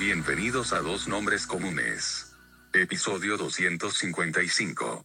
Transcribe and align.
Bienvenidos 0.00 0.72
a 0.72 0.80
Dos 0.80 1.08
Nombres 1.08 1.46
Comunes. 1.46 2.34
Episodio 2.72 3.36
255. 3.36 5.04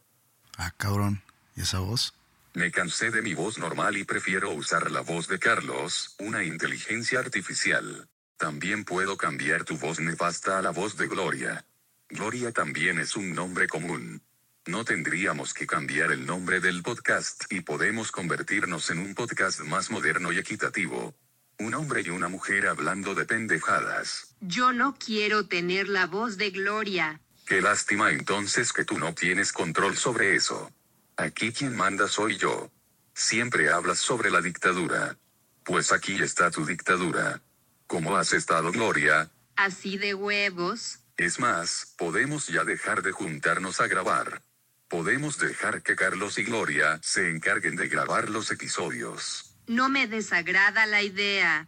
Ah, 0.57 0.73
cabrón. 0.77 1.21
¿Y 1.53 1.63
esa 1.63 1.79
voz? 1.79 2.13
Me 2.53 2.71
cansé 2.71 3.11
de 3.11 3.21
mi 3.21 3.33
voz 3.33 3.57
normal 3.57 3.97
y 3.97 4.05
prefiero 4.05 4.51
usar 4.51 4.89
la 4.91 5.01
voz 5.01 5.27
de 5.27 5.37
Carlos, 5.37 6.15
una 6.17 6.45
inteligencia 6.45 7.19
artificial. 7.19 8.07
También 8.37 8.85
puedo 8.85 9.17
cambiar 9.17 9.65
tu 9.65 9.77
voz 9.77 9.99
nefasta 9.99 10.59
a 10.59 10.61
la 10.61 10.69
voz 10.69 10.95
de 10.95 11.09
Gloria. 11.09 11.65
Gloria 12.07 12.53
también 12.53 12.97
es 12.97 13.17
un 13.17 13.33
nombre 13.33 13.67
común. 13.67 14.21
No 14.65 14.85
tendríamos 14.85 15.53
que 15.53 15.67
cambiar 15.67 16.13
el 16.13 16.25
nombre 16.25 16.61
del 16.61 16.83
podcast 16.83 17.51
y 17.51 17.59
podemos 17.59 18.13
convertirnos 18.13 18.89
en 18.91 18.99
un 18.99 19.13
podcast 19.13 19.59
más 19.59 19.91
moderno 19.91 20.31
y 20.31 20.37
equitativo. 20.37 21.13
Un 21.59 21.73
hombre 21.73 22.01
y 22.05 22.09
una 22.09 22.27
mujer 22.27 22.67
hablando 22.67 23.15
de 23.15 23.25
pendejadas. 23.25 24.35
Yo 24.41 24.73
no 24.73 24.95
quiero 24.97 25.47
tener 25.47 25.87
la 25.87 26.05
voz 26.05 26.37
de 26.37 26.51
Gloria. 26.51 27.21
Qué 27.45 27.61
lástima 27.61 28.11
entonces 28.11 28.73
que 28.73 28.83
tú 28.83 28.97
no 28.97 29.13
tienes 29.13 29.53
control 29.53 29.95
sobre 29.95 30.35
eso. 30.35 30.71
Aquí 31.15 31.51
quien 31.53 31.75
manda 31.75 32.07
soy 32.07 32.37
yo. 32.37 32.71
Siempre 33.13 33.71
hablas 33.71 33.99
sobre 33.99 34.31
la 34.31 34.41
dictadura. 34.41 35.17
Pues 35.63 35.91
aquí 35.91 36.21
está 36.21 36.51
tu 36.51 36.65
dictadura. 36.65 37.41
¿Cómo 37.87 38.17
has 38.17 38.33
estado, 38.33 38.71
Gloria? 38.71 39.29
Así 39.55 39.97
de 39.97 40.13
huevos. 40.13 40.99
Es 41.17 41.39
más, 41.39 41.93
podemos 41.97 42.47
ya 42.47 42.65
dejar 42.65 43.01
de 43.01 43.13
juntarnos 43.13 43.79
a 43.79 43.87
grabar. 43.87 44.41
Podemos 44.89 45.37
dejar 45.39 45.81
que 45.81 45.95
Carlos 45.95 46.37
y 46.37 46.43
Gloria 46.43 46.99
se 47.01 47.29
encarguen 47.29 47.75
de 47.75 47.87
grabar 47.87 48.29
los 48.29 48.51
episodios. 48.51 49.44
No 49.67 49.89
me 49.89 50.07
desagrada 50.07 50.85
la 50.85 51.01
idea. 51.01 51.67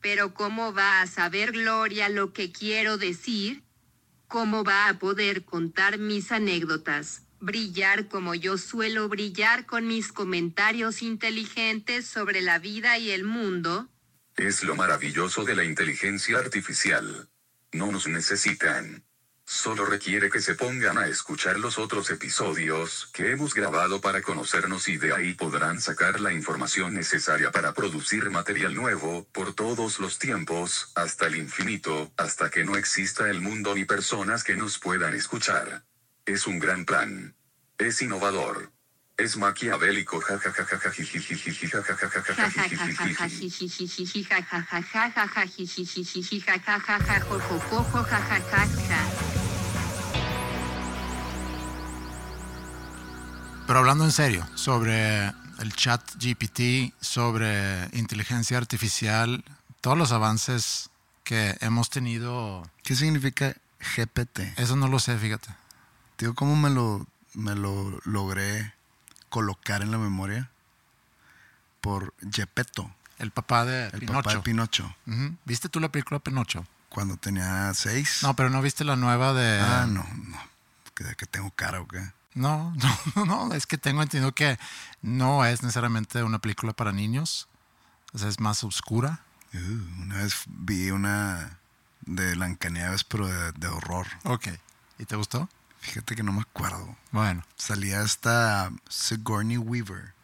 Pero 0.00 0.34
¿cómo 0.34 0.74
va 0.74 1.00
a 1.00 1.06
saber 1.06 1.52
Gloria 1.52 2.08
lo 2.08 2.32
que 2.32 2.52
quiero 2.52 2.98
decir? 2.98 3.62
¿Cómo 4.28 4.64
va 4.64 4.88
a 4.88 4.98
poder 4.98 5.44
contar 5.44 5.98
mis 5.98 6.32
anécdotas? 6.32 7.22
Brillar 7.40 8.08
como 8.08 8.34
yo 8.34 8.58
suelo 8.58 9.08
brillar 9.08 9.66
con 9.66 9.86
mis 9.86 10.12
comentarios 10.12 11.02
inteligentes 11.02 12.06
sobre 12.06 12.40
la 12.40 12.58
vida 12.58 12.98
y 12.98 13.10
el 13.10 13.24
mundo. 13.24 13.88
Es 14.36 14.62
lo 14.62 14.76
maravilloso 14.76 15.44
de 15.44 15.54
la 15.54 15.64
inteligencia 15.64 16.38
artificial. 16.38 17.28
No 17.72 17.92
nos 17.92 18.06
necesitan. 18.06 19.04
Solo 19.44 19.84
requiere 19.84 20.30
que 20.30 20.40
se 20.40 20.54
pongan 20.54 20.98
a 20.98 21.08
escuchar 21.08 21.58
los 21.58 21.78
otros 21.78 22.10
episodios 22.10 23.08
que 23.12 23.32
hemos 23.32 23.54
grabado 23.54 24.00
para 24.00 24.22
conocernos 24.22 24.88
y 24.88 24.96
de 24.96 25.12
ahí 25.12 25.34
podrán 25.34 25.80
sacar 25.80 26.20
la 26.20 26.32
información 26.32 26.94
necesaria 26.94 27.50
para 27.50 27.72
producir 27.74 28.30
material 28.30 28.74
nuevo, 28.74 29.26
por 29.32 29.54
todos 29.54 29.98
los 29.98 30.18
tiempos, 30.18 30.92
hasta 30.94 31.26
el 31.26 31.36
infinito, 31.36 32.12
hasta 32.16 32.50
que 32.50 32.64
no 32.64 32.76
exista 32.76 33.28
el 33.30 33.40
mundo 33.40 33.74
ni 33.74 33.84
personas 33.84 34.44
que 34.44 34.56
nos 34.56 34.78
puedan 34.78 35.14
escuchar. 35.14 35.84
Es 36.24 36.46
un 36.46 36.58
gran 36.58 36.84
plan. 36.84 37.34
Es 37.78 38.00
innovador. 38.00 38.70
Es 39.16 39.36
maquiavélico 39.36 40.22
Pero 53.66 53.78
hablando 53.78 54.04
en 54.04 54.12
serio, 54.12 54.46
sobre 54.54 55.26
el 55.58 55.72
chat 55.74 56.02
GPT, 56.16 56.92
sobre 57.00 57.88
inteligencia 57.92 58.58
artificial, 58.58 59.44
todos 59.80 59.96
los 59.96 60.12
avances 60.12 60.90
que 61.24 61.56
hemos 61.60 61.88
tenido. 61.90 62.68
¿Qué 62.82 62.94
significa 62.96 63.54
GPT? 63.96 64.40
Eso 64.58 64.76
no 64.76 64.88
lo 64.88 64.98
sé, 64.98 65.16
fíjate. 65.18 65.48
Tío, 66.16 66.34
¿cómo 66.34 66.56
me 66.56 66.70
lo, 66.70 67.06
me 67.34 67.54
lo 67.54 67.98
logré 68.04 68.74
colocar 69.28 69.82
en 69.82 69.90
la 69.90 69.98
memoria? 69.98 70.50
Por 71.80 72.14
Gepetto. 72.32 72.90
El 73.18 73.30
papá 73.30 73.64
de 73.64 73.86
El 73.86 74.00
Pinocho. 74.00 74.22
papá 74.22 74.34
de 74.34 74.40
Pinocho. 74.40 74.96
Ujú. 75.06 75.36
¿Viste 75.44 75.68
tú 75.68 75.80
la 75.80 75.90
película 75.90 76.18
Pinocho? 76.20 76.66
Cuando 76.88 77.16
tenía 77.16 77.72
seis. 77.74 78.18
No, 78.22 78.34
pero 78.36 78.50
no 78.50 78.60
viste 78.60 78.84
la 78.84 78.96
nueva 78.96 79.32
de. 79.32 79.60
Ah, 79.60 79.86
no, 79.88 80.06
no. 80.28 80.38
¿Que, 80.94 81.14
que 81.16 81.26
tengo 81.26 81.50
cara 81.52 81.80
o 81.80 81.88
qué? 81.88 82.02
No, 82.34 82.72
no, 83.14 83.24
no, 83.26 83.54
es 83.54 83.66
que 83.66 83.76
tengo 83.78 84.02
entendido 84.02 84.32
que 84.32 84.58
no 85.02 85.44
es 85.44 85.62
necesariamente 85.62 86.22
una 86.22 86.38
película 86.38 86.72
para 86.72 86.92
niños. 86.92 87.46
O 88.14 88.18
sea, 88.18 88.28
es 88.28 88.40
más 88.40 88.64
oscura. 88.64 89.20
Uh, 89.54 90.02
una 90.02 90.16
vez 90.16 90.36
vi 90.46 90.90
una 90.90 91.58
de 92.06 92.34
Blancanieves, 92.34 93.04
pero 93.04 93.26
de, 93.28 93.52
de 93.52 93.68
horror. 93.68 94.06
Ok. 94.24 94.48
¿Y 94.98 95.04
te 95.04 95.16
gustó? 95.16 95.48
Fíjate 95.80 96.14
que 96.14 96.22
no 96.22 96.32
me 96.32 96.40
acuerdo. 96.42 96.96
Bueno. 97.10 97.44
Salía 97.56 98.02
esta 98.02 98.70
Sigourney 98.88 99.58
Weaver, 99.58 100.14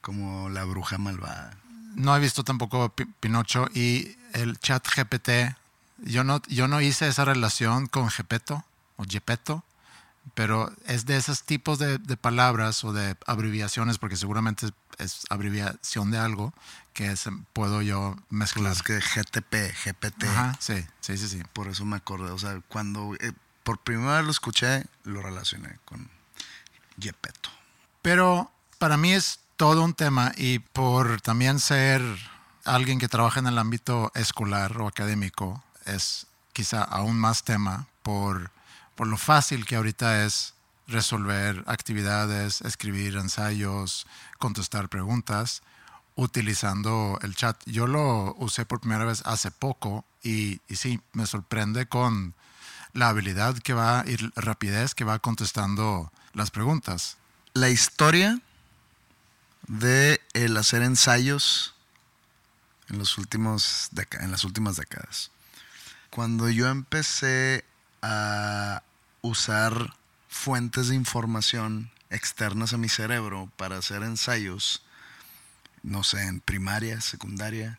como 0.00 0.48
la 0.48 0.64
bruja 0.64 0.98
malvada. 0.98 1.56
No 1.94 2.16
he 2.16 2.20
visto 2.20 2.44
tampoco 2.44 2.88
Pi- 2.90 3.06
Pinocho 3.20 3.68
y 3.74 4.16
el 4.32 4.58
chat 4.58 4.86
GPT. 4.86 5.56
Yo 5.98 6.22
no, 6.24 6.40
yo 6.48 6.68
no 6.68 6.80
hice 6.80 7.08
esa 7.08 7.24
relación 7.24 7.86
con 7.88 8.08
Gepetto 8.10 8.64
o 8.96 9.04
Gepetto, 9.08 9.64
pero 10.34 10.72
es 10.86 11.06
de 11.06 11.16
esos 11.16 11.42
tipos 11.42 11.78
de, 11.78 11.98
de 11.98 12.16
palabras 12.16 12.84
o 12.84 12.92
de 12.92 13.16
abreviaciones, 13.26 13.98
porque 13.98 14.16
seguramente 14.16 14.66
es, 14.66 14.72
es 14.98 15.26
abreviación 15.30 16.10
de 16.10 16.18
algo 16.18 16.52
que 16.92 17.14
se- 17.16 17.30
puedo 17.52 17.82
yo 17.82 18.16
mezclar. 18.30 18.64
Las 18.70 18.82
que 18.82 18.98
GTP, 19.00 19.72
GPT. 19.84 20.24
Ajá, 20.24 20.56
sí, 20.60 20.84
sí, 21.00 21.16
sí, 21.16 21.28
sí. 21.28 21.42
Por 21.52 21.68
eso 21.68 21.84
me 21.84 21.96
acordé. 21.96 22.30
O 22.30 22.38
sea, 22.38 22.60
cuando 22.68 23.14
eh, 23.20 23.32
por 23.62 23.78
primera 23.78 24.16
vez 24.16 24.24
lo 24.24 24.30
escuché, 24.30 24.84
lo 25.04 25.22
relacioné 25.22 25.78
con 25.84 26.08
Gepetto. 27.00 27.50
Pero 28.02 28.50
para 28.78 28.96
mí 28.96 29.12
es 29.12 29.40
todo 29.56 29.82
un 29.84 29.94
tema 29.94 30.32
y 30.36 30.58
por 30.60 31.20
también 31.20 31.58
ser 31.60 32.00
alguien 32.64 32.98
que 32.98 33.08
trabaja 33.08 33.40
en 33.40 33.46
el 33.46 33.58
ámbito 33.58 34.12
escolar 34.14 34.80
o 34.80 34.86
académico, 34.88 35.62
es 35.86 36.26
quizá 36.52 36.82
aún 36.82 37.18
más 37.18 37.44
tema 37.44 37.86
por, 38.02 38.50
por 38.98 39.06
lo 39.06 39.16
fácil 39.16 39.64
que 39.64 39.76
ahorita 39.76 40.24
es 40.24 40.54
resolver 40.88 41.62
actividades, 41.68 42.62
escribir 42.62 43.14
ensayos, 43.14 44.08
contestar 44.38 44.88
preguntas 44.88 45.62
utilizando 46.16 47.16
el 47.22 47.36
chat. 47.36 47.56
Yo 47.64 47.86
lo 47.86 48.34
usé 48.40 48.66
por 48.66 48.80
primera 48.80 49.04
vez 49.04 49.22
hace 49.24 49.52
poco 49.52 50.04
y, 50.24 50.60
y 50.66 50.74
sí, 50.74 51.00
me 51.12 51.26
sorprende 51.26 51.86
con 51.86 52.34
la 52.92 53.10
habilidad 53.10 53.56
que 53.58 53.72
va 53.72 54.02
y 54.04 54.16
la 54.16 54.30
rapidez 54.34 54.96
que 54.96 55.04
va 55.04 55.20
contestando 55.20 56.10
las 56.32 56.50
preguntas. 56.50 57.18
La 57.52 57.70
historia 57.70 58.40
de 59.68 60.20
el 60.32 60.56
hacer 60.56 60.82
ensayos 60.82 61.76
en, 62.88 62.98
los 62.98 63.16
últimos 63.16 63.90
en 64.18 64.32
las 64.32 64.42
últimas 64.42 64.74
décadas. 64.74 65.30
Cuando 66.10 66.48
yo 66.48 66.66
empecé 66.66 67.64
a 68.02 68.82
usar 69.22 69.94
fuentes 70.28 70.88
de 70.88 70.94
información 70.94 71.90
externas 72.10 72.72
a 72.72 72.78
mi 72.78 72.88
cerebro 72.88 73.50
para 73.56 73.78
hacer 73.78 74.02
ensayos, 74.02 74.82
no 75.82 76.02
sé, 76.04 76.22
en 76.24 76.40
primaria, 76.40 77.00
secundaria, 77.00 77.78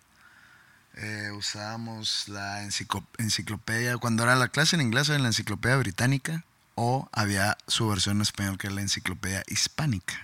eh, 0.95 1.31
usábamos 1.35 2.27
la 2.27 2.63
enciclo- 2.63 3.05
enciclopedia, 3.17 3.97
cuando 3.97 4.23
era 4.23 4.35
la 4.35 4.49
clase 4.49 4.75
en 4.75 4.81
inglés 4.81 5.09
era 5.09 5.19
la 5.19 5.27
enciclopedia 5.27 5.77
británica 5.77 6.43
o 6.75 7.09
había 7.11 7.57
su 7.67 7.87
versión 7.87 8.17
en 8.17 8.21
español 8.23 8.57
que 8.57 8.67
era 8.67 8.75
la 8.75 8.81
enciclopedia 8.81 9.43
hispánica. 9.47 10.15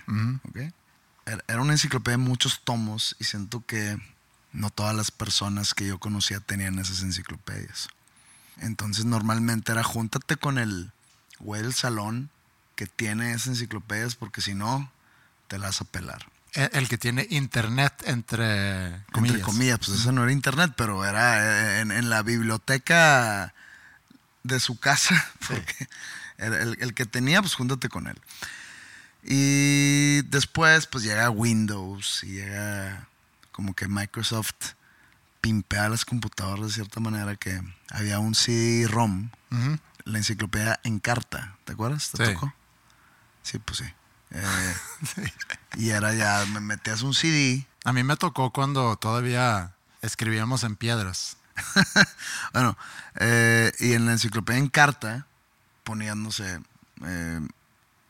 Era 1.24 1.42
era 1.48 1.60
una 1.60 1.72
enciclopedia 1.72 2.18
de 2.18 2.22
muchos 2.24 2.60
tomos 2.62 3.16
y 3.18 3.24
siento 3.24 3.64
que 3.66 3.96
no 4.52 4.70
todas 4.70 4.94
las 4.94 5.10
personas 5.10 5.74
que 5.74 5.86
yo 5.86 5.98
conocía 5.98 6.40
tenían 6.40 6.78
esas 6.78 7.02
enciclopedias. 7.02 7.88
Entonces 8.58 9.04
normalmente 9.04 9.72
era 9.72 9.82
júntate 9.82 10.36
con 10.36 10.58
el 10.58 10.92
güey 11.38 11.62
del 11.62 11.74
salón 11.74 12.30
que 12.74 12.86
tiene 12.86 13.32
esas 13.32 13.48
enciclopedias 13.48 14.16
porque 14.16 14.40
si 14.40 14.54
no 14.54 14.90
te 15.48 15.58
las 15.58 15.78
vas 15.78 15.80
a 15.82 15.84
pelar. 15.84 16.26
El, 16.52 16.70
el 16.72 16.88
que 16.88 16.98
tiene 16.98 17.26
internet 17.30 17.92
entre 18.06 19.02
comillas. 19.12 19.36
Entre 19.36 19.40
comillas, 19.42 19.78
pues 19.78 20.00
eso 20.00 20.12
no 20.12 20.22
era 20.22 20.32
internet, 20.32 20.72
pero 20.76 21.04
era 21.04 21.78
eh, 21.78 21.80
en, 21.80 21.90
en 21.90 22.10
la 22.10 22.22
biblioteca 22.22 23.54
de 24.42 24.60
su 24.60 24.78
casa. 24.78 25.30
Porque 25.48 25.88
el, 26.38 26.76
el 26.80 26.94
que 26.94 27.06
tenía, 27.06 27.40
pues 27.42 27.54
júntate 27.54 27.88
con 27.88 28.06
él. 28.06 28.18
Y 29.22 30.22
después, 30.22 30.86
pues 30.86 31.02
llega 31.02 31.28
Windows 31.30 32.22
y 32.22 32.34
llega 32.34 33.08
como 33.50 33.74
que 33.74 33.88
Microsoft 33.88 34.74
pimpea 35.40 35.88
las 35.88 36.04
computadoras 36.04 36.66
de 36.68 36.72
cierta 36.72 37.00
manera 37.00 37.36
que 37.36 37.60
había 37.90 38.18
un 38.18 38.34
CD-ROM, 38.34 39.30
Ujú. 39.50 39.78
La 40.06 40.16
enciclopedia 40.18 40.80
en 40.84 40.98
carta, 41.00 41.56
¿te 41.64 41.74
acuerdas? 41.74 42.10
¿Te 42.12 42.24
Sí. 42.26 42.32
tocó? 42.32 42.54
Sí, 43.42 43.58
pues 43.58 43.78
sí. 43.78 43.84
Eh, 44.32 44.74
Y 45.76 45.90
era 45.90 46.12
ya, 46.14 46.44
me 46.46 46.58
metías 46.58 47.02
un 47.02 47.14
CD 47.14 47.64
A 47.84 47.92
mí 47.92 48.02
me 48.02 48.16
tocó 48.16 48.50
cuando 48.52 48.96
todavía 48.96 49.74
escribíamos 50.02 50.64
en 50.64 50.74
piedras. 50.76 51.36
Bueno, 52.52 52.76
eh, 53.16 53.70
y 53.78 53.92
en 53.92 54.06
la 54.06 54.12
enciclopedia 54.12 54.58
en 54.58 54.68
carta 54.68 55.26
ponían, 55.84 56.22
no 56.22 56.32
sé, 56.32 56.58
eh, 57.04 57.40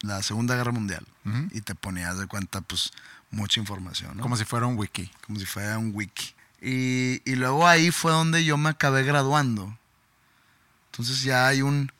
la 0.01 0.23
Segunda 0.23 0.55
Guerra 0.57 0.73
Mundial. 0.73 1.07
Y 1.51 1.61
te 1.63 1.75
ponías 1.75 2.17
de 2.19 2.27
cuenta, 2.29 2.61
pues, 2.61 2.93
mucha 3.31 3.59
información, 3.61 4.17
¿no? 4.17 4.23
Como 4.23 4.37
si 4.37 4.45
fuera 4.45 4.67
un 4.67 4.79
wiki. 4.79 5.11
Como 5.27 5.39
si 5.41 5.45
fuera 5.45 5.77
un 5.77 5.91
wiki. 5.93 6.35
Y, 6.63 7.21
y 7.31 7.35
luego 7.35 7.67
ahí 7.67 7.91
fue 7.91 8.13
donde 8.13 8.45
yo 8.45 8.57
me 8.57 8.71
acabé 8.71 9.03
graduando. 9.03 9.77
Entonces 10.97 11.23
ya 11.23 11.47
hay 11.47 11.61
un, 11.61 11.93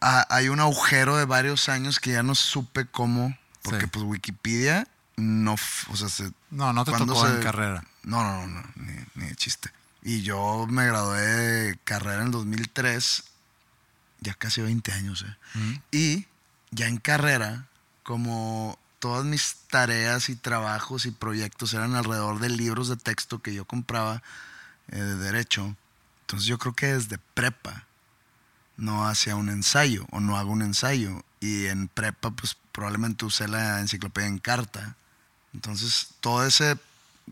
hay 0.00 0.48
un 0.48 0.60
agujero 0.60 1.16
de 1.16 1.24
varios 1.24 1.68
años 1.68 1.98
que 1.98 2.12
ya 2.12 2.22
no 2.22 2.36
supe 2.36 2.86
cómo, 2.86 3.36
porque 3.62 3.82
Sí. 3.86 3.90
pues 3.92 4.04
Wikipedia 4.04 4.86
no, 5.16 5.56
o 5.88 5.96
sea, 5.96 6.08
se, 6.08 6.30
No, 6.50 6.72
no 6.72 6.84
te 6.84 6.92
¿Cuándo 6.92 7.14
tocó 7.14 7.26
en 7.26 7.42
carrera. 7.42 7.82
no, 8.04 8.22
no, 8.22 8.46
no, 8.46 8.60
no, 8.60 8.68
ni, 8.76 8.92
ni 9.16 9.26
de 9.30 9.34
chiste. 9.34 9.70
Y 10.02 10.22
yo 10.22 10.66
me 10.70 10.86
gradué 10.86 11.20
de 11.20 11.78
carrera 11.82 12.22
en 12.22 12.30
2003, 12.30 13.24
ya 14.20 14.34
casi 14.34 14.60
20 14.60 14.92
años, 14.92 15.24
¿eh? 15.26 15.80
Y 15.90 16.26
ya 16.70 16.86
en 16.86 16.98
carrera, 16.98 17.66
como 18.04 18.78
todas 19.00 19.24
mis 19.24 19.56
tareas 19.68 20.28
y 20.28 20.36
trabajos 20.36 21.06
y 21.06 21.10
proyectos 21.10 21.74
eran 21.74 21.96
alrededor 21.96 22.38
de 22.38 22.50
libros 22.50 22.88
de 22.88 22.96
texto 22.96 23.40
que 23.42 23.54
yo 23.54 23.64
compraba 23.64 24.22
eh, 24.88 24.96
de 24.96 25.16
derecho, 25.16 25.74
entonces 26.20 26.46
yo 26.46 26.58
creo 26.58 26.74
que 26.74 26.86
desde 26.94 27.18
prepa 27.34 27.84
no 28.76 29.06
hacía 29.08 29.36
un 29.36 29.48
ensayo 29.48 30.06
o 30.10 30.20
no 30.20 30.36
hago 30.36 30.50
un 30.52 30.62
ensayo. 30.62 31.22
Y 31.40 31.66
en 31.66 31.88
prepa, 31.88 32.30
pues 32.30 32.56
probablemente 32.72 33.24
usé 33.24 33.48
la 33.48 33.80
enciclopedia 33.80 34.28
en 34.28 34.38
carta. 34.38 34.96
Entonces, 35.54 36.08
todo 36.20 36.44
ese 36.46 36.76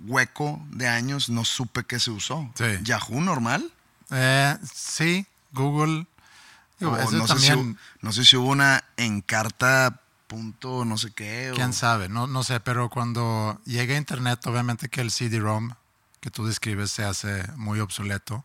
hueco 0.07 0.65
de 0.71 0.89
años 0.89 1.29
no 1.29 1.45
supe 1.45 1.85
que 1.85 1.99
se 2.01 2.11
usó. 2.11 2.51
Sí. 2.55 2.65
Yahoo 2.83 3.21
normal. 3.21 3.71
Eh, 4.11 4.57
sí, 4.73 5.27
Google. 5.53 6.07
Digo, 6.79 6.93
O 6.93 6.97
ese 6.99 7.17
no, 7.17 7.27
sé 7.29 7.39
si, 7.39 7.49
también, 7.49 7.75
hu- 7.75 7.79
no 8.03 8.13
sé 8.13 8.25
si 8.25 8.37
hubo 8.37 8.49
una 8.49 8.85
en 8.97 9.21
carta 9.21 10.01
punto 10.27 10.85
no 10.85 10.99
sé 10.99 11.13
qué. 11.13 11.51
o- 11.53 11.55
quién 11.55 11.73
sabe, 11.73 12.09
no, 12.09 12.27
no 12.27 12.43
sé, 12.43 12.59
pero 12.61 12.89
cuando 12.91 13.61
llega 13.65 13.95
a 13.95 13.99
Internet, 13.99 14.45
obviamente 14.47 14.89
que 14.89 15.01
el 15.01 15.11
CD-ROM 15.11 15.71
que 16.21 16.31
tú 16.31 16.47
describes 16.47 16.91
se 16.91 17.05
hace 17.05 17.47
muy 17.57 17.79
obsoleto. 17.81 18.45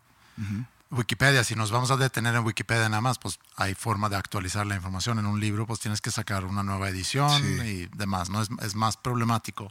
Wikipedia, 0.91 1.43
si 1.43 1.55
nos 1.55 1.69
vamos 1.71 1.91
a 1.91 1.97
detener 1.97 2.33
en 2.35 2.43
Wikipedia 2.43 2.89
nada 2.89 3.01
más, 3.01 3.19
pues 3.19 3.39
hay 3.57 3.75
forma 3.75 4.09
de 4.09 4.15
actualizar 4.15 4.65
la 4.65 4.75
información 4.75 5.19
en 5.19 5.27
un 5.27 5.39
libro, 5.39 5.67
pues 5.67 5.79
tienes 5.79 6.01
que 6.01 6.09
sacar 6.09 6.45
una 6.45 6.63
nueva 6.63 6.89
edición 6.89 7.29
Sí. 7.41 7.61
y 7.61 7.85
demás, 7.95 8.29
¿no? 8.29 8.41
Es, 8.41 8.49
es 8.61 8.73
más 8.75 8.97
problemático. 8.97 9.69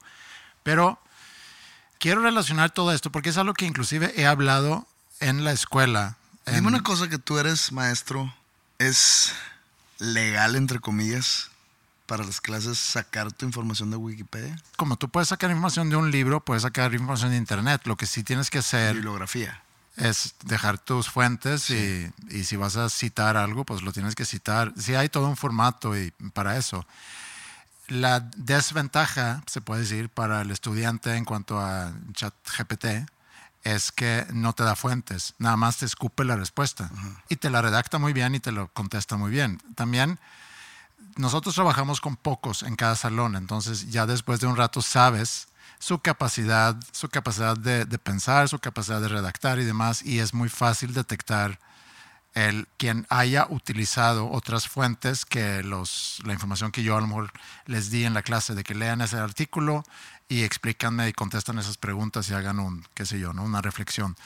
Pero 0.62 1.00
quiero 1.98 2.22
relacionar 2.22 2.70
todo 2.70 2.92
esto 2.92 3.10
porque 3.10 3.30
es 3.30 3.36
algo 3.36 3.54
que 3.54 3.64
inclusive 3.66 4.12
he 4.16 4.26
hablado 4.26 4.86
en 5.20 5.42
la 5.44 5.50
escuela. 5.52 6.16
en- 6.46 6.54
Dime 6.54 6.68
una 6.68 6.82
cosa 6.84 7.08
que 7.08 7.18
tú 7.18 7.38
eres 7.38 7.72
maestro. 7.72 8.32
¿Es 8.78 9.32
legal, 9.98 10.54
entre 10.54 10.78
comillas, 10.78 11.50
para 12.06 12.22
las 12.22 12.40
clases 12.40 12.78
sacar 12.78 13.32
tu 13.32 13.44
información 13.44 13.90
de 13.90 13.96
Wikipedia? 13.96 14.56
como 14.76 14.96
tú 14.96 15.08
puedes 15.08 15.28
sacar 15.30 15.50
información 15.50 15.90
de 15.90 15.96
un 15.96 16.12
libro, 16.12 16.38
puedes 16.44 16.62
sacar 16.62 16.92
información 16.94 17.32
de 17.32 17.36
internet. 17.38 17.82
Lo 17.86 17.96
que 17.96 18.06
sí 18.06 18.22
tienes 18.22 18.50
que 18.50 18.58
hacer 18.58 18.94
Bibliografía. 18.94 19.60
Es 19.98 20.34
dejar 20.44 20.78
tus 20.78 21.10
fuentes 21.10 21.70
y, 21.70 22.10
y 22.30 22.44
si 22.44 22.56
vas 22.56 22.76
a 22.76 22.88
citar 22.88 23.36
algo, 23.36 23.64
pues 23.64 23.82
lo 23.82 23.92
tienes 23.92 24.14
que 24.14 24.24
citar. 24.24 24.72
Sí 24.78 24.94
hay 24.94 25.08
todo 25.08 25.28
un 25.28 25.36
formato 25.36 25.96
y 25.96 26.12
para 26.32 26.56
eso. 26.56 26.86
La 27.88 28.20
desventaja, 28.36 29.42
se 29.46 29.60
puede 29.60 29.82
decir, 29.82 30.08
para 30.08 30.42
el 30.42 30.50
estudiante 30.50 31.14
en 31.16 31.24
cuanto 31.24 31.58
a 31.58 31.92
ChatGPT 32.12 32.86
es 33.64 33.92
que 33.92 34.26
no 34.32 34.52
te 34.52 34.62
da 34.62 34.76
fuentes, 34.76 35.34
nada 35.38 35.56
más 35.56 35.78
te 35.78 35.86
escupe 35.86 36.24
la 36.24 36.36
respuesta 36.36 36.90
y 37.28 37.36
te 37.36 37.50
la 37.50 37.60
redacta 37.60 37.98
muy 37.98 38.12
bien 38.12 38.34
y 38.34 38.40
te 38.40 38.52
lo 38.52 38.68
contesta 38.68 39.16
muy 39.16 39.30
bien. 39.30 39.60
También 39.74 40.18
nosotros 41.16 41.54
trabajamos 41.54 42.00
con 42.00 42.16
pocos 42.16 42.62
en 42.62 42.76
cada 42.76 42.94
salón, 42.94 43.36
entonces 43.36 43.90
ya 43.90 44.06
después 44.06 44.40
de 44.40 44.46
un 44.46 44.56
rato 44.56 44.80
sabes 44.80 45.48
su 45.78 46.00
capacidad, 46.00 46.76
su 46.92 47.08
capacidad 47.08 47.56
de, 47.56 47.84
de 47.84 47.98
pensar, 47.98 48.48
su 48.48 48.58
capacidad 48.58 49.00
de 49.00 49.08
redactar 49.08 49.58
y 49.58 49.64
demás, 49.64 50.02
y 50.04 50.18
es 50.18 50.34
muy 50.34 50.48
fácil 50.48 50.92
detectar 50.92 51.58
el 52.34 52.68
quien 52.76 53.06
haya 53.08 53.46
utilizado 53.48 54.30
otras 54.30 54.68
fuentes 54.68 55.24
que 55.24 55.62
los, 55.62 56.18
la 56.24 56.32
información 56.32 56.70
que 56.70 56.82
yo 56.82 56.96
a 56.96 57.00
lo 57.00 57.06
mejor 57.06 57.32
les 57.66 57.90
di 57.90 58.04
en 58.04 58.14
la 58.14 58.22
clase, 58.22 58.54
de 58.54 58.64
que 58.64 58.74
lean 58.74 59.00
ese 59.00 59.16
artículo 59.16 59.84
y 60.28 60.42
explícanme 60.42 61.08
y 61.08 61.12
contestan 61.12 61.58
esas 61.58 61.78
preguntas 61.78 62.28
y 62.28 62.34
hagan 62.34 62.60
un, 62.60 62.86
qué 62.94 63.06
sé 63.06 63.18
yo, 63.18 63.32
¿no? 63.32 63.44
una 63.44 63.62
reflexión. 63.62 64.16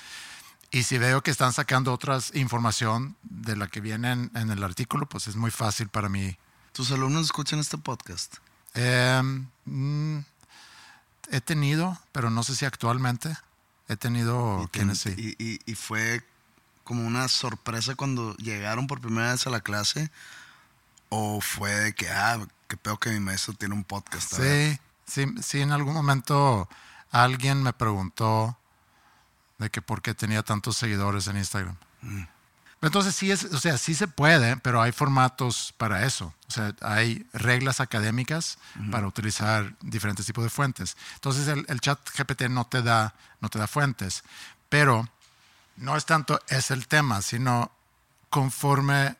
Y 0.70 0.84
si 0.84 0.98
veo 0.98 1.22
que 1.22 1.30
están 1.30 1.52
sacando 1.52 1.92
otras 1.92 2.34
información 2.34 3.16
de 3.22 3.56
la 3.56 3.68
que 3.68 3.80
viene 3.80 4.12
en, 4.12 4.30
en 4.34 4.50
el 4.50 4.64
artículo, 4.64 5.06
pues 5.06 5.28
es 5.28 5.36
muy 5.36 5.50
fácil 5.50 5.88
para 5.88 6.08
mí 6.08 6.36
¿Tus 6.72 6.90
alumnos 6.90 7.26
escuchan 7.26 7.58
este 7.58 7.76
podcast? 7.76 8.36
Eh, 8.72 9.20
mm, 9.66 10.18
he 11.30 11.40
tenido, 11.40 11.98
pero 12.12 12.30
no 12.30 12.42
sé 12.42 12.54
si 12.56 12.64
actualmente. 12.64 13.36
He 13.88 13.96
tenido 13.96 14.62
Y 14.64 14.68
quienes 14.68 15.00
sí. 15.00 15.36
y, 15.38 15.74
fue 15.74 16.24
como 16.84 17.06
una 17.06 17.28
sorpresa 17.28 17.94
cuando 17.94 18.34
llegaron 18.36 18.86
por 18.86 19.00
primera 19.00 19.32
vez 19.32 19.46
a 19.46 19.50
la 19.50 19.60
clase. 19.60 20.10
¿O 21.08 21.40
fue 21.40 21.70
de 21.74 21.94
que, 21.94 22.08
ah, 22.08 22.38
qué 22.68 22.76
peor 22.76 22.98
que 22.98 23.10
mi 23.10 23.20
maestro 23.20 23.52
tiene 23.54 23.74
un 23.74 23.84
podcast? 23.84 24.34
a 24.34 24.38
ver"? 24.38 24.80
Sí, 25.06 25.26
sí, 25.26 25.42
sí, 25.42 25.60
en 25.60 25.72
algún 25.72 25.94
momento 25.94 26.68
alguien 27.10 27.62
me 27.62 27.72
preguntó 27.74 28.56
de 29.58 29.68
que 29.70 29.82
por 29.82 30.00
qué 30.00 30.14
tenía 30.14 30.42
tantos 30.42 30.76
seguidores 30.76 31.26
en 31.26 31.36
Instagram. 31.36 31.76
Entonces 32.82 33.14
sí 33.14 33.30
es, 33.30 33.44
o 33.44 33.60
sea, 33.60 33.78
sí 33.78 33.94
se 33.94 34.08
puede, 34.08 34.56
pero 34.56 34.82
hay 34.82 34.90
formatos 34.90 35.72
para 35.78 36.04
eso. 36.04 36.34
O 36.48 36.50
sea, 36.50 36.74
hay 36.80 37.24
reglas 37.32 37.80
académicas 37.80 38.58
para 38.90 39.06
utilizar 39.06 39.72
diferentes 39.80 40.26
tipos 40.26 40.42
de 40.42 40.50
fuentes. 40.50 40.96
Entonces 41.14 41.46
el, 41.46 41.64
el, 41.68 41.80
chat 41.80 41.98
GPT 42.18 42.42
no 42.50 42.66
te 42.66 42.82
da, 42.82 43.14
no 43.40 43.48
te 43.48 43.60
da 43.60 43.68
fuentes, 43.68 44.24
pero 44.68 45.08
no 45.76 45.96
es 45.96 46.06
tanto 46.06 46.40
es 46.48 46.72
el 46.72 46.88
tema, 46.88 47.22
sino 47.22 47.70
conforme 48.30 49.16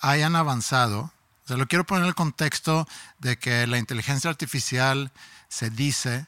hayan 0.00 0.34
avanzado. 0.34 1.12
O 1.44 1.48
sea, 1.48 1.58
lo 1.58 1.66
quiero 1.66 1.84
poner 1.84 2.04
en 2.04 2.08
el 2.08 2.14
contexto 2.14 2.88
de 3.18 3.38
que 3.38 3.66
la 3.66 3.76
inteligencia 3.76 4.30
artificial 4.30 5.12
se 5.48 5.68
dice, 5.68 6.26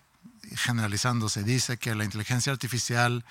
generalizando, 0.57 1.31
se 1.31 1.45
dice 1.45 1.79
que 1.79 1.95
la 1.95 2.05
inteligencia 2.05 2.53
artificial 2.53 3.25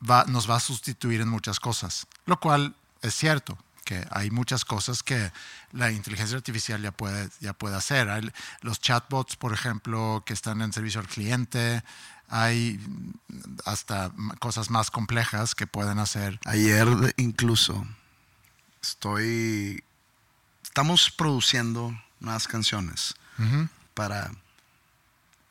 nos 0.00 0.50
va 0.50 0.56
a 0.56 0.60
sustituir 0.60 1.20
en 1.20 1.28
muchas 1.28 1.60
cosas, 1.60 2.06
lo 2.26 2.38
cual 2.38 2.74
es 3.02 3.14
cierto 3.14 3.58
que 3.84 4.04
hay 4.10 4.32
muchas 4.32 4.64
cosas 4.64 5.04
que 5.04 5.30
la 5.72 5.92
inteligencia 5.92 6.36
artificial 6.36 6.82
ya 6.82 6.90
puede, 6.90 7.30
ya 7.40 7.52
puede 7.52 7.76
hacer. 7.76 8.10
Hay 8.10 8.28
los 8.60 8.80
chatbots, 8.80 9.36
por 9.36 9.52
ejemplo, 9.52 10.24
que 10.26 10.34
están 10.34 10.60
en 10.60 10.72
servicio 10.72 11.00
al 11.00 11.06
cliente, 11.06 11.84
hay 12.28 12.80
hasta 13.64 14.10
cosas 14.40 14.70
más 14.70 14.90
complejas 14.90 15.54
que 15.54 15.68
pueden 15.68 16.00
hacer. 16.00 16.40
Ayer 16.44 16.88
incluso 17.16 17.86
estoy, 18.82 19.84
estamos 20.64 21.12
produciendo 21.12 21.96
nuevas 22.18 22.48
canciones 22.48 23.14
para 23.94 24.32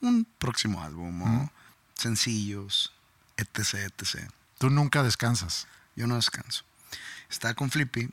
un 0.02 0.28
próximo 0.38 0.84
álbum, 0.84 1.48
sencillos, 1.94 2.92
etc, 3.38 3.76
etc. 3.76 4.30
Tú 4.58 4.70
nunca 4.70 5.04
descansas. 5.04 5.68
Yo 5.96 6.08
no 6.08 6.16
descanso. 6.16 6.64
Estaba 7.30 7.54
con 7.54 7.72
Flippy, 7.72 8.10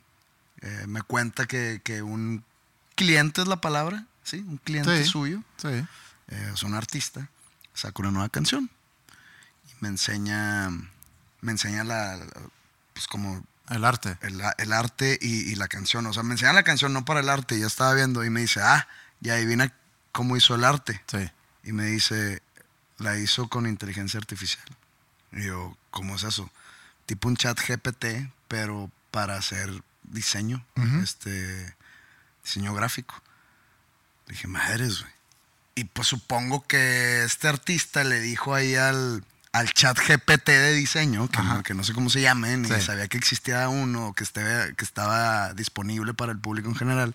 eh, 0.63 0.85
me 0.87 1.03
cuenta 1.03 1.47
que, 1.47 2.03
un 2.03 2.45
cliente 2.95 3.43
es 3.43 3.49
la 3.49 3.61
palabra, 3.61 4.07
¿sí? 4.23 4.39
Un 4.39 4.59
cliente 4.59 5.05
suyo, 5.05 5.43
sí. 5.57 5.69
Eh, 5.69 6.51
es 6.55 6.63
un 6.63 6.75
artista, 6.75 7.29
saca 7.75 8.01
una 8.03 8.11
nueva 8.11 8.29
canción 8.29 8.71
y 9.69 9.75
me 9.81 9.89
enseña, 9.89 10.71
me 11.41 11.53
enseña 11.53 11.85
la, 11.85 12.19
pues 12.93 13.07
como... 13.07 13.45
El 13.69 13.85
arte. 13.85 14.19
El, 14.21 14.73
arte 14.73 15.19
y, 15.21 15.55
la 15.55 15.67
canción. 15.67 16.05
O 16.07 16.13
sea, 16.13 16.23
me 16.23 16.33
enseña 16.33 16.53
la 16.53 16.63
canción 16.63 16.93
no 16.93 17.05
para 17.05 17.21
el 17.21 17.29
arte, 17.29 17.59
ya 17.59 17.67
estaba 17.67 17.95
viendo 17.95 18.23
y 18.25 18.29
me 18.29 18.41
dice, 18.41 18.61
ah, 18.61 18.87
ya 19.21 19.35
adivina 19.35 19.73
cómo 20.11 20.37
hizo 20.37 20.55
el 20.55 20.65
arte. 20.65 21.03
Sí. 21.07 21.31
Y 21.65 21.73
me 21.73 21.87
dice, 21.87 22.43
la 22.99 23.17
hizo 23.19 23.49
con 23.49 23.67
inteligencia 23.67 24.19
artificial. 24.19 24.65
Y 25.33 25.45
yo, 25.47 25.77
¿cómo 25.91 26.17
es 26.17 26.25
eso? 26.25 26.51
Tipo 27.07 27.29
un 27.29 27.37
chat 27.37 27.59
GPT, 27.59 28.31
pero 28.49 28.91
para 29.11 29.37
hacer 29.37 29.71
diseño, 30.05 30.65
este, 31.03 31.75
diseño 32.45 32.75
gráfico. 32.75 33.15
Le 34.27 34.35
dije, 34.35 34.49
madres, 34.49 35.01
güey. 35.01 35.13
Y 35.75 35.85
pues 35.85 36.09
supongo 36.09 36.67
que 36.67 37.25
este 37.25 37.49
artista 37.49 38.05
le 38.05 38.21
dijo 38.21 38.55
ahí 38.55 38.75
al, 38.75 39.25
al 39.53 39.73
chat 39.73 39.99
GPT 39.99 40.49
de 40.49 40.73
diseño, 40.73 41.29
que 41.29 41.43
no, 41.43 41.63
que 41.63 41.75
no, 41.75 41.83
sé 41.83 41.95
cómo 41.95 42.11
se 42.11 42.21
llame, 42.21 42.57
ni 42.57 42.69
sabía 42.81 43.09
que 43.09 43.17
existía 43.17 43.69
uno, 43.69 44.13
que, 44.15 44.25
esté, 44.25 44.75
que 44.77 44.85
estaba 44.85 45.55
disponible 45.55 46.13
para 46.13 46.33
el 46.33 46.39
público 46.39 46.69
en 46.69 46.75
general. 46.75 47.15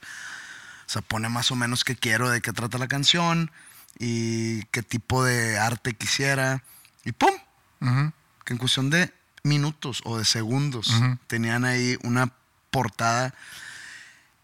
O 0.88 0.90
sea, 0.90 1.02
pone 1.02 1.30
más 1.30 1.52
o 1.52 1.56
menos 1.56 1.84
qué 1.84 1.96
quiero, 1.96 2.30
de 2.30 2.42
qué 2.42 2.54
trata 2.54 2.78
la 2.78 2.88
canción 2.88 3.52
y 4.00 4.64
qué 4.66 4.82
tipo 4.82 5.24
de 5.24 5.60
arte 5.60 5.94
quisiera. 5.94 6.64
Y 7.04 7.12
¡pum! 7.12 7.34
Que 7.80 8.54
en 8.54 8.58
cuestión 8.58 8.90
de 8.90 9.14
minutos 9.44 10.02
o 10.06 10.18
de 10.18 10.26
segundos 10.26 10.94
tenían 11.28 11.66
ahí 11.66 11.98
una 12.04 12.32
portada. 12.72 13.34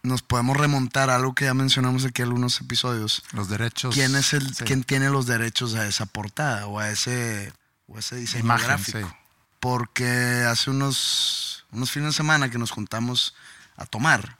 Nos 0.02 0.20
podemos 0.22 0.56
remontar 0.56 1.08
a 1.08 1.14
algo 1.14 1.34
que 1.34 1.46
ya 1.46 1.54
mencionamos 1.54 2.04
aquí 2.04 2.22
en 2.22 2.28
algunos 2.28 2.60
episodios. 2.60 3.22
Los 3.32 3.48
derechos. 3.48 3.94
¿Quién 3.94 4.14
es 4.16 4.34
el, 4.34 4.54
quién 4.64 4.84
tiene 4.84 5.08
los 5.08 5.26
derechos 5.26 5.74
a 5.74 5.86
esa 5.86 6.04
portada 6.04 6.66
o 6.66 6.78
a 6.78 6.90
ese, 6.90 7.52
o 7.86 7.98
ese 7.98 8.16
diseño 8.16 8.54
gráfico? 8.58 9.16
Porque 9.60 10.44
hace 10.46 10.70
unos, 10.70 11.64
unos 11.72 11.90
fines 11.90 12.10
de 12.10 12.12
semana 12.12 12.50
que 12.50 12.58
nos 12.58 12.70
juntamos 12.70 13.34
a 13.76 13.86
tomar 13.86 14.36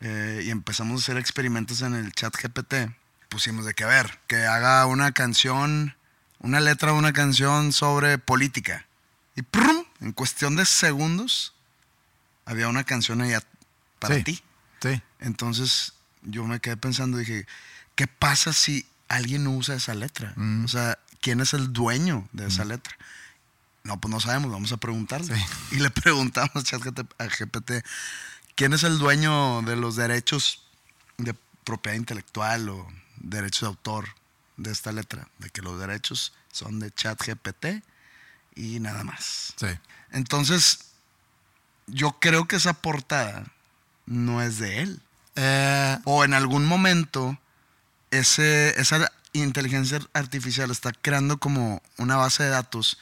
eh, 0.00 0.42
y 0.44 0.50
empezamos 0.50 1.00
a 1.00 1.02
hacer 1.02 1.16
experimentos 1.16 1.80
en 1.80 1.94
el 1.94 2.12
chat 2.12 2.34
GPT, 2.36 2.92
pusimos 3.28 3.64
de 3.64 3.74
que 3.74 3.84
a 3.84 3.88
ver, 3.88 4.20
que 4.26 4.44
haga 4.44 4.84
una 4.86 5.12
canción 5.12 5.95
una 6.40 6.60
letra 6.60 6.92
de 6.92 6.98
una 6.98 7.12
canción 7.12 7.72
sobre 7.72 8.18
política. 8.18 8.86
Y 9.34 9.42
¡prum! 9.42 9.84
en 10.00 10.12
cuestión 10.12 10.56
de 10.56 10.64
segundos 10.66 11.54
había 12.44 12.68
una 12.68 12.84
canción 12.84 13.20
allá 13.20 13.42
para 13.98 14.22
ti. 14.22 14.42
Sí. 14.80 15.02
Entonces 15.20 15.94
yo 16.22 16.44
me 16.44 16.60
quedé 16.60 16.76
pensando, 16.76 17.18
dije, 17.18 17.46
¿qué 17.94 18.06
pasa 18.06 18.52
si 18.52 18.86
alguien 19.08 19.46
usa 19.46 19.74
esa 19.74 19.94
letra? 19.94 20.32
Mm. 20.36 20.64
O 20.64 20.68
sea, 20.68 20.98
¿quién 21.20 21.40
es 21.40 21.54
el 21.54 21.72
dueño 21.72 22.28
de 22.32 22.46
esa 22.46 22.64
mm. 22.64 22.68
letra? 22.68 22.96
No, 23.84 24.00
pues 24.00 24.12
no 24.12 24.20
sabemos, 24.20 24.50
vamos 24.50 24.72
a 24.72 24.76
preguntarle. 24.76 25.34
Y 25.72 25.76
le 25.76 25.90
preguntamos 25.90 26.72
a 26.72 27.26
GPT, 27.26 27.84
¿quién 28.54 28.72
es 28.72 28.82
el 28.82 28.98
dueño 28.98 29.62
de 29.62 29.76
los 29.76 29.96
derechos 29.96 30.64
de 31.18 31.34
propiedad 31.64 31.96
intelectual 31.96 32.68
o 32.68 32.86
derechos 33.16 33.62
de 33.62 33.66
autor 33.66 34.08
de 34.56 34.72
esta 34.72 34.92
letra, 34.92 35.28
de 35.38 35.50
que 35.50 35.62
los 35.62 35.78
derechos 35.78 36.32
son 36.52 36.80
de 36.80 36.90
ChatGPT 36.90 37.82
y 38.54 38.80
nada 38.80 39.04
más. 39.04 39.54
Sí. 39.56 39.68
Entonces, 40.10 40.86
yo 41.86 42.18
creo 42.20 42.46
que 42.46 42.56
esa 42.56 42.74
portada 42.74 43.46
no 44.06 44.42
es 44.42 44.58
de 44.58 44.82
él. 44.82 45.00
Eh, 45.36 45.98
o 46.04 46.24
en 46.24 46.32
algún 46.32 46.66
momento, 46.66 47.38
ese, 48.10 48.80
esa 48.80 49.12
inteligencia 49.32 50.00
artificial 50.14 50.70
está 50.70 50.92
creando 50.92 51.38
como 51.38 51.82
una 51.98 52.16
base 52.16 52.44
de 52.44 52.48
datos 52.50 52.98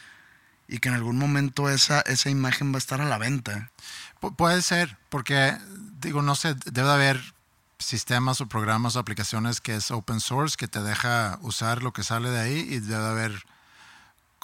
y 0.67 0.79
que 0.79 0.89
en 0.89 0.95
algún 0.95 1.17
momento 1.17 1.71
esa, 1.71 2.01
esa 2.01 2.31
imagen 2.31 2.73
va 2.73 2.77
a 2.77 2.79
estar 2.79 3.01
a 3.01 3.05
la 3.05 3.19
venta. 3.19 3.71
puede 4.37 4.63
ser, 4.63 4.97
porque 5.11 5.57
digo, 6.01 6.23
no 6.23 6.35
sé, 6.35 6.55
debe 6.67 6.91
haber 6.91 7.34
sistemas 7.85 8.41
o 8.41 8.47
programas 8.47 8.97
o 8.97 8.99
aplicaciones 8.99 9.61
que 9.61 9.77
es 9.77 9.91
open 9.91 10.21
source, 10.21 10.57
que 10.57 10.69
te 10.69 10.83
deja 10.83 11.39
usar 11.43 11.83
lo 11.83 11.93
que 11.93 12.03
sale 12.03 12.31
de 12.31 12.41
ahí 12.41 12.59
y 12.71 12.81
debe 12.81 13.07
haber 13.07 13.45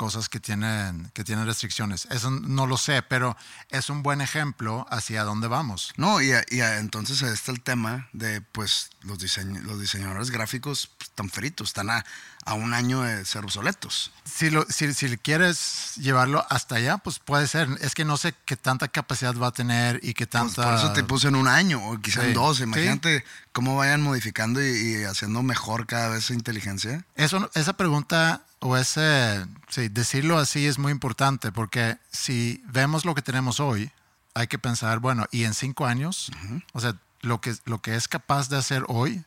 cosas 0.01 0.31
que 0.31 0.41
tienen, 0.41 1.11
que 1.13 1.25
tienen 1.25 1.45
restricciones. 1.45 2.07
Eso 2.11 2.31
no 2.31 2.67
lo 2.67 2.79
sé, 2.79 3.03
pero 3.03 3.37
es 3.69 3.91
un 3.91 4.03
buen 4.03 4.23
ejemplo 4.23 4.87
hacia 4.89 5.25
dónde 5.25 5.47
vamos. 5.47 5.93
No, 5.99 6.23
y, 6.23 6.31
y 6.49 6.61
entonces 6.63 7.21
está 7.21 7.53
el 7.53 7.61
tema 7.61 8.09
de, 8.15 8.41
pues, 8.41 8.89
los, 9.03 9.19
los 9.19 9.79
diseñadores 9.79 10.31
gráficos 10.31 10.91
pues, 10.97 11.11
están 11.11 11.29
fritos, 11.29 11.69
están 11.69 11.91
a, 11.91 12.03
a, 12.45 12.55
un 12.55 12.75
año 12.75 13.03
de 13.03 13.25
ser 13.25 13.45
obsoletos. 13.45 14.13
Si, 14.25 14.51
lo, 14.51 14.65
si, 14.69 14.93
si, 14.95 15.17
quieres 15.19 15.95
llevarlo 15.97 16.45
hasta 16.49 16.77
allá, 16.77 16.99
pues 16.99 17.19
puede 17.19 17.47
ser. 17.47 17.69
Es 17.81 17.95
que 17.95 18.05
no 18.05 18.17
sé 18.17 18.35
qué 18.45 18.57
tanta 18.57 18.89
capacidad 18.89 19.35
va 19.37 19.49
a 19.49 19.53
tener 19.53 20.01
y 20.03 20.15
qué 20.15 20.27
pues, 20.27 20.55
tanta... 20.55 20.65
por 20.65 20.75
eso 20.75 20.93
te 20.93 21.05
puse 21.05 21.29
en 21.29 21.37
un 21.37 21.49
año 21.49 21.87
o 21.89 22.01
quizá 22.01 22.25
en 22.27 22.35
dos. 22.35 22.61
Imagínate 22.61 23.25
cómo 23.53 23.77
vayan 23.77 24.03
modificando 24.03 24.63
y, 24.63 25.05
haciendo 25.05 25.43
mejor 25.43 25.87
cada 25.87 26.09
vez 26.09 26.25
su 26.25 26.35
inteligencia. 26.35 27.05
Eso, 27.17 27.51
esa 27.55 27.75
pregunta 27.75 28.43
o 28.61 28.77
ese, 28.77 29.47
sí, 29.69 29.89
decirlo 29.89 30.39
así 30.39 30.67
es 30.67 30.79
muy 30.79 30.93
importante 30.93 31.51
porque 31.51 31.99
si 32.13 32.63
vemos 32.67 33.05
lo 33.05 33.15
que 33.15 33.23
tenemos 33.23 33.59
hoy, 33.59 33.91
hay 34.35 34.47
que 34.47 34.59
pensar, 34.59 35.01
bueno, 35.01 35.27
y 35.31 35.45
en 35.45 35.55
cinco 35.55 35.87
años, 35.87 36.31
o 36.73 36.81
sea, 36.81 36.95
lo 37.23 37.41
que, 37.41 37.55
lo 37.65 37.81
que 37.81 37.97
es 37.97 38.09
capaz 38.09 38.49
de 38.49 38.57
hacer 38.57 38.85
hoy, 38.89 39.25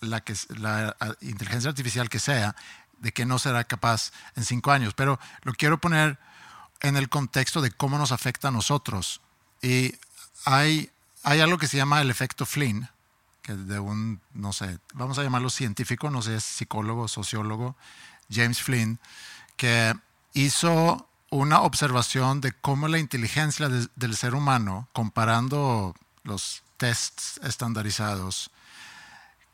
la, 0.00 0.20
que, 0.20 0.34
la 0.58 0.96
inteligencia 1.20 1.70
artificial 1.70 2.08
que 2.08 2.18
sea, 2.18 2.56
de 2.98 3.12
que 3.12 3.26
no 3.26 3.38
será 3.38 3.64
capaz 3.64 4.12
en 4.36 4.44
cinco 4.44 4.70
años. 4.70 4.94
Pero 4.94 5.18
lo 5.42 5.52
quiero 5.54 5.78
poner 5.78 6.18
en 6.80 6.96
el 6.96 7.08
contexto 7.08 7.60
de 7.60 7.70
cómo 7.70 7.98
nos 7.98 8.12
afecta 8.12 8.48
a 8.48 8.50
nosotros. 8.50 9.20
Y 9.60 9.94
hay, 10.44 10.90
hay 11.22 11.40
algo 11.40 11.58
que 11.58 11.68
se 11.68 11.76
llama 11.76 12.00
el 12.00 12.10
efecto 12.10 12.46
Flynn, 12.46 12.88
que 13.42 13.54
de 13.54 13.78
un, 13.78 14.20
no 14.34 14.52
sé, 14.52 14.78
vamos 14.94 15.18
a 15.18 15.22
llamarlo 15.22 15.50
científico, 15.50 16.10
no 16.10 16.22
sé, 16.22 16.40
psicólogo, 16.40 17.08
sociólogo, 17.08 17.76
James 18.30 18.62
Flynn, 18.62 18.98
que 19.56 19.94
hizo 20.32 21.08
una 21.30 21.62
observación 21.62 22.40
de 22.40 22.52
cómo 22.52 22.88
la 22.88 22.98
inteligencia 22.98 23.68
del 23.68 24.16
ser 24.16 24.34
humano, 24.34 24.88
comparando 24.92 25.94
los 26.24 26.62
tests 26.76 27.40
estandarizados, 27.42 28.50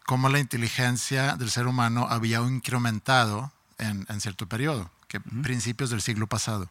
cómo 0.08 0.30
la 0.30 0.38
inteligencia 0.38 1.36
del 1.36 1.50
ser 1.50 1.66
humano 1.66 2.06
había 2.08 2.38
incrementado 2.38 3.52
en, 3.76 4.06
cierto 4.22 4.46
periodo, 4.48 4.90
que 5.06 5.20
principios 5.20 5.90
del 5.90 6.00
siglo 6.00 6.26
pasado. 6.26 6.70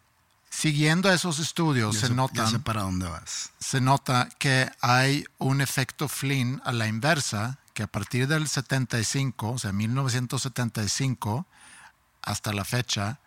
Siguiendo 0.50 1.14
esos 1.14 1.38
estudios 1.38 1.98
se, 1.98 2.10
nota 2.10 2.50
para 2.64 2.82
dónde 2.82 3.08
vas. 3.08 3.52
Se 3.60 3.80
nota 3.80 4.28
que 4.40 4.72
hay 4.82 5.24
un 5.38 5.62
efecto 5.62 6.08
Flynn 6.08 6.64
a 6.66 6.72
la 6.72 6.88
inversa, 6.88 7.60
que 7.76 7.84
a 7.84 7.88
partir 7.88 8.28
del 8.28 8.48
75, 8.48 9.52
o 9.52 9.60
sea, 9.60 9.72
1975, 9.72 11.46
hasta 12.24 12.54
la 12.54 12.66
fecha 12.66 13.20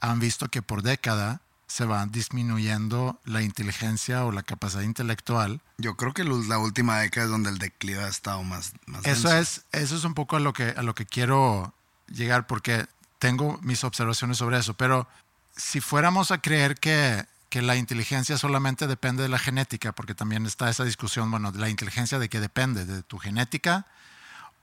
han 0.00 0.20
visto 0.20 0.48
que 0.48 0.62
por 0.62 0.80
década 0.80 1.42
se 1.70 1.84
va 1.84 2.04
disminuyendo 2.06 3.20
la 3.24 3.42
inteligencia 3.42 4.24
o 4.24 4.32
la 4.32 4.42
capacidad 4.42 4.82
intelectual. 4.82 5.60
Yo 5.78 5.96
creo 5.96 6.12
que 6.12 6.24
la 6.24 6.58
última 6.58 6.98
década 6.98 7.26
es 7.26 7.30
donde 7.30 7.48
el 7.48 7.58
declive 7.58 8.02
ha 8.02 8.08
estado 8.08 8.42
más, 8.42 8.72
más 8.86 9.06
Eso 9.06 9.28
denso. 9.28 9.62
es, 9.70 9.80
eso 9.80 9.96
es 9.96 10.02
un 10.02 10.14
poco 10.14 10.34
a 10.34 10.40
lo, 10.40 10.52
que, 10.52 10.74
a 10.76 10.82
lo 10.82 10.96
que 10.96 11.06
quiero 11.06 11.72
llegar 12.08 12.48
porque 12.48 12.88
tengo 13.20 13.60
mis 13.62 13.84
observaciones 13.84 14.38
sobre 14.38 14.58
eso. 14.58 14.74
Pero 14.74 15.06
si 15.56 15.80
fuéramos 15.80 16.32
a 16.32 16.38
creer 16.38 16.74
que, 16.74 17.24
que 17.50 17.62
la 17.62 17.76
inteligencia 17.76 18.36
solamente 18.36 18.88
depende 18.88 19.22
de 19.22 19.28
la 19.28 19.38
genética, 19.38 19.92
porque 19.92 20.16
también 20.16 20.46
está 20.46 20.70
esa 20.70 20.82
discusión, 20.82 21.30
bueno, 21.30 21.52
de 21.52 21.60
la 21.60 21.68
inteligencia 21.68 22.18
de 22.18 22.28
qué 22.28 22.40
depende, 22.40 22.84
de 22.84 23.04
tu 23.04 23.18
genética 23.18 23.86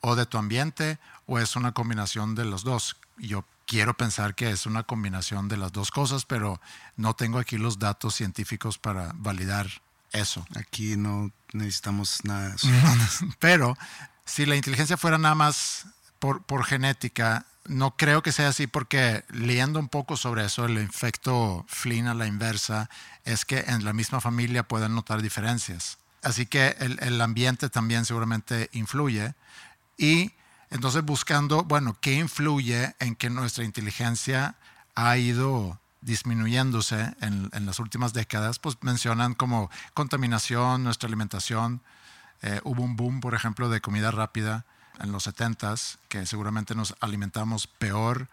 o 0.02 0.18
de 0.18 0.26
tu 0.26 0.38
ambiente, 0.38 1.00
o 1.26 1.40
es 1.40 1.56
una 1.56 1.72
combinación 1.72 2.36
de 2.36 2.44
los 2.44 2.66
dos. 2.66 2.98
Yo 3.18 3.46
quiero 3.68 3.96
pensar 3.96 4.34
que 4.34 4.50
es 4.50 4.66
una 4.66 4.84
combinación 4.84 5.50
de 5.50 5.58
las 5.58 5.72
dos 5.72 5.92
cosas, 5.92 6.26
pero 6.26 6.60
no 6.96 7.14
tengo 7.16 7.38
aquí 7.38 7.58
los 7.58 7.78
datos 7.78 8.16
científicos 8.16 8.80
para 8.80 9.12
validar 9.16 9.68
eso. 10.14 10.48
Aquí 10.56 10.96
no 10.96 11.32
necesitamos 11.54 12.24
nada 12.24 12.50
de 12.50 12.56
eso. 12.56 12.68
Pero 13.40 13.78
si 14.26 14.46
la 14.46 14.56
inteligencia 14.56 14.98
fuera 14.98 15.18
nada 15.18 15.36
más 15.36 15.86
por, 16.18 16.44
por 16.44 16.64
genética, 16.64 17.46
no 17.66 17.96
creo 17.98 18.24
que 18.24 18.32
sea 18.32 18.48
así 18.48 18.68
porque 18.68 19.26
leyendo 19.30 19.80
un 19.80 19.90
poco 19.90 20.16
sobre 20.16 20.46
eso, 20.46 20.66
el 20.66 20.78
efecto 20.78 21.66
Flynn 21.68 22.08
a 22.08 22.14
la 22.14 22.26
inversa 22.26 22.90
es 23.26 23.44
que 23.44 23.60
en 23.60 23.84
la 23.84 23.92
misma 23.92 24.22
familia 24.22 24.64
pueden 24.64 24.96
notar 24.96 25.22
diferencias. 25.22 25.98
Así 26.24 26.46
que 26.46 26.76
el, 26.80 26.98
el 27.04 27.20
ambiente 27.22 27.70
también 27.70 28.06
seguramente 28.06 28.70
influye. 28.72 29.36
Y 29.98 30.32
entonces 30.70 31.04
buscando, 31.04 31.64
bueno, 31.64 31.98
¿qué 32.02 32.16
influye 32.16 32.96
en 33.00 33.16
que 33.16 33.30
nuestra 33.30 33.64
inteligencia 33.64 34.56
ha 34.96 35.18
ido 35.18 35.80
disminuyéndose 36.02 37.16
en, 37.22 37.50
en 37.54 37.66
las 37.66 37.80
últimas 37.80 38.14
décadas? 38.14 38.60
Pues 38.60 38.78
mencionan 38.82 39.34
como 39.34 39.70
contaminación, 39.94 40.84
nuestra 40.84 41.08
alimentación. 41.08 41.82
Eh, 42.42 42.62
hubo 42.64 42.84
un 42.84 42.96
boom, 42.96 43.22
por 43.22 43.34
ejemplo, 43.34 43.70
de 43.70 43.82
comida 43.82 44.12
rápida 44.12 44.66
en 45.00 45.12
los 45.12 45.28
70s, 45.28 45.98
que 46.10 46.26
seguramente 46.26 46.76
nos 46.76 46.96
alimentamos 47.00 47.68
peor. 47.68 48.28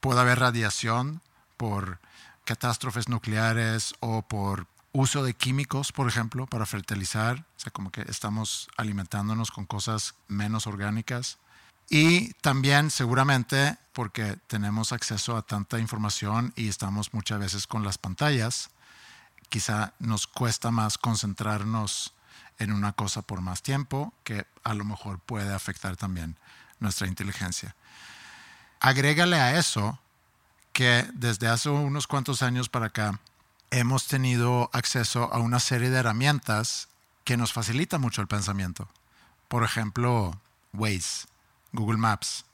Puede 0.00 0.20
haber 0.20 0.40
radiación 0.40 1.20
por 1.56 2.00
catástrofes 2.44 3.08
nucleares 3.08 3.94
o 4.00 4.22
por 4.22 4.66
uso 4.92 5.24
de 5.24 5.34
químicos, 5.34 5.92
por 5.92 6.08
ejemplo, 6.08 6.46
para 6.46 6.66
fertilizar. 6.66 7.40
O 7.56 7.60
sea, 7.60 7.72
como 7.72 7.90
que 7.90 8.02
estamos 8.02 8.68
alimentándonos 8.76 9.50
con 9.50 9.66
cosas 9.66 10.14
menos 10.28 10.66
orgánicas. 10.66 11.38
Y 11.88 12.32
también 12.34 12.90
seguramente 12.90 13.76
porque 13.92 14.36
tenemos 14.48 14.92
acceso 14.92 15.36
a 15.36 15.42
tanta 15.42 15.78
información 15.78 16.52
y 16.56 16.68
estamos 16.68 17.14
muchas 17.14 17.38
veces 17.38 17.66
con 17.66 17.84
las 17.84 17.98
pantallas, 17.98 18.70
quizá 19.48 19.94
nos 20.00 20.26
cuesta 20.26 20.70
más 20.70 20.98
concentrarnos 20.98 22.12
en 22.58 22.72
una 22.72 22.92
cosa 22.92 23.22
por 23.22 23.40
más 23.40 23.62
tiempo 23.62 24.12
que 24.24 24.46
a 24.64 24.74
lo 24.74 24.84
mejor 24.84 25.20
puede 25.20 25.54
afectar 25.54 25.96
también 25.96 26.36
nuestra 26.80 27.06
inteligencia. 27.06 27.74
Agrégale 28.80 29.36
a 29.36 29.58
eso 29.58 29.98
que 30.72 31.08
desde 31.14 31.48
hace 31.48 31.68
unos 31.68 32.06
cuantos 32.06 32.42
años 32.42 32.68
para 32.68 32.86
acá 32.86 33.20
hemos 33.70 34.06
tenido 34.06 34.70
acceso 34.72 35.32
a 35.32 35.38
una 35.38 35.60
serie 35.60 35.90
de 35.90 35.98
herramientas 35.98 36.88
que 37.24 37.36
nos 37.36 37.52
facilita 37.52 37.98
mucho 37.98 38.20
el 38.20 38.28
pensamiento. 38.28 38.88
Por 39.48 39.64
ejemplo, 39.64 40.38
Waze, 40.72 41.26
Google 41.74 41.98
Maps, 41.98 42.46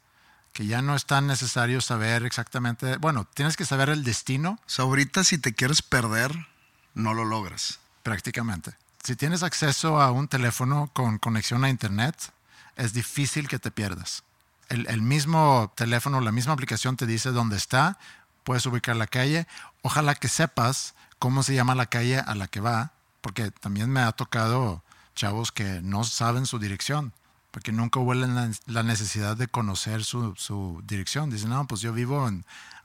que 0.52 0.66
ya 0.66 0.82
no 0.82 0.96
es 0.96 1.06
tan 1.06 1.26
necesario 1.26 1.80
saber 1.80 2.24
exactamente, 2.24 2.96
bueno, 2.96 3.26
tienes 3.34 3.56
que 3.56 3.64
saber 3.64 3.88
el 3.88 4.02
destino 4.02 4.58
O 4.66 4.68
sea, 4.68 4.84
ahorita 4.84 5.22
si 5.22 5.38
te 5.38 5.54
quieres 5.54 5.82
perder, 5.82 6.48
no 6.94 7.14
lo 7.14 7.24
logras. 7.24 7.78
prácticamente. 8.02 8.74
Si 9.04 9.14
tienes 9.14 9.42
acceso 9.42 10.00
a 10.00 10.10
un 10.10 10.26
teléfono 10.26 10.90
con 10.92 11.18
conexión 11.18 11.64
a 11.64 11.70
Internet, 11.70 12.32
es 12.76 12.92
difícil 12.92 13.46
que 13.46 13.58
te 13.58 13.70
pierdas. 13.70 14.24
El, 14.68 14.86
el 14.88 15.02
mismo 15.02 15.72
teléfono, 15.76 16.20
la 16.20 16.32
misma 16.32 16.52
aplicación 16.52 16.96
te 16.96 17.06
dice 17.06 17.30
dónde 17.30 17.56
está, 17.56 17.98
puedes 18.44 18.66
ubicar 18.66 18.96
la 18.96 19.06
calle. 19.06 19.46
Ojalá 19.82 20.14
que 20.14 20.28
sepas 20.28 20.94
cómo 21.18 21.42
se 21.42 21.54
llama 21.54 21.74
la 21.74 21.86
calle 21.86 22.18
a 22.18 22.34
la 22.34 22.48
que 22.48 22.60
va, 22.60 22.92
porque 23.20 23.50
también 23.50 23.90
me 23.90 24.00
ha 24.00 24.12
tocado 24.12 24.82
chavos 25.14 25.52
que 25.52 25.80
no 25.82 26.04
saben 26.04 26.46
su 26.46 26.58
dirección, 26.58 27.12
porque 27.50 27.72
nunca 27.72 28.00
hubo 28.00 28.14
la, 28.14 28.82
necesidad 28.82 29.36
de 29.36 29.48
conocer 29.48 30.04
su, 30.04 30.34
su 30.36 30.82
dirección. 30.86 31.30
Dicen, 31.30 31.50
no, 31.50 31.66
pues 31.66 31.80
yo 31.80 31.92
vivo 31.92 32.30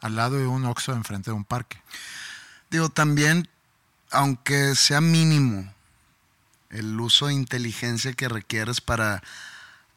al 0.02 0.16
lado 0.16 0.38
de 0.38 0.48
un 0.48 0.66
Oxxo 0.66 0.94
enfrente 0.94 1.32
de 1.32 1.36
un 1.36 1.46
parque. 1.46 1.82
Digo, 2.70 2.90
también, 2.90 3.48
aunque 4.12 4.76
sea 4.76 5.02
mínimo 5.02 5.72
el 6.70 7.00
uso 7.00 7.28
de 7.28 7.34
inteligencia 7.34 8.14
que 8.14 8.28
requieres 8.28 8.82
para 8.82 9.22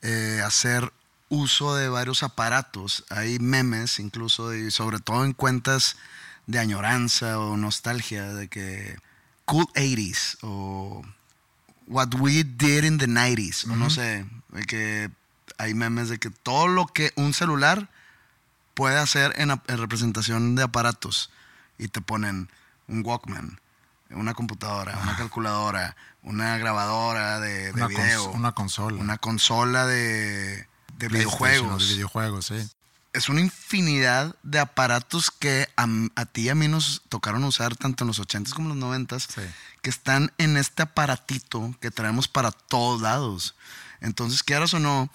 eh, 0.03 0.43
hacer 0.45 0.93
uso 1.29 1.75
de 1.75 1.89
varios 1.89 2.23
aparatos, 2.23 3.05
hay 3.11 3.39
memes 3.39 3.99
incluso, 3.99 4.55
y 4.55 4.71
sobre 4.71 4.99
todo 4.99 5.25
en 5.25 5.33
cuentas 5.33 5.97
de 6.47 6.59
añoranza 6.59 7.39
o 7.39 7.57
nostalgia, 7.57 8.33
de 8.33 8.49
que 8.49 8.99
cool 9.45 9.67
80s 9.75 10.39
o 10.43 11.03
what 11.89 12.09
we 12.21 12.45
did 12.45 12.85
in 12.85 12.99
the 12.99 13.07
90s, 13.07 13.65
o 13.71 13.75
no 13.77 13.91
sé, 13.91 14.27
de 14.51 14.65
que 14.65 15.11
hay 15.59 15.75
memes 15.75 16.09
de 16.09 16.19
que 16.19 16.31
todo 16.31 16.69
lo 16.69 16.87
que 16.87 17.13
un 17.17 17.33
celular 17.35 17.89
puede 18.75 18.99
hacer 18.99 19.35
en, 19.39 19.51
representación 19.67 20.55
de 20.55 20.63
aparatos 20.63 21.31
y 21.79 21.89
te 21.89 22.01
ponen 22.01 22.49
un 22.87 23.05
Walkman, 23.05 23.59
una 24.11 24.35
computadora, 24.35 24.99
una 25.03 25.17
calculadora, 25.17 25.97
una 26.23 26.59
grabadora 26.59 27.41
de, 27.41 27.73
de 27.73 27.73
Una, 27.73 27.87
cons- 27.89 28.05
video, 28.05 28.31
una 28.31 28.53
consola. 28.53 29.01
una 29.01 29.19
consola 29.19 29.87
de, 29.87 30.67
videojuegos. 30.99 31.89
De 31.89 31.95
videojuegos, 31.95 32.47
sí. 32.47 32.71
Es 33.15 33.29
una 33.29 33.41
infinidad 33.41 34.37
de 34.43 34.59
aparatos 34.61 35.31
que 35.31 35.67
a, 35.77 35.87
a 36.15 36.27
ti 36.27 36.43
y 36.43 36.49
a 36.51 36.55
mí 36.55 36.69
nos 36.69 37.03
tocaron 37.09 37.43
usar 37.45 37.75
tanto 37.75 38.05
en 38.05 38.09
los 38.09 38.21
80s 38.21 38.53
como 38.53 38.73
en 38.73 38.79
los 38.81 38.89
90s, 38.91 39.27
Sí. 39.29 39.41
Que 39.89 39.91
están 39.91 40.31
en 40.37 40.59
este 40.59 40.83
aparatito 40.83 41.75
que 41.81 41.91
traemos 41.91 42.29
para 42.29 42.51
todos 42.51 43.01
lados. 43.01 43.55
Entonces, 44.03 44.43
quieras 44.43 44.75
o 44.75 44.79
no, 44.79 45.09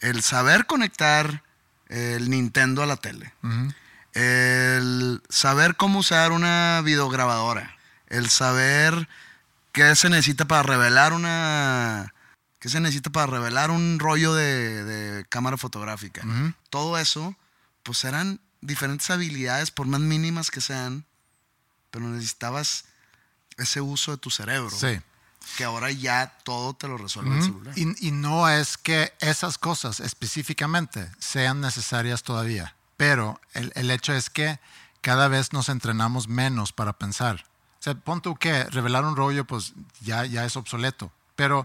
el 0.00 0.20
saber 0.20 0.66
conectar 0.66 1.44
el 1.86 2.28
Nintendo 2.28 2.82
a 2.82 2.86
la 2.86 2.96
tele, 2.96 3.32
el 4.14 5.22
saber 5.28 5.76
cómo 5.76 6.00
usar 6.00 6.32
una 6.32 6.82
videograbadora, 6.84 7.76
el 8.08 8.28
saber 8.28 9.08
qué 9.70 9.94
se 9.94 10.10
necesita 10.10 10.44
para 10.44 10.64
revelar 10.64 11.12
una... 11.12 12.12
¿Qué 12.58 12.68
se 12.68 12.80
necesita 12.80 13.10
para 13.10 13.26
revelar 13.26 13.70
un 13.70 14.00
rollo 14.00 14.34
de, 14.34 14.82
de 14.82 15.24
cámara 15.26 15.56
fotográfica? 15.56 16.24
Todo 16.68 16.98
eso, 16.98 17.36
pues 17.84 18.02
eran 18.02 18.40
diferentes 18.60 19.08
habilidades, 19.08 19.70
por 19.70 19.86
más 19.86 20.00
mínimas 20.00 20.50
que 20.50 20.60
sean, 20.60 21.04
pero 21.92 22.08
necesitabas 22.08 22.86
ese 23.56 23.80
uso 23.80 24.12
de 24.12 24.16
tu 24.18 24.30
cerebro. 24.30 24.70
Sí. 24.70 25.00
Que 25.56 25.64
ahora 25.64 25.90
ya 25.92 26.36
todo 26.44 26.74
te 26.74 26.88
lo 26.88 26.98
resuelve 26.98 27.30
el 27.30 27.36
Ujú. 27.38 27.44
celular. 27.46 27.78
Y, 27.78 28.08
y 28.08 28.10
no 28.10 28.48
es 28.48 28.76
que 28.76 29.12
esas 29.20 29.58
cosas 29.58 30.00
específicamente 30.00 31.10
sean 31.18 31.60
necesarias 31.60 32.22
todavía, 32.22 32.74
pero 32.96 33.40
el, 33.54 33.72
el 33.76 33.90
hecho 33.90 34.12
es 34.12 34.28
que 34.28 34.58
cada 35.00 35.28
vez 35.28 35.52
nos 35.52 35.68
entrenamos 35.68 36.26
menos 36.28 36.72
para 36.72 36.92
pensar. 36.94 37.46
O 37.78 37.82
sea, 37.86 37.94
pon 37.94 38.20
tú 38.20 38.34
que 38.34 38.64
revelar 38.64 39.04
un 39.04 39.14
rollo, 39.14 39.44
pues 39.46 39.72
ya, 40.00 40.24
ya 40.26 40.44
es 40.44 40.56
obsoleto, 40.56 41.12
pero 41.36 41.64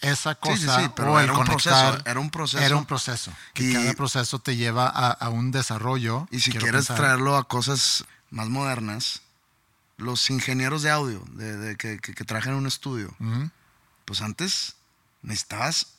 esa 0.00 0.36
cosa 0.36 0.56
Sí, 0.56 0.62
sí, 0.68 0.70
sí, 0.84 0.90
pero 0.94 1.12
o 1.14 1.18
el 1.18 1.24
era 1.24 1.32
un 1.32 1.38
conectar 1.44 1.90
proceso, 1.94 2.10
era 2.10 2.20
un 2.20 2.30
proceso. 2.30 2.62
era 2.64 2.76
un 2.76 2.86
proceso, 2.86 3.32
que 3.54 3.64
Y- 3.64 3.72
cada 3.72 3.92
proceso 3.94 4.38
te 4.38 4.54
lleva 4.56 4.86
a, 4.88 5.10
a 5.10 5.28
un 5.28 5.50
desarrollo. 5.50 6.28
Y 6.30 6.38
si 6.40 6.52
quieres 6.52 6.86
pensar. 6.86 6.96
traerlo 6.96 7.36
a 7.36 7.48
cosas 7.48 8.04
más 8.30 8.48
modernas, 8.48 9.22
los 10.02 10.28
ingenieros 10.30 10.82
de 10.82 10.90
audio 10.90 11.22
de, 11.32 11.56
de 11.56 11.76
que, 11.76 11.98
que, 11.98 12.14
que 12.14 12.24
trabajan 12.24 12.52
en 12.52 12.58
un 12.58 12.66
estudio, 12.66 13.14
pues 14.04 14.20
antes 14.20 14.76
necesitabas 15.22 15.94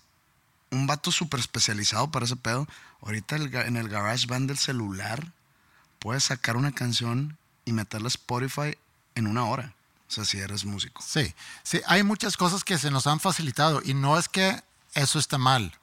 un 0.72 0.88
vato 0.88 1.12
súper 1.12 1.40
especializado 1.40 2.12
para 2.12 2.26
ese 2.26 2.36
pedo. 2.36 2.68
Ahorita 3.02 3.36
el 3.36 3.54
en 3.54 3.78
el 3.78 3.90
garage 3.90 4.28
band 4.28 4.48
del 4.48 4.58
celular 4.58 5.32
puedes 6.00 6.26
sacar 6.26 6.58
una 6.58 6.72
canción 6.72 7.38
y 7.66 7.74
meterla 7.74 8.08
a 8.08 8.10
Spotify 8.10 8.78
en 9.16 9.28
una 9.28 9.46
hora. 9.46 9.74
O 10.08 10.12
sea, 10.12 10.26
si 10.26 10.38
eres 10.38 10.66
músico. 10.66 11.02
Sí, 11.06 11.34
sí, 11.64 11.82
hay 11.88 12.04
muchas 12.04 12.38
cosas 12.38 12.64
que 12.64 12.78
se 12.78 12.92
nos 12.92 13.08
han 13.08 13.20
facilitado 13.20 13.82
y 13.84 13.94
no 13.94 14.18
es 14.18 14.30
que 14.30 14.62
eso 14.94 15.18
esté 15.18 15.38
mal, 15.38 15.74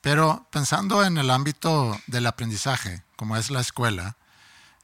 pero 0.00 0.46
pensando 0.50 1.04
en 1.04 1.18
el 1.18 1.30
ámbito 1.30 2.00
del 2.06 2.26
aprendizaje, 2.26 3.02
como 3.16 3.36
es 3.36 3.50
la 3.50 3.60
escuela, 3.60 4.16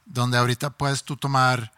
donde 0.05 0.37
ahorita 0.37 0.71
puedes 0.71 1.03
tú 1.03 1.17
tomar 1.17 1.71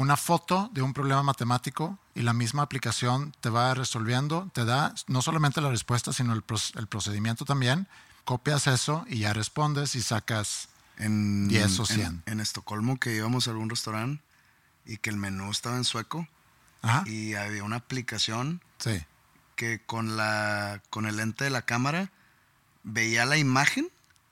una 0.00 0.16
foto 0.16 0.70
de 0.72 0.82
un 0.82 0.92
problema 0.92 1.22
matemático 1.22 1.98
y 2.14 2.22
la 2.22 2.32
misma 2.32 2.62
aplicación 2.62 3.32
te 3.40 3.50
va 3.50 3.74
resolviendo, 3.74 4.50
te 4.54 4.64
da 4.64 4.94
no 5.08 5.20
solamente 5.22 5.60
la 5.60 5.68
respuesta, 5.70 6.12
sino 6.12 6.32
el, 6.32 6.44
proc- 6.46 6.76
el 6.78 6.86
procedimiento 6.86 7.44
también, 7.44 7.86
copias 8.24 8.66
eso 8.66 9.04
y 9.08 9.20
ya 9.20 9.32
respondes 9.32 9.94
y 9.94 10.02
sacas 10.02 10.68
En, 10.96 11.48
10 11.48 11.78
o 11.80 11.82
en- 11.82 11.86
100. 11.96 12.22
En, 12.26 12.40
Estocolmo, 12.40 12.98
que 12.98 13.14
íbamos 13.14 13.46
a 13.46 13.50
algún 13.50 13.70
restaurante, 13.70 14.22
y 14.86 14.96
que 14.96 15.10
el 15.10 15.16
menú 15.16 15.50
estaba 15.50 15.76
en 15.76 15.84
sueco 15.84 16.26
Ajá. 16.82 17.04
y 17.06 17.34
había 17.34 17.62
una 17.64 17.76
aplicación 17.76 18.60
Sí. 18.78 19.04
que 19.56 19.80
con, 19.84 20.16
la, 20.16 20.80
con 20.90 21.04
el 21.06 21.16
lente 21.16 21.44
de 21.44 21.50
la 21.50 21.62
cámara 21.62 22.10
veía 22.82 23.26
la 23.26 23.36
imagen 23.36 23.88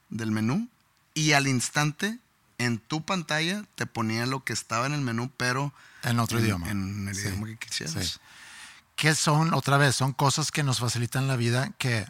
del 0.09 0.31
menú 0.31 0.69
y 1.15 1.33
al 1.33 1.47
instante 1.47 2.19
en 2.59 2.79
tu 2.79 3.05
pantalla 3.05 3.65
te 3.77 3.87
ponía 3.87 4.27
lo 4.27 4.45
que 4.45 4.53
estaba 4.53 4.87
en 4.87 4.93
el 4.95 5.01
menú, 5.01 5.31
pero 5.37 5.73
En 6.03 6.19
otro 6.21 6.39
idioma. 6.41 6.69
En 6.71 7.09
el 7.09 7.15
Sí, 7.15 7.23
idioma 7.29 7.47
que 7.47 7.57
quisieras. 7.57 7.95
sí. 8.07 8.19
que 8.97 9.15
son, 9.15 9.55
otra 9.55 9.77
vez, 9.77 9.95
son 9.97 10.13
cosas 10.13 10.51
que 10.51 10.63
nos 10.65 10.81
facilitan 10.81 11.29
la 11.29 11.37
vida 11.37 11.71
que, 11.79 12.05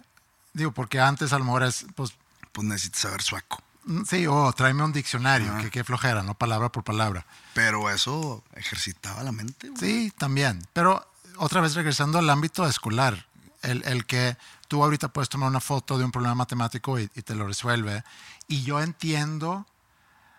digo, 0.55 0.73
porque 0.73 1.01
antes 1.01 1.33
a 1.35 1.39
lo 1.39 1.45
mejor 1.45 1.63
es, 1.65 1.85
pues, 1.95 2.15
Pues 2.53 2.67
necesitas 2.67 3.01
saber 3.03 3.21
sueco. 3.23 3.63
mm, 3.85 4.05
sí, 4.05 4.27
o 4.27 4.51
tráeme 4.55 4.83
un 4.85 4.93
diccionario, 4.93 5.55
que 5.59 5.71
qué 5.71 5.85
flojera, 5.85 6.23
no 6.23 6.35
palabra 6.35 6.71
por 6.73 6.83
palabra. 6.85 7.27
Pero 7.55 7.91
eso 7.91 8.43
ejercitaba 8.55 9.23
la 9.23 9.33
mente. 9.33 9.69
güey. 9.69 9.79
Sí, 9.81 10.13
también. 10.17 10.67
Pero 10.73 11.07
otra 11.37 11.61
vez 11.61 11.75
regresando 11.75 12.19
al 12.19 12.29
ámbito 12.31 12.67
escolar, 12.67 13.27
el, 13.63 13.83
el 13.85 14.07
que 14.07 14.37
tú 14.69 14.83
ahorita 14.83 15.09
puedes 15.09 15.29
tomar 15.29 15.49
una 15.51 15.61
foto 15.61 15.99
de 15.99 16.05
un 16.05 16.11
problema 16.13 16.35
matemático 16.35 16.99
y, 16.99 17.11
y 17.15 17.23
te 17.23 17.35
lo 17.35 17.47
resuelve. 17.47 18.03
Y 18.49 18.63
yo 18.63 18.81
entiendo 18.81 19.67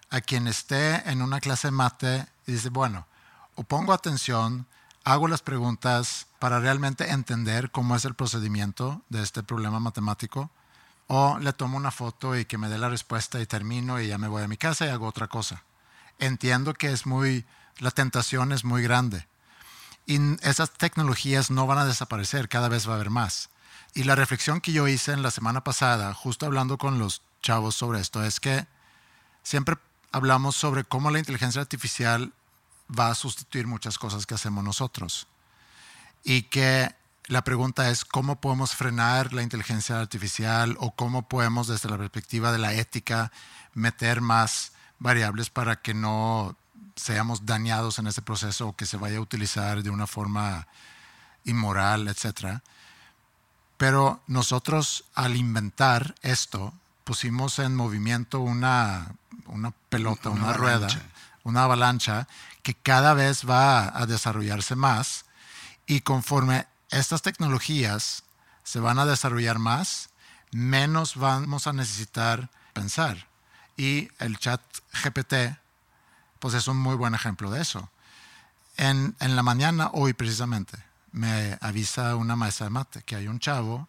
a 0.10 0.22
quien 0.22 0.48
esté 0.48 1.10
en 1.10 1.22
una 1.22 1.39
clase 1.39 1.67
de 1.67 1.72
mate 1.72 2.28
y 2.48 2.54
dice, 2.54 2.69
bueno, 2.69 3.08
o 3.56 3.63
pongo 3.63 3.93
atención, 3.93 4.65
hago 5.04 5.28
las 5.28 5.41
preguntas 5.41 6.28
para 6.39 6.60
realmente 6.60 7.10
entender 7.12 7.72
cómo 7.72 7.95
es 7.95 8.06
el 8.06 8.15
procedimiento 8.15 9.02
de 9.10 9.22
este 9.22 9.43
problema 9.43 9.80
matemático, 9.80 10.50
o 11.08 11.39
le 11.39 11.54
tomo 11.54 11.78
una 11.78 11.91
foto 11.91 12.38
y 12.38 12.45
que 12.45 12.58
me 12.58 12.69
dé 12.69 12.78
la 12.78 12.89
respuesta 12.89 13.39
y 13.41 13.45
termino 13.45 14.00
y 14.00 14.08
ya 14.08 14.17
me 14.17 14.28
voy 14.28 14.43
a 14.43 14.48
mi 14.48 14.58
casa 14.58 14.86
y 14.86 14.89
hago 14.89 15.08
otra 15.08 15.28
cosa. 15.28 15.63
Entiendo 16.19 16.74
que 16.74 16.91
es 16.91 17.06
muy, 17.06 17.45
la 17.80 17.91
tentación 17.91 18.52
es 18.52 18.63
muy 18.63 18.84
grande. 18.84 19.28
Y 20.06 20.19
esas 20.48 20.72
tecnologías 20.72 21.50
no 21.50 21.65
van 21.67 21.80
a 21.80 21.86
desaparecer, 21.86 22.48
cada 22.48 22.69
vez 22.69 22.88
va 22.88 22.93
a 22.93 22.95
haber 22.95 23.10
más. 23.10 23.50
Y 23.95 24.04
la 24.04 24.15
reflexión 24.15 24.62
que 24.62 24.72
yo 24.72 24.88
hice 24.88 25.12
en 25.12 25.24
la 25.24 25.32
semana 25.32 25.63
pasada, 25.63 26.13
justo 26.13 26.45
hablando 26.45 26.78
con 26.78 27.00
los 27.00 27.24
chavos 27.41 27.76
sobre 27.76 28.00
esto, 28.00 28.24
es 28.24 28.39
que 28.39 28.67
siempre 29.41 29.78
hablamos 30.12 30.56
sobre 30.56 30.84
cómo 30.84 31.12
la 31.12 31.19
inteligencia 31.19 31.62
artificial 31.62 32.34
va 32.89 33.10
a 33.10 33.15
sustituir 33.15 33.67
muchas 33.67 33.98
cosas 33.98 34.26
que 34.26 34.36
hacemos 34.36 34.63
nosotros. 34.63 35.28
Y 36.24 36.43
que 36.43 36.93
la 37.28 37.43
pregunta 37.43 37.89
es 37.89 38.06
cómo 38.06 38.41
podemos 38.41 38.76
frenar 38.76 39.34
la 39.34 39.43
inteligencia 39.43 40.00
artificial 40.00 40.76
o 40.80 40.91
cómo 40.91 41.28
podemos 41.28 41.67
desde 41.67 41.89
la 41.89 41.98
perspectiva 41.98 42.52
de 42.52 42.58
la 42.58 42.74
ética 42.74 43.32
meter 43.74 44.22
más 44.22 44.72
variables 44.98 45.50
para 45.50 45.82
que 45.82 45.93
no 45.93 46.58
seamos 46.95 47.45
dañados 47.45 48.00
en 48.00 48.08
ese 48.08 48.22
proceso 48.22 48.67
o 48.67 48.76
que 48.76 48.86
se 48.86 48.98
vaya 48.98 49.19
a 49.19 49.22
utilizar 49.22 49.84
de 49.84 49.89
una 49.89 50.08
forma 50.08 50.67
inmoral, 51.45 52.08
etcétera. 52.08 52.63
Pero 53.78 54.22
nosotros 54.28 55.06
al 55.13 55.38
inventar 55.38 56.15
esto 56.22 56.74
pusimos 57.04 57.60
en 57.60 57.76
movimiento 57.76 58.41
una, 58.41 59.15
una 59.49 59.71
pelota, 59.89 60.29
Una 60.29 60.43
una, 60.45 60.53
rueda, 60.53 60.88
una 61.43 61.63
avalancha 61.63 62.27
que 62.63 62.73
cada 62.73 63.13
vez 63.13 63.49
va 63.49 63.97
a 63.97 64.05
desarrollarse 64.05 64.75
más 64.75 65.25
y 65.85 66.01
conforme 66.01 66.67
estas 66.89 67.21
tecnologías 67.21 68.23
se 68.63 68.79
van 68.79 68.99
a 68.99 69.05
desarrollar 69.05 69.59
más, 69.59 70.09
menos 70.51 71.15
vamos 71.15 71.67
a 71.67 71.73
necesitar 71.73 72.49
pensar. 72.73 73.27
Y 73.77 74.09
el 74.19 74.38
chat 74.38 74.62
GPT, 75.03 75.57
pues 76.39 76.53
es 76.53 76.67
un 76.67 76.77
muy 76.77 76.95
buen 76.95 77.15
ejemplo 77.15 77.49
de 77.49 77.62
eso. 77.62 77.89
En, 78.77 79.15
en 79.19 79.35
la 79.35 79.43
mañana, 79.43 79.89
hoy 79.93 80.13
precisamente, 80.13 80.77
me 81.12 81.57
avisa 81.62 82.15
una 82.15 82.35
maestra 82.35 82.65
de 82.65 82.69
mate 82.71 83.03
que 83.03 83.15
hay 83.15 83.27
un 83.27 83.39
chavo 83.39 83.88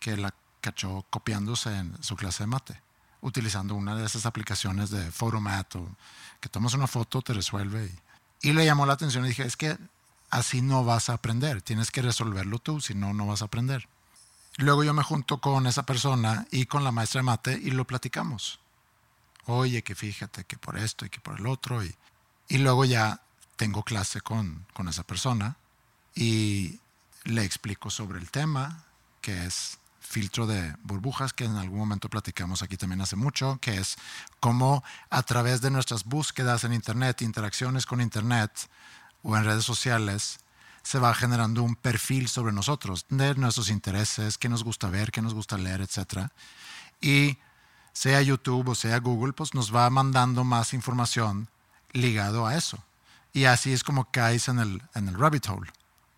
que 0.00 0.16
la 0.16 0.34
cachó 0.60 1.06
copiándose 1.10 1.74
en 1.74 2.02
su 2.02 2.16
clase 2.16 2.42
de 2.42 2.48
mate, 2.48 2.80
utilizando 3.20 3.74
una 3.74 3.94
de 3.94 4.06
esas 4.06 4.26
aplicaciones 4.26 4.90
de 4.90 5.10
Photomat 5.10 5.76
o 5.76 5.88
que 6.40 6.48
tomas 6.48 6.74
una 6.74 6.86
foto, 6.86 7.22
te 7.22 7.32
resuelve. 7.32 7.92
Y, 8.42 8.50
y 8.50 8.52
le 8.52 8.64
llamó 8.64 8.86
la 8.86 8.92
atención 8.94 9.24
y 9.24 9.28
dije, 9.28 9.44
es 9.44 9.56
que 9.56 9.76
así 10.30 10.62
no 10.62 10.84
vas 10.84 11.08
a 11.08 11.14
aprender, 11.14 11.62
tienes 11.62 11.90
que 11.90 12.02
resolverlo 12.02 12.58
tú, 12.58 12.80
si 12.80 12.94
no, 12.94 13.12
no 13.14 13.26
vas 13.26 13.42
a 13.42 13.46
aprender. 13.46 13.88
Luego 14.56 14.82
yo 14.82 14.92
me 14.92 15.02
junto 15.02 15.40
con 15.40 15.66
esa 15.66 15.84
persona 15.84 16.46
y 16.50 16.66
con 16.66 16.82
la 16.82 16.92
maestra 16.92 17.20
de 17.20 17.24
mate 17.24 17.60
y 17.62 17.70
lo 17.70 17.86
platicamos. 17.86 18.58
Oye, 19.46 19.82
que 19.82 19.94
fíjate 19.94 20.44
que 20.44 20.58
por 20.58 20.76
esto 20.76 21.06
y 21.06 21.10
que 21.10 21.20
por 21.20 21.38
el 21.38 21.46
otro. 21.46 21.84
Y, 21.84 21.94
y 22.48 22.58
luego 22.58 22.84
ya 22.84 23.22
tengo 23.56 23.82
clase 23.82 24.20
con, 24.20 24.66
con 24.74 24.88
esa 24.88 25.04
persona 25.04 25.56
y 26.14 26.80
le 27.24 27.44
explico 27.44 27.90
sobre 27.90 28.18
el 28.18 28.30
tema, 28.30 28.84
que 29.20 29.46
es 29.46 29.78
filtro 30.08 30.46
de 30.46 30.74
burbujas, 30.82 31.32
que 31.32 31.44
en 31.44 31.56
algún 31.56 31.78
momento 31.78 32.08
platicamos 32.08 32.62
aquí 32.62 32.76
también 32.76 33.00
hace 33.00 33.14
mucho, 33.14 33.58
que 33.60 33.76
es 33.76 33.96
cómo 34.40 34.82
a 35.10 35.22
través 35.22 35.60
de 35.60 35.70
nuestras 35.70 36.04
búsquedas 36.04 36.64
en 36.64 36.72
Internet, 36.72 37.22
interacciones 37.22 37.84
con 37.84 38.00
Internet 38.00 38.50
o 39.22 39.36
en 39.36 39.44
redes 39.44 39.64
sociales, 39.64 40.40
se 40.82 40.98
va 40.98 41.12
generando 41.14 41.62
un 41.62 41.76
perfil 41.76 42.28
sobre 42.28 42.52
nosotros, 42.52 43.04
de 43.10 43.34
nuestros 43.34 43.68
intereses, 43.68 44.38
qué 44.38 44.48
nos 44.48 44.64
gusta 44.64 44.88
ver, 44.88 45.10
qué 45.10 45.20
nos 45.20 45.34
gusta 45.34 45.58
leer, 45.58 45.82
etc. 45.82 46.30
Y 47.00 47.36
sea 47.92 48.22
YouTube 48.22 48.68
o 48.68 48.74
sea 48.74 48.98
Google, 49.00 49.34
pues 49.34 49.54
nos 49.54 49.74
va 49.74 49.90
mandando 49.90 50.44
más 50.44 50.72
información 50.72 51.48
ligado 51.92 52.46
a 52.46 52.56
eso. 52.56 52.82
Y 53.34 53.44
así 53.44 53.72
es 53.72 53.84
como 53.84 54.10
caes 54.10 54.48
en 54.48 54.58
el, 54.58 54.82
en 54.94 55.08
el 55.08 55.18
rabbit 55.18 55.48
hole, 55.48 55.70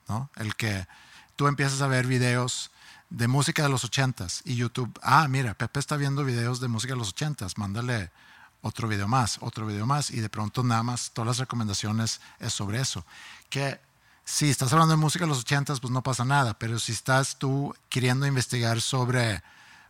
¿no? 0.09 0.31
El 0.37 0.55
que 0.55 0.87
tú 1.35 1.49
empiezas 1.49 1.81
a 1.83 1.89
ver 1.89 2.07
videos 2.07 2.71
de 3.11 3.27
música 3.29 3.65
de 3.65 3.69
los 3.69 3.85
ochentas 3.85 4.41
y 4.45 4.55
YouTube, 4.55 4.99
ah, 5.03 5.27
mira, 5.29 5.55
Pepe 5.55 5.81
está 5.81 5.97
viendo 5.97 6.25
videos 6.25 6.61
de 6.61 6.69
música 6.69 6.95
de 6.95 6.99
los 6.99 7.11
ochentas, 7.11 7.59
mándale 7.59 8.11
otro 8.63 8.89
video 8.89 9.09
más, 9.09 9.39
otro 9.41 9.67
video 9.67 9.87
más, 9.87 10.11
y 10.11 10.21
de 10.21 10.29
pronto 10.29 10.63
nada 10.63 10.83
más 10.83 11.11
todas 11.13 11.27
las 11.27 11.39
recomendaciones 11.39 12.21
es 12.39 12.53
sobre 12.53 12.81
eso. 12.81 13.05
Que 13.49 13.81
si 14.25 14.49
estás 14.49 14.73
hablando 14.73 14.93
de 14.93 15.01
música 15.01 15.25
de 15.25 15.29
los 15.29 15.41
ochentas, 15.41 15.81
pues 15.81 15.93
no 15.93 16.03
pasa 16.03 16.25
nada, 16.25 16.55
pero 16.59 16.79
si 16.79 16.93
estás 16.93 17.39
tú 17.39 17.75
queriendo 17.89 18.27
investigar 18.27 18.81
sobre 18.81 19.43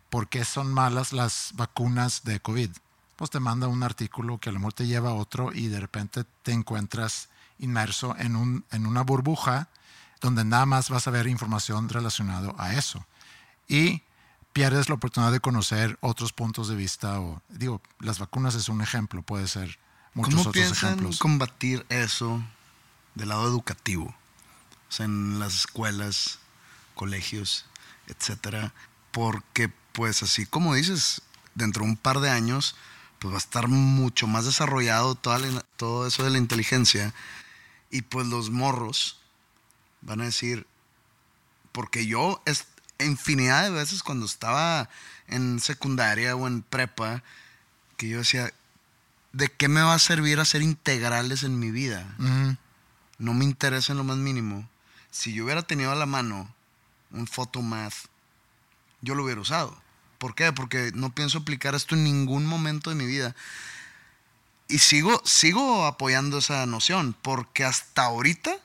por 0.08 0.28
qué 0.28 0.44
son 0.44 0.72
malas 0.72 1.12
las 1.12 1.50
vacunas 1.54 2.24
de 2.24 2.40
COVID, 2.40 2.70
pues 3.16 3.30
te 3.30 3.38
manda 3.38 3.68
un 3.68 3.82
artículo 3.82 4.38
que 4.38 4.48
a 4.48 4.52
lo 4.52 4.60
mejor 4.60 4.72
te 4.72 4.86
lleva 4.86 5.10
a 5.10 5.14
otro 5.14 5.52
y 5.52 5.68
de 5.68 5.78
repente 5.78 6.24
te 6.42 6.52
encuentras 6.52 7.28
inmerso 7.58 8.16
en, 8.18 8.34
un, 8.34 8.64
en 8.70 8.86
una 8.86 9.02
burbuja 9.02 9.68
donde 10.20 10.44
nada 10.44 10.66
más 10.66 10.90
vas 10.90 11.06
a 11.06 11.10
ver 11.10 11.26
información 11.26 11.88
relacionada 11.88 12.52
a 12.58 12.74
eso. 12.74 13.04
Y 13.68 14.02
pierdes 14.52 14.88
la 14.88 14.96
oportunidad 14.96 15.32
de 15.32 15.40
conocer 15.40 15.96
otros 16.00 16.32
puntos 16.32 16.68
de 16.68 16.76
vista. 16.76 17.20
O, 17.20 17.40
digo, 17.48 17.80
las 18.00 18.18
vacunas 18.18 18.54
es 18.54 18.68
un 18.68 18.80
ejemplo, 18.82 19.22
puede 19.22 19.46
ser 19.48 19.78
muchos 20.14 20.34
¿Cómo 20.34 20.40
otros 20.42 20.52
piensan 20.54 20.90
ejemplos. 20.94 21.18
combatir 21.18 21.86
eso 21.88 22.42
del 23.14 23.28
lado 23.28 23.46
educativo? 23.46 24.14
O 24.88 24.92
sea, 24.92 25.06
en 25.06 25.38
las 25.38 25.54
escuelas, 25.54 26.38
colegios, 26.94 27.64
etcétera. 28.08 28.72
Porque, 29.12 29.70
pues, 29.92 30.22
así 30.22 30.46
como 30.46 30.74
dices, 30.74 31.22
dentro 31.54 31.84
de 31.84 31.90
un 31.90 31.96
par 31.96 32.20
de 32.20 32.30
años, 32.30 32.74
pues 33.20 33.32
va 33.32 33.36
a 33.36 33.40
estar 33.40 33.68
mucho 33.68 34.26
más 34.26 34.46
desarrollado 34.46 35.14
toda 35.14 35.38
la- 35.38 35.64
todo 35.76 36.06
eso 36.06 36.24
de 36.24 36.30
la 36.30 36.38
inteligencia. 36.38 37.14
Y 37.90 38.02
pues 38.02 38.26
los 38.28 38.50
morros 38.50 39.19
van 40.02 40.20
a 40.20 40.24
decir, 40.24 40.66
porque 41.72 42.06
yo 42.06 42.42
es, 42.46 42.66
infinidad 43.04 43.64
de 43.64 43.70
veces 43.70 44.02
cuando 44.02 44.26
estaba 44.26 44.88
en 45.26 45.60
secundaria 45.60 46.36
o 46.36 46.46
en 46.46 46.62
prepa, 46.62 47.22
que 47.96 48.08
yo 48.08 48.18
decía, 48.18 48.52
¿de 49.32 49.48
qué 49.48 49.68
me 49.68 49.82
va 49.82 49.94
a 49.94 49.98
servir 49.98 50.40
hacer 50.40 50.62
integrales 50.62 51.42
en 51.42 51.58
mi 51.58 51.70
vida? 51.70 52.14
No 53.18 53.34
me 53.34 53.44
interesa 53.44 53.92
en 53.92 53.98
lo 53.98 54.04
más 54.04 54.16
mínimo. 54.16 54.68
Si 55.10 55.32
yo 55.32 55.44
hubiera 55.44 55.62
tenido 55.62 55.92
a 55.92 55.96
la 55.96 56.06
mano 56.06 56.52
un 57.10 57.26
photomath, 57.26 57.94
yo 59.02 59.14
lo 59.14 59.24
hubiera 59.24 59.40
usado. 59.40 59.76
¿Por 60.18 60.34
qué? 60.34 60.52
Porque 60.52 60.92
no 60.94 61.14
pienso 61.14 61.38
aplicar 61.38 61.74
esto 61.74 61.94
en 61.94 62.04
ningún 62.04 62.46
momento 62.46 62.90
de 62.90 62.96
mi 62.96 63.06
vida. 63.06 63.34
Y 64.68 64.78
sigo, 64.78 65.20
sigo 65.24 65.86
apoyando 65.86 66.38
esa 66.38 66.64
noción, 66.66 67.16
porque 67.22 67.64
hasta 67.64 68.04
ahorita 68.04 68.56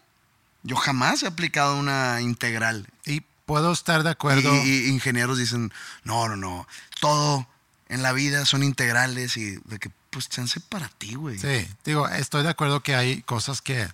yo 0.66 0.76
jamás 0.76 1.24
he 1.24 1.28
aplicado 1.28 1.78
una 1.78 2.22
integral. 2.22 2.88
Y 3.06 3.22
puedo 3.46 3.72
estar 3.72 4.04
de 4.04 4.10
acuerdo. 4.10 4.54
Y, 4.64 4.70
y 4.70 4.88
ingenieros 4.90 5.38
dicen, 5.38 5.72
no, 6.04 6.28
no, 6.28 6.36
no, 6.36 6.68
todo 7.00 7.48
en 7.88 8.02
la 8.02 8.12
vida 8.12 8.46
son 8.46 8.64
integrales 8.64 9.38
y 9.38 9.58
de 9.66 9.80
que, 9.80 9.92
pues, 10.10 10.28
chance 10.28 10.60
para 10.60 10.90
ti, 10.90 11.14
güey. 11.14 11.38
Sí, 11.38 11.68
digo, 11.84 12.08
estoy 12.10 12.44
de 12.44 12.50
acuerdo 12.50 12.82
que 12.82 12.96
hay 12.96 13.22
cosas 13.22 13.62
que, 13.62 13.88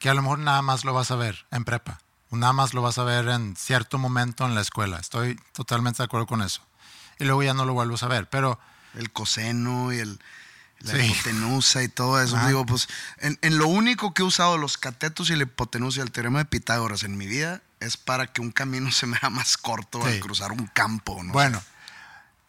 que 0.00 0.10
a 0.10 0.14
lo 0.14 0.22
mejor 0.22 0.40
nada 0.40 0.62
más 0.62 0.84
lo 0.84 0.92
vas 0.92 1.10
a 1.10 1.16
ver 1.16 1.46
en 1.52 1.64
prepa. 1.64 2.00
Nada 2.30 2.52
más 2.52 2.74
lo 2.74 2.82
vas 2.82 2.98
a 2.98 3.04
ver 3.04 3.28
en 3.28 3.54
cierto 3.54 3.96
momento 3.96 4.44
en 4.44 4.56
la 4.56 4.60
escuela. 4.60 4.98
Estoy 4.98 5.38
totalmente 5.52 5.98
de 5.98 6.04
acuerdo 6.06 6.26
con 6.26 6.42
eso. 6.42 6.62
Y 7.20 7.24
luego 7.24 7.44
ya 7.44 7.54
no 7.54 7.64
lo 7.64 7.74
vuelves 7.74 8.02
a 8.02 8.08
ver. 8.08 8.28
Pero 8.28 8.58
El 8.94 9.12
coseno 9.12 9.92
y 9.92 10.00
el, 10.00 10.18
la 10.80 10.92
Sí. 10.92 10.98
hipotenusa 11.00 11.82
y 11.82 11.88
todo 11.88 12.20
eso. 12.20 12.36
Digo, 12.46 12.66
pues, 12.66 12.88
en, 13.18 13.38
en 13.42 13.58
lo 13.58 13.68
único 13.68 14.12
que 14.14 14.22
he 14.22 14.24
usado 14.24 14.58
los 14.58 14.76
catetos 14.76 15.30
y 15.30 15.36
la 15.36 15.44
hipotenusa 15.44 16.00
y 16.00 16.02
el 16.02 16.10
teorema 16.12 16.38
de 16.40 16.44
Pitágoras 16.44 17.02
en 17.04 17.16
mi 17.16 17.26
vida 17.26 17.62
es 17.80 17.96
para 17.96 18.26
que 18.32 18.40
un 18.40 18.50
camino 18.52 18.90
se 18.92 19.06
me 19.06 19.16
haga 19.16 19.30
más 19.30 19.56
corto 19.56 20.00
Sí. 20.02 20.08
al 20.08 20.20
cruzar 20.20 20.52
un 20.52 20.66
campo. 20.68 21.22
¿no? 21.22 21.32
Bueno, 21.32 21.62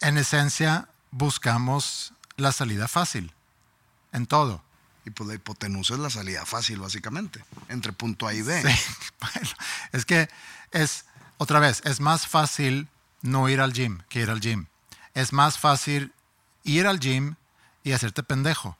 en 0.00 0.18
esencia 0.18 0.88
buscamos 1.10 2.12
la 2.36 2.52
salida 2.52 2.88
fácil 2.88 3.32
en 4.12 4.26
todo. 4.26 4.62
Y 5.04 5.10
pues 5.10 5.28
la 5.28 5.34
hipotenusa 5.34 5.94
es 5.94 6.00
la 6.00 6.10
salida 6.10 6.44
fácil, 6.44 6.80
básicamente, 6.80 7.42
entre 7.68 7.92
punto 7.92 8.26
A 8.26 8.34
y 8.34 8.42
B. 8.42 8.60
Sí, 8.60 8.92
bueno, 9.20 9.50
es 9.92 10.04
que 10.04 10.28
es, 10.72 11.04
otra 11.38 11.60
vez, 11.60 11.80
es 11.84 12.00
más 12.00 12.26
fácil 12.26 12.88
no 13.22 13.48
ir 13.48 13.60
al 13.60 13.72
gym 13.72 14.00
que 14.08 14.20
ir 14.20 14.30
al 14.30 14.40
gym. 14.40 14.66
Es 15.14 15.32
más 15.32 15.58
fácil 15.58 16.12
ir 16.64 16.86
al 16.88 16.98
gym 16.98 17.36
y 17.86 17.92
hacerte 17.92 18.24
pendejo. 18.24 18.76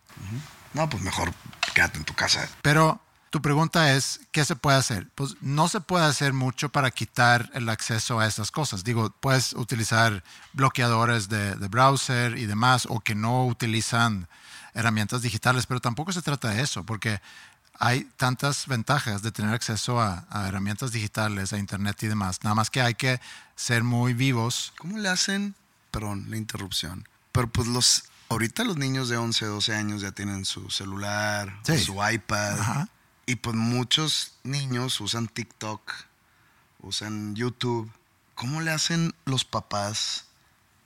No, 0.74 0.90
pues 0.90 1.00
mejor 1.00 1.32
quédate 1.74 1.98
en 1.98 2.04
tu 2.04 2.14
casa. 2.14 2.48
Pero 2.60 3.00
tu 3.30 3.40
pregunta 3.40 3.94
es, 3.94 4.20
¿qué 4.32 4.44
se 4.44 4.56
puede 4.56 4.76
hacer? 4.76 5.08
Pues 5.14 5.36
no 5.40 5.68
se 5.68 5.80
puede 5.80 6.04
hacer 6.04 6.32
mucho 6.32 6.70
para 6.70 6.90
quitar 6.90 7.48
el 7.54 7.68
acceso 7.68 8.18
a 8.18 8.26
esas 8.26 8.50
cosas. 8.50 8.82
Digo, 8.82 9.10
puedes 9.20 9.52
utilizar 9.52 10.24
bloqueadores 10.54 11.28
de, 11.28 11.54
de 11.54 11.68
browser 11.68 12.36
y 12.36 12.46
demás, 12.46 12.86
o 12.90 12.98
que 12.98 13.14
no 13.14 13.46
utilizan 13.46 14.26
herramientas 14.74 15.22
digitales, 15.22 15.66
pero 15.66 15.80
tampoco 15.80 16.10
se 16.10 16.20
trata 16.20 16.48
de 16.48 16.62
eso, 16.62 16.82
porque 16.82 17.20
hay 17.78 18.10
tantas 18.16 18.66
ventajas 18.66 19.22
de 19.22 19.30
tener 19.30 19.54
acceso 19.54 20.00
a, 20.00 20.26
a 20.30 20.48
herramientas 20.48 20.90
digitales, 20.90 21.52
a 21.52 21.58
internet 21.58 22.02
y 22.02 22.08
demás. 22.08 22.40
Nada 22.42 22.56
más 22.56 22.70
que 22.70 22.80
hay 22.80 22.94
que 22.94 23.20
ser 23.54 23.84
muy 23.84 24.14
vivos. 24.14 24.72
¿Cómo 24.78 24.98
le 24.98 25.08
hacen? 25.08 25.54
Perdón, 25.92 26.26
la 26.28 26.36
interrupción. 26.36 27.08
Pero 27.30 27.46
pues 27.48 27.68
los, 27.68 28.04
ahorita 28.28 28.64
los 28.64 28.76
niños 28.76 29.08
de 29.08 29.16
11, 29.16 29.46
12 29.46 29.74
años 29.74 30.02
ya 30.02 30.12
tienen 30.12 30.44
su 30.44 30.70
celular, 30.70 31.60
o 31.68 31.78
su 31.78 31.94
iPad. 32.08 32.60
Ajá. 32.60 32.88
Y 33.26 33.36
pues 33.36 33.56
muchos 33.56 34.34
niños 34.44 35.00
usan 35.00 35.26
TikTok, 35.26 35.92
usan 36.80 37.34
YouTube. 37.34 37.90
¿Cómo 38.36 38.60
le 38.60 38.70
hacen 38.70 39.14
los 39.24 39.44
papás 39.44 40.26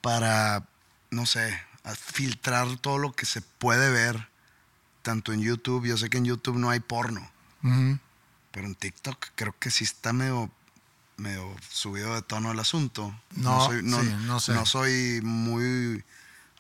para, 0.01 0.67
no 1.11 1.27
sé, 1.27 1.61
filtrar 1.95 2.79
todo 2.79 2.97
lo 2.99 3.13
que 3.13 3.27
se 3.27 3.43
puede 3.43 3.91
ver, 3.91 4.29
tanto 5.03 5.33
en 5.33 5.43
YouTube? 5.43 5.87
Yo 5.87 5.99
sé 5.99 6.09
que 6.09 6.19
en 6.19 6.25
YouTube 6.25 6.57
no 6.57 6.71
hay 6.71 6.81
porno, 6.81 7.31
pero 8.53 8.67
en 8.67 8.75
TikTok 8.75 9.27
creo 9.35 9.55
que 9.59 9.71
sí 9.71 9.85
está 9.85 10.15
medio, 10.15 10.51
medio 11.19 11.55
subido 11.69 12.15
de 12.15 12.23
tono 12.23 12.53
el 12.53 12.61
asunto. 12.61 13.15
No, 13.35 13.67
soy, 13.67 13.83
no, 13.83 14.01
sí, 14.01 14.15
no 14.21 14.41
sé. 14.41 14.67
soy 14.67 15.21
muy, 15.23 16.03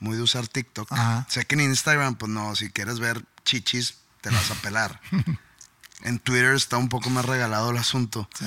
muy 0.00 0.16
de 0.16 0.22
usar 0.22 0.48
TikTok. 0.48 0.90
Ajá. 0.92 1.26
Sé 1.28 1.44
que 1.44 1.54
en 1.54 1.60
Instagram, 1.62 2.16
pues 2.16 2.30
no, 2.30 2.56
si 2.56 2.70
quieres 2.70 2.98
ver 2.98 3.24
chichis, 3.44 3.96
te 4.20 4.30
las 4.30 4.48
vas 4.48 4.58
a 4.58 4.62
pelar. 4.62 5.00
en 6.02 6.18
Twitter 6.18 6.54
está 6.54 6.76
un 6.78 6.88
poco 6.88 7.08
más 7.10 7.24
regalado 7.24 7.70
el 7.70 7.76
asunto. 7.78 8.28
Sí. 8.38 8.46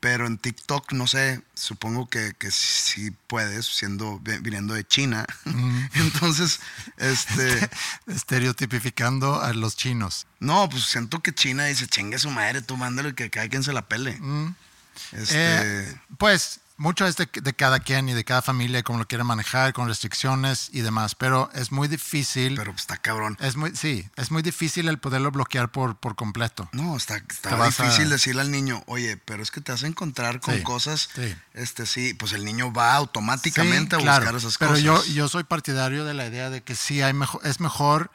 Pero 0.00 0.26
en 0.26 0.38
TikTok, 0.38 0.92
no 0.92 1.06
sé, 1.06 1.42
supongo 1.52 2.08
que, 2.08 2.32
que 2.38 2.50
sí 2.50 3.10
puedes, 3.26 3.66
siendo, 3.66 4.18
vi- 4.20 4.38
viniendo 4.38 4.72
de 4.72 4.82
China. 4.86 5.26
Entonces, 5.94 6.60
este, 6.96 7.68
Estereotipificando 8.06 9.40
a 9.42 9.52
los 9.52 9.76
chinos. 9.76 10.26
no, 10.38 10.68
pues 10.70 10.84
siento 10.84 11.20
que 11.20 11.34
China 11.34 11.64
dice, 11.66 11.86
chingue 11.86 12.18
su 12.18 12.30
madre, 12.30 12.62
tú 12.62 12.76
mándale 12.78 13.14
que 13.14 13.28
cada 13.28 13.48
quien 13.48 13.62
se 13.62 13.72
la 13.74 13.86
pele. 13.88 14.18
Este, 15.12 15.34
Eh, 15.36 16.00
pues 16.18 16.60
mucho 16.80 17.06
es 17.06 17.16
de, 17.16 17.28
de 17.32 17.52
cada 17.54 17.78
quien 17.80 18.08
y 18.08 18.14
de 18.14 18.24
cada 18.24 18.40
familia, 18.42 18.82
cómo 18.82 18.98
lo 18.98 19.06
quiere 19.06 19.22
manejar, 19.22 19.72
con 19.74 19.86
restricciones 19.86 20.70
y 20.72 20.80
demás, 20.80 21.14
pero 21.14 21.50
es 21.54 21.70
muy 21.72 21.88
difícil. 21.88 22.54
pero 22.56 22.72
está 22.72 22.96
cabrón. 22.96 23.36
es 23.40 23.54
muy, 23.56 23.76
sí, 23.76 24.08
es 24.16 24.30
muy 24.30 24.40
difícil 24.42 24.88
el 24.88 24.98
poderlo 24.98 25.30
bloquear 25.30 25.70
por, 25.70 25.96
por 25.96 26.16
completo. 26.16 26.68
No, 26.72 26.96
está, 26.96 27.16
está 27.18 27.62
a- 27.62 27.66
difícil 27.66 28.08
decirle 28.08 28.40
al 28.40 28.50
niño, 28.50 28.82
oye, 28.86 29.16
pero 29.18 29.42
es 29.42 29.50
que 29.50 29.60
te 29.60 29.72
vas 29.72 29.84
a 29.84 29.86
encontrar 29.86 30.40
con 30.40 30.56
Sí, 30.56 30.62
cosas, 30.62 31.10
sí. 31.14 31.36
este 31.52 31.84
sí, 31.86 32.14
pues 32.14 32.32
el 32.32 32.44
niño 32.44 32.72
va 32.72 32.94
automáticamente 32.94 33.96
Sí, 33.96 34.00
a 34.00 34.04
claro, 34.04 34.20
buscar 34.24 34.36
esas 34.38 34.56
pero 34.58 34.70
cosas. 34.70 34.82
yo, 34.84 35.04
yo 35.12 35.28
soy 35.28 35.44
partidario 35.44 36.04
de 36.06 36.14
la 36.14 36.26
idea 36.26 36.48
de 36.50 36.62
que 36.62 36.74
sí 36.74 37.02
hay 37.02 37.12
mejor, 37.12 37.40
es 37.46 37.60
mejor 37.60 38.10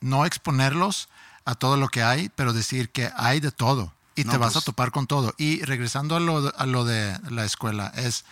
no 0.00 0.26
exponerlos 0.26 1.08
a 1.44 1.54
todo 1.54 1.76
lo 1.76 1.88
que 1.88 2.02
hay, 2.02 2.28
pero 2.30 2.52
decir 2.52 2.90
que 2.90 3.10
hay 3.16 3.40
de 3.40 3.50
todo 3.52 3.94
y 4.20 4.24
No, 4.24 4.32
te 4.32 4.38
vas 4.38 4.54
pues- 4.54 4.64
a 4.64 4.66
topar 4.66 4.90
con 4.90 5.06
todo. 5.06 5.34
Y 5.38 5.62
regresando 5.62 6.16
a 6.16 6.20
lo, 6.20 6.52
a 6.56 6.66
lo 6.66 6.84
de 6.84 7.18
la 7.30 7.44
escuela, 7.44 7.92
es, 7.94 8.24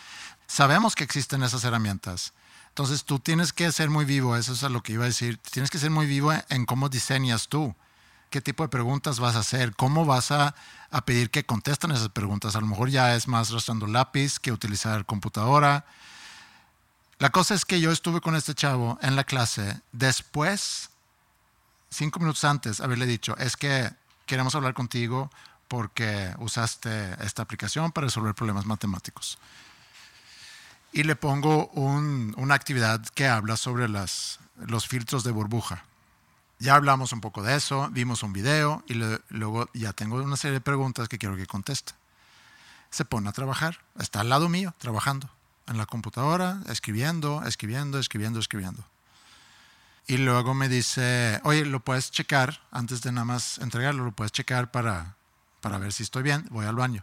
sabemos 0.46 0.94
que 0.94 1.04
existen 1.04 1.42
esas 1.42 1.62
herramientas. 1.64 2.32
Entonces 2.68 3.04
tú 3.04 3.18
tienes 3.20 3.52
que 3.52 3.70
ser 3.72 3.88
muy 3.88 4.04
vivo, 4.04 4.36
eso 4.36 4.52
es 4.52 4.62
a 4.64 4.68
lo 4.68 4.82
que 4.82 4.92
iba 4.92 5.04
a 5.04 5.06
decir, 5.06 5.38
tienes 5.50 5.70
que 5.70 5.78
ser 5.78 5.90
muy 5.90 6.06
vivo 6.06 6.32
en 6.50 6.66
cómo 6.66 6.88
diseñas 6.90 7.48
tú, 7.48 7.74
qué 8.28 8.40
tipo 8.42 8.64
de 8.64 8.68
preguntas 8.68 9.18
vas 9.18 9.34
a 9.36 9.38
hacer, 9.38 9.74
cómo 9.76 10.04
vas 10.04 10.30
a, 10.30 10.54
a 10.90 11.04
pedir 11.06 11.30
que 11.30 11.46
contesten 11.46 11.92
esas 11.92 12.10
preguntas. 12.10 12.54
A 12.56 12.60
lo 12.60 12.66
mejor 12.66 12.90
ya 12.90 13.14
es 13.14 13.28
más 13.28 13.50
arrastrando 13.50 13.86
lápiz 13.86 14.38
que 14.38 14.52
utilizar 14.52 15.06
computadora. 15.06 15.86
La 17.18 17.30
cosa 17.30 17.54
es 17.54 17.64
que 17.64 17.80
yo 17.80 17.92
estuve 17.92 18.20
con 18.20 18.36
este 18.36 18.54
chavo 18.54 18.98
en 19.00 19.16
la 19.16 19.24
clase 19.24 19.80
después, 19.92 20.90
cinco 21.88 22.18
minutos 22.18 22.44
antes, 22.44 22.80
haberle 22.80 23.06
dicho, 23.06 23.36
es 23.38 23.56
que 23.56 23.90
queremos 24.26 24.54
hablar 24.54 24.74
contigo 24.74 25.30
porque 25.68 26.34
usaste 26.38 27.14
esta 27.24 27.42
aplicación 27.42 27.92
para 27.92 28.06
resolver 28.06 28.34
problemas 28.34 28.66
matemáticos. 28.66 29.38
Y 30.92 31.02
le 31.02 31.16
pongo 31.16 31.66
un- 31.68 32.34
una 32.36 32.54
actividad 32.54 33.04
que 33.14 33.26
habla 33.28 33.56
sobre 33.56 33.88
las, 33.88 34.38
los 34.56 34.86
filtros 34.88 35.24
de 35.24 35.32
burbuja. 35.32 35.84
Ya 36.58 36.74
hablamos 36.74 37.12
un 37.12 37.20
poco 37.20 37.42
de 37.42 37.54
eso, 37.54 37.88
vimos 37.90 38.22
un 38.22 38.32
video 38.32 38.82
y 38.86 38.94
le- 38.94 39.20
luego 39.28 39.68
ya 39.74 39.92
tengo 39.92 40.16
una 40.16 40.36
serie 40.36 40.54
de 40.54 40.60
preguntas 40.62 41.08
que 41.08 41.18
quiero 41.18 41.36
que 41.36 41.46
conteste. 41.46 41.92
Se 42.90 43.04
pone 43.04 43.28
a 43.28 43.32
trabajar, 43.32 43.80
está 43.98 44.20
al 44.20 44.30
lado 44.30 44.48
mío, 44.48 44.74
trabajando 44.78 45.28
en 45.66 45.76
la 45.76 45.84
computadora, 45.84 46.60
escribiendo, 46.68 47.42
escribiendo, 47.44 47.98
escribiendo, 47.98 48.38
escribiendo. 48.38 48.84
Y 50.06 50.18
luego 50.18 50.54
me 50.54 50.68
dice, 50.68 51.40
oye, 51.42 51.64
lo 51.66 51.80
puedes 51.80 52.12
checar 52.12 52.60
antes 52.70 53.02
de 53.02 53.10
nada 53.10 53.24
más 53.24 53.58
entregarlo, 53.58 54.04
lo 54.04 54.12
puedes 54.12 54.30
checar 54.30 54.70
para, 54.70 55.15
para 55.66 55.78
ver 55.78 55.92
si 55.92 56.04
estoy 56.04 56.22
bien. 56.22 56.46
Voy 56.50 56.64
al 56.64 56.76
baño. 56.76 57.02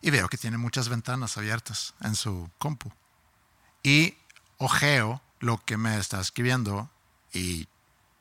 Y 0.00 0.08
veo 0.08 0.30
que 0.30 0.38
tiene 0.38 0.56
muchas 0.56 0.88
ventanas 0.88 1.36
abiertas 1.36 1.92
en 2.00 2.16
su 2.16 2.48
compu. 2.56 2.90
Y 3.82 4.14
ojeo 4.56 5.20
lo 5.38 5.62
que 5.62 5.76
me 5.76 5.98
está 5.98 6.18
escribiendo 6.18 6.88
y 7.34 7.68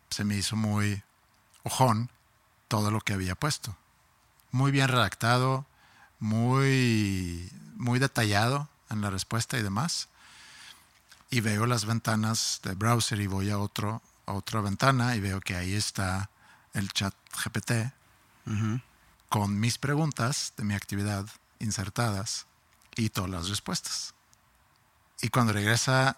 se 0.10 0.26
me 0.26 0.36
hizo 0.36 0.58
muy 0.58 1.02
ojón 1.64 2.10
todo 2.68 2.92
lo 2.92 3.00
que 3.00 3.14
había 3.14 3.36
puesto. 3.36 3.78
Muy 4.52 4.72
bien 4.74 4.90
redactado, 4.90 5.66
muy, 6.20 7.50
muy 7.78 8.00
detallado 8.00 8.68
en 8.90 9.00
la 9.00 9.10
respuesta 9.10 9.58
y 9.58 9.64
demás. 9.64 10.10
Y 11.30 11.40
veo 11.40 11.66
las 11.68 11.86
ventanas 11.86 12.60
de 12.64 12.74
browser 12.74 13.22
y 13.22 13.28
voy 13.28 13.50
a, 13.50 13.60
otro, 13.60 14.02
a 14.26 14.34
otra 14.34 14.60
ventana 14.60 15.16
y 15.16 15.22
veo 15.22 15.40
que 15.40 15.56
ahí 15.56 15.74
está 15.74 16.30
el 16.74 16.92
chat 16.92 17.16
GPT 17.46 17.94
con 19.30 19.60
mis 19.60 19.78
preguntas 19.78 20.54
de 20.58 20.64
mi 20.64 20.74
actividad 20.74 21.26
insertadas 21.60 22.48
y 22.96 23.10
todas 23.10 23.30
las 23.30 23.50
respuestas. 23.50 24.14
Y 25.22 25.30
cuando 25.30 25.54
regresa, 25.54 26.18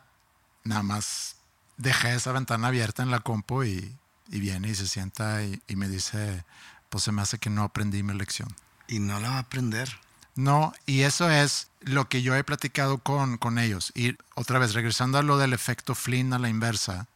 nada 0.64 0.84
más 0.84 1.36
dejé 1.78 2.16
esa 2.16 2.32
ventana 2.32 2.68
abierta 2.68 3.04
en 3.04 3.12
la 3.12 3.20
compu 3.20 3.64
y, 3.64 3.98
y 4.30 4.40
viene 4.40 4.70
y 4.70 4.76
se 4.76 4.88
sienta 4.88 5.44
y, 5.44 5.62
y 5.68 5.76
me 5.76 5.88
dice, 5.88 6.46
pues 6.90 7.04
se 7.04 7.12
me 7.12 7.22
hace 7.22 7.38
que 7.38 7.50
no 7.50 7.64
aprendí 7.64 8.04
mi 8.04 8.14
lección. 8.14 8.56
Y 8.88 9.00
no 9.00 9.20
la 9.20 9.30
va 9.30 9.36
a 9.36 9.40
aprender. 9.40 10.00
No, 10.36 10.74
y 10.86 11.02
eso 11.02 11.30
es 11.30 11.70
lo 11.82 12.08
que 12.08 12.22
yo 12.22 12.36
he 12.36 12.44
platicado 12.44 12.98
con, 13.00 13.38
con 13.38 13.60
ellos. 13.60 13.92
Y 13.96 14.18
otra 14.36 14.60
vez, 14.60 14.74
regresando 14.74 15.18
a 15.18 15.24
lo 15.24 15.38
del 15.38 15.54
efecto 15.54 15.96
Flynn 15.96 16.34
a 16.34 16.40
la 16.40 16.50
inversa, 16.50 17.08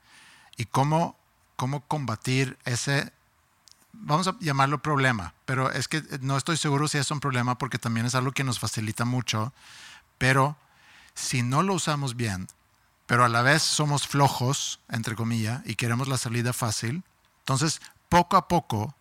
y 0.57 0.65
cómo, 0.65 1.17
cómo 1.55 1.81
combatir 1.81 2.57
ese, 2.65 3.11
vamos 4.01 4.27
a 4.27 4.37
llamarlo 4.39 4.81
problema, 4.81 5.33
pero 5.45 5.71
es 5.71 5.87
que 5.87 6.03
no 6.21 6.37
estoy 6.37 6.57
seguro 6.57 6.87
si 6.87 6.97
es 6.97 7.11
un 7.11 7.19
problema 7.19 7.57
porque 7.57 7.79
también 7.79 8.05
es 8.05 8.15
algo 8.15 8.31
que 8.31 8.43
nos 8.43 8.59
facilita 8.59 9.05
mucho, 9.05 9.53
pero 10.17 10.57
si 11.13 11.41
no 11.41 11.63
lo 11.63 11.73
usamos 11.73 12.15
bien, 12.15 12.47
pero 13.05 13.23
a 13.23 13.29
la 13.29 13.41
vez 13.41 13.61
somos 13.61 14.07
flojos, 14.07 14.79
entre 14.89 15.15
comillas, 15.15 15.61
y 15.65 15.75
queremos 15.75 16.07
la 16.07 16.17
salida 16.17 16.53
fácil, 16.53 17.03
entonces 17.39 17.81
poco 18.09 18.37
a 18.37 18.47
poco 18.47 18.95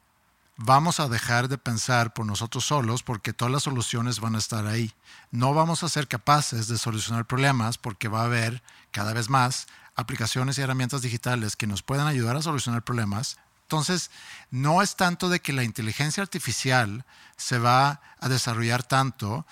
vamos 0.56 1.00
a 1.00 1.08
dejar 1.08 1.48
de 1.48 1.58
pensar 1.58 2.12
por 2.12 2.26
nosotros 2.26 2.64
solos 2.64 3.02
porque 3.02 3.32
todas 3.32 3.52
las 3.52 3.64
soluciones 3.64 4.20
van 4.20 4.34
a 4.34 4.38
estar 4.38 4.66
ahí. 4.66 4.92
No 5.30 5.54
vamos 5.54 5.82
a 5.82 5.88
ser 5.88 6.06
capaces 6.08 6.68
de 6.68 6.78
solucionar 6.78 7.26
problemas 7.26 7.78
porque 7.78 8.08
va 8.08 8.22
a 8.22 8.26
haber 8.26 8.62
cada 8.90 9.12
vez 9.12 9.28
más 9.28 9.66
aplicaciones 9.96 10.58
y 10.58 10.62
herramientas 10.62 11.02
digitales 11.02 11.56
que 11.56 11.66
nos 11.66 11.82
puedan 11.82 12.06
ayudar 12.06 12.36
a 12.36 12.42
solucionar 12.42 12.82
problemas. 12.82 13.38
Entonces, 13.64 14.10
no 14.50 14.82
es 14.82 14.96
tanto 14.96 15.28
de 15.28 15.40
que 15.40 15.52
la 15.52 15.64
inteligencia 15.64 16.22
artificial 16.22 17.04
se 17.36 17.58
va 17.58 18.00
a 18.20 18.28
desarrollar 18.28 18.82
tanto 18.82 19.46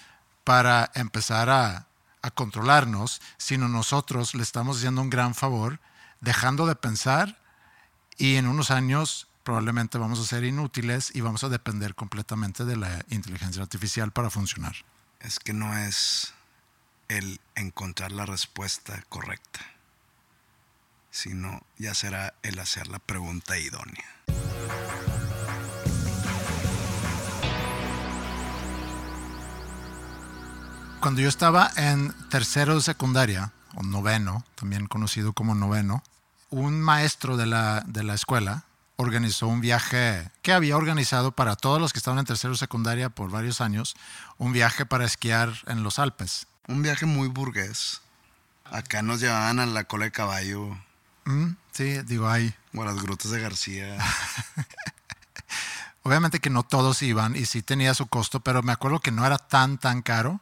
para 0.44 0.90
empezar 0.94 1.50
a, 1.50 1.86
controlarnos, 2.34 3.20
sino 3.36 3.66
nosotros 3.66 4.36
le 4.36 4.44
estamos 4.44 4.76
haciendo 4.76 5.02
un 5.02 5.10
gran 5.10 5.34
favor 5.34 5.80
dejando 6.20 6.66
de 6.66 6.76
pensar 6.76 7.36
y 8.16 8.36
en 8.36 8.46
unos 8.46 8.70
años 8.70 9.26
probablemente 9.42 9.98
vamos 9.98 10.20
a 10.20 10.24
ser 10.24 10.44
inútiles 10.44 11.10
y 11.16 11.20
vamos 11.20 11.42
a 11.42 11.48
depender 11.48 11.96
completamente 11.96 12.64
de 12.64 12.76
la 12.76 13.04
inteligencia 13.10 13.60
artificial 13.60 14.12
para 14.12 14.30
funcionar. 14.30 14.76
Es 15.18 15.40
que 15.40 15.52
no 15.52 15.76
es 15.76 16.32
el 17.08 17.40
encontrar 17.56 18.12
la 18.12 18.24
respuesta 18.24 19.02
correcta, 19.08 19.58
sino 21.12 21.60
ya 21.78 21.94
será 21.94 22.34
el 22.42 22.58
hacer 22.58 22.88
la 22.88 22.98
pregunta 22.98 23.58
idónea. 23.58 24.04
Cuando 31.00 31.20
yo 31.20 31.28
estaba 31.28 31.70
en 31.76 32.12
tercero 32.30 32.74
de 32.76 32.80
secundaria, 32.80 33.52
o 33.74 33.82
noveno, 33.82 34.44
también 34.54 34.86
conocido 34.86 35.32
como 35.32 35.54
noveno, 35.54 36.02
un 36.50 36.80
maestro 36.80 37.36
de 37.36 37.46
la, 37.46 37.82
de 37.86 38.04
la 38.04 38.14
escuela 38.14 38.64
organizó 38.96 39.48
un 39.48 39.60
viaje 39.60 40.30
que 40.42 40.52
había 40.52 40.76
organizado 40.76 41.32
para 41.32 41.56
todos 41.56 41.80
los 41.80 41.92
que 41.92 41.98
estaban 41.98 42.20
en 42.20 42.24
tercero 42.24 42.52
de 42.52 42.58
secundaria 42.58 43.10
por 43.10 43.30
varios 43.30 43.60
años, 43.60 43.96
un 44.38 44.52
viaje 44.52 44.86
para 44.86 45.04
esquiar 45.04 45.52
en 45.66 45.82
los 45.82 45.98
Alpes. 45.98 46.46
Un 46.68 46.82
viaje 46.82 47.04
muy 47.04 47.28
burgués. 47.28 48.00
Acá 48.64 49.02
nos 49.02 49.20
llevaban 49.20 49.58
a 49.58 49.66
la 49.66 49.84
cola 49.84 50.04
de 50.06 50.12
caballo 50.12 50.78
Mm, 51.24 51.52
sí, 51.72 52.02
digo, 52.02 52.28
ahí. 52.28 52.54
o 52.74 52.84
las 52.84 53.00
grutas 53.02 53.30
de 53.30 53.40
García. 53.40 53.96
Obviamente 56.04 56.40
que 56.40 56.50
no 56.50 56.64
todos 56.64 57.02
iban 57.02 57.36
y 57.36 57.46
sí 57.46 57.62
tenía 57.62 57.94
su 57.94 58.06
costo, 58.06 58.40
pero 58.40 58.62
me 58.62 58.72
acuerdo 58.72 59.00
que 59.00 59.12
no 59.12 59.24
era 59.24 59.38
tan, 59.38 59.78
tan 59.78 60.02
caro. 60.02 60.40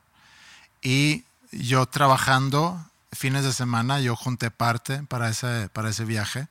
Y 0.80 1.24
yo 1.52 1.84
trabajando 1.86 2.82
fines 3.12 3.44
de 3.44 3.52
semana, 3.52 4.00
yo 4.00 4.16
junté 4.16 4.50
parte 4.50 5.02
para 5.02 5.28
ese, 5.28 5.68
para 5.72 5.90
ese 5.90 6.04
viaje. 6.06 6.48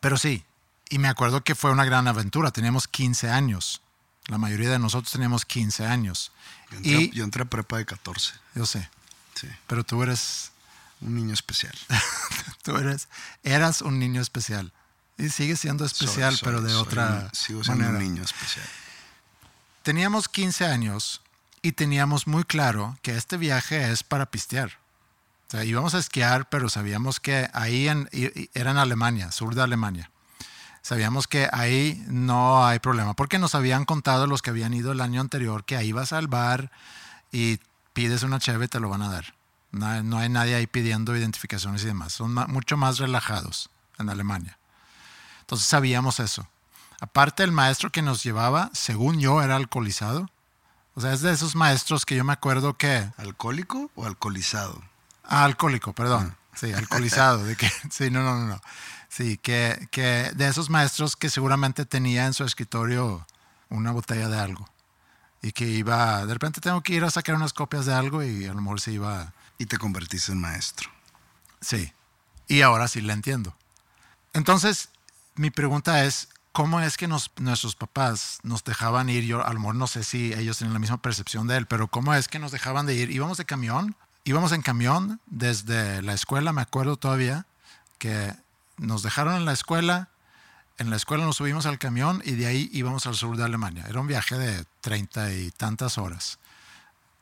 Pero 0.00 0.18
sí, 0.18 0.44
y 0.90 0.98
me 0.98 1.08
acuerdo 1.08 1.42
que 1.42 1.54
fue 1.54 1.70
una 1.72 1.86
gran 1.86 2.08
aventura. 2.08 2.50
Teníamos 2.50 2.88
15 2.88 3.30
años. 3.30 3.80
La 4.26 4.36
mayoría 4.38 4.68
de 4.70 4.78
nosotros 4.78 5.12
teníamos 5.12 5.46
15 5.46 5.86
años. 5.86 6.30
Yo 6.70 6.76
entré, 6.78 6.92
Y 6.92 7.10
yo 7.12 7.24
entré 7.24 7.42
a 7.42 7.46
prepa 7.46 7.78
de 7.78 7.86
14. 7.86 8.34
yo 8.54 8.66
sé, 8.66 8.88
Sí, 9.34 9.48
pero 9.66 9.84
tú 9.84 10.02
eres, 10.02 10.50
un 11.00 11.14
niño 11.14 11.34
especial. 11.34 11.74
tú 12.62 12.76
eres, 12.76 13.08
eras 13.42 13.82
un 13.82 13.98
niño 13.98 14.20
especial. 14.20 14.72
Y 15.18 15.30
sigues 15.30 15.60
siendo 15.60 15.84
especial, 15.84 16.36
Soy- 16.36 16.44
pero 16.44 16.60
de 16.62 16.74
otra 16.74 17.28
un- 17.30 17.34
Sigo 17.34 17.64
siendo 17.64 17.84
manera. 17.84 18.04
un 18.04 18.12
niño 18.12 18.22
especial. 18.24 18.66
Teníamos 19.82 20.28
15 20.28 20.64
años 20.66 21.22
y 21.62 21.72
teníamos 21.72 22.26
muy 22.26 22.44
claro 22.44 22.98
que 23.02 23.16
este 23.16 23.36
viaje 23.36 23.90
es 23.92 24.02
para 24.02 24.26
pistear. 24.26 24.72
O 25.48 25.50
sea, 25.52 25.64
íbamos 25.64 25.94
a 25.94 25.98
esquiar, 25.98 26.48
pero 26.48 26.68
sabíamos 26.68 27.20
que 27.20 27.48
ahí 27.52 27.88
en, 27.88 28.08
era 28.52 28.72
en 28.72 28.78
Alemania, 28.78 29.30
sur 29.30 29.54
de 29.54 29.62
Alemania. 29.62 30.10
Sabíamos 30.82 31.28
que 31.28 31.48
ahí 31.52 32.04
no 32.08 32.66
hay 32.66 32.78
problema, 32.80 33.14
porque 33.14 33.38
nos 33.38 33.54
habían 33.54 33.84
contado 33.84 34.26
los 34.26 34.42
que 34.42 34.50
habían 34.50 34.74
ido 34.74 34.90
el 34.92 35.00
año 35.00 35.20
anterior 35.20 35.64
que 35.64 35.76
ahí 35.76 35.92
vas 35.92 36.12
al 36.12 36.26
bar 36.28 36.70
y 37.32 37.60
pides 37.92 38.22
una 38.24 38.38
cheve 38.40 38.64
y 38.64 38.68
te 38.68 38.80
lo 38.80 38.88
van 38.88 39.02
a 39.02 39.08
dar. 39.10 39.34
No, 39.76 39.86
hay- 39.86 40.02
no 40.02 40.18
hay 40.18 40.28
nadie 40.28 40.54
ahí 40.54 40.66
pidiendo 40.66 41.16
identificaciones 41.16 41.82
y 41.82 41.86
demás. 41.86 42.12
Son 42.12 42.34
mucho 42.48 42.76
más 42.76 42.98
relajados 42.98 43.70
en 43.98 44.08
Alemania. 44.10 44.58
Entonces 45.40 45.66
sabíamos 45.66 46.18
eso. 46.20 46.46
Aparte, 47.00 47.42
el 47.44 47.52
maestro 47.52 47.90
que 47.90 48.02
nos 48.02 48.22
llevaba, 48.22 48.70
según 48.72 49.20
yo, 49.20 49.42
era 49.42 49.56
alcoholizado. 49.56 50.30
O 50.94 51.00
sea, 51.00 51.12
es 51.12 51.20
de 51.20 51.30
esos 51.32 51.54
maestros 51.54 52.06
que 52.06 52.16
yo 52.16 52.24
me 52.24 52.32
acuerdo 52.32 52.76
que... 52.78 53.10
¿Alcohólico 53.18 53.90
o 53.94 54.06
alcoholizado? 54.06 54.82
Ah, 55.24 55.44
alcohólico, 55.44 55.92
perdón. 55.92 56.34
Sí, 56.54 56.72
alcoholizado. 56.72 57.44
De 57.44 57.54
que, 57.54 57.70
sí, 57.90 58.10
no, 58.10 58.22
no, 58.22 58.46
no. 58.46 58.60
Sí, 59.10 59.36
que, 59.36 59.88
que 59.90 60.30
de 60.34 60.48
esos 60.48 60.70
maestros 60.70 61.14
que 61.16 61.28
seguramente 61.28 61.84
tenía 61.84 62.24
en 62.26 62.32
su 62.32 62.44
escritorio 62.44 63.26
una 63.68 63.92
botella 63.92 64.28
de 64.28 64.38
algo. 64.38 64.68
Y 65.42 65.52
que 65.52 65.66
iba, 65.68 66.24
de 66.24 66.32
repente 66.32 66.62
tengo 66.62 66.80
que 66.82 66.94
ir 66.94 67.04
a 67.04 67.10
sacar 67.10 67.34
unas 67.34 67.52
copias 67.52 67.84
de 67.84 67.92
algo 67.94 68.22
y 68.22 68.46
a 68.46 68.54
lo 68.54 68.60
mejor 68.62 68.80
se 68.80 68.92
iba... 68.92 69.32
Y 69.58 69.66
te 69.66 69.78
convertiste 69.78 70.32
en 70.32 70.40
maestro. 70.40 70.90
Sí. 71.60 71.92
Y 72.48 72.60
ahora 72.62 72.88
sí 72.88 73.00
la 73.00 73.12
entiendo. 73.12 73.56
Entonces, 74.32 74.90
mi 75.34 75.50
pregunta 75.50 76.04
es, 76.04 76.28
¿cómo 76.52 76.80
es 76.80 76.96
que 76.96 77.08
nos- 77.08 77.30
nuestros 77.38 77.74
papás 77.74 78.38
nos 78.42 78.64
dejaban 78.64 79.08
ir? 79.08 79.24
Yo 79.24 79.44
a 79.44 79.52
lo 79.52 79.60
mejor 79.60 79.74
no 79.76 79.86
sé 79.86 80.04
si 80.04 80.32
ellos 80.34 80.58
tienen 80.58 80.74
la 80.74 80.78
misma 80.78 81.00
percepción 81.02 81.46
de 81.46 81.56
él, 81.56 81.66
pero 81.66 81.88
¿cómo 81.88 82.14
es 82.14 82.28
que 82.28 82.38
nos 82.38 82.52
dejaban 82.52 82.86
de 82.86 82.94
ir? 82.94 83.10
Íbamos 83.10 83.38
de 83.38 83.44
camión, 83.46 83.96
íbamos 84.24 84.52
en 84.52 84.62
camión 84.62 85.20
desde 85.26 86.02
la 86.02 86.12
escuela, 86.12 86.52
me 86.52 86.62
acuerdo 86.62 86.96
todavía, 86.96 87.46
que 87.98 88.34
nos 88.76 89.02
dejaron 89.02 89.34
en 89.36 89.44
la 89.46 89.52
escuela, 89.52 90.10
en 90.78 90.90
la 90.90 90.96
escuela 90.96 91.24
nos 91.24 91.36
subimos 91.36 91.64
al 91.64 91.78
camión 91.78 92.20
y 92.24 92.32
de 92.32 92.46
ahí 92.46 92.68
íbamos 92.72 93.06
al 93.06 93.14
sur 93.14 93.36
de 93.36 93.44
Alemania. 93.44 93.86
Era 93.88 94.00
un 94.00 94.06
viaje 94.06 94.36
de 94.36 94.66
treinta 94.82 95.32
y 95.32 95.50
tantas 95.50 95.96
horas. 95.96 96.38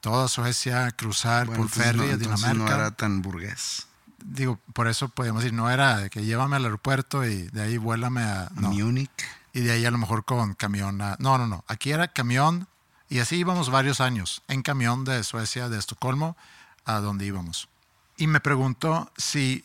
Toda 0.04 0.28
Suecia, 0.28 0.90
cruzar 0.90 1.46
Bueno, 1.46 1.62
por 1.62 1.70
ferry 1.70 2.08
no, 2.08 2.12
a 2.12 2.16
Dinamarca 2.18 2.52
no 2.52 2.68
era 2.68 2.90
tan 2.90 3.22
burgués. 3.22 3.86
digo, 4.22 4.60
por 4.74 4.86
eso 4.86 5.08
podemos 5.08 5.42
decir, 5.42 5.56
no 5.56 5.70
era 5.70 5.96
de 5.96 6.10
que 6.10 6.22
llévame 6.22 6.56
al 6.56 6.64
aeropuerto 6.66 7.24
y 7.24 7.44
de 7.44 7.62
ahí 7.62 7.78
vuélame 7.78 8.20
a... 8.20 8.42
A 8.42 8.50
No. 8.54 8.70
Múnich. 8.70 9.10
Y 9.54 9.60
de 9.60 9.72
ahí 9.72 9.86
a 9.86 9.90
lo 9.90 9.96
mejor 9.96 10.26
con 10.26 10.52
camión 10.52 11.00
a... 11.00 11.16
No, 11.20 11.38
no, 11.38 11.46
no. 11.46 11.64
Aquí 11.68 11.90
era 11.90 12.08
camión 12.08 12.68
y 13.08 13.20
así 13.20 13.36
íbamos 13.36 13.70
varios 13.70 14.02
años 14.02 14.42
en 14.46 14.60
camión 14.60 15.06
de 15.06 15.24
Suecia, 15.24 15.70
de 15.70 15.78
Estocolmo, 15.78 16.36
a 16.84 17.00
donde 17.00 17.24
íbamos. 17.24 17.70
Y 18.18 18.26
me 18.26 18.40
pregunto 18.40 19.10
si 19.16 19.64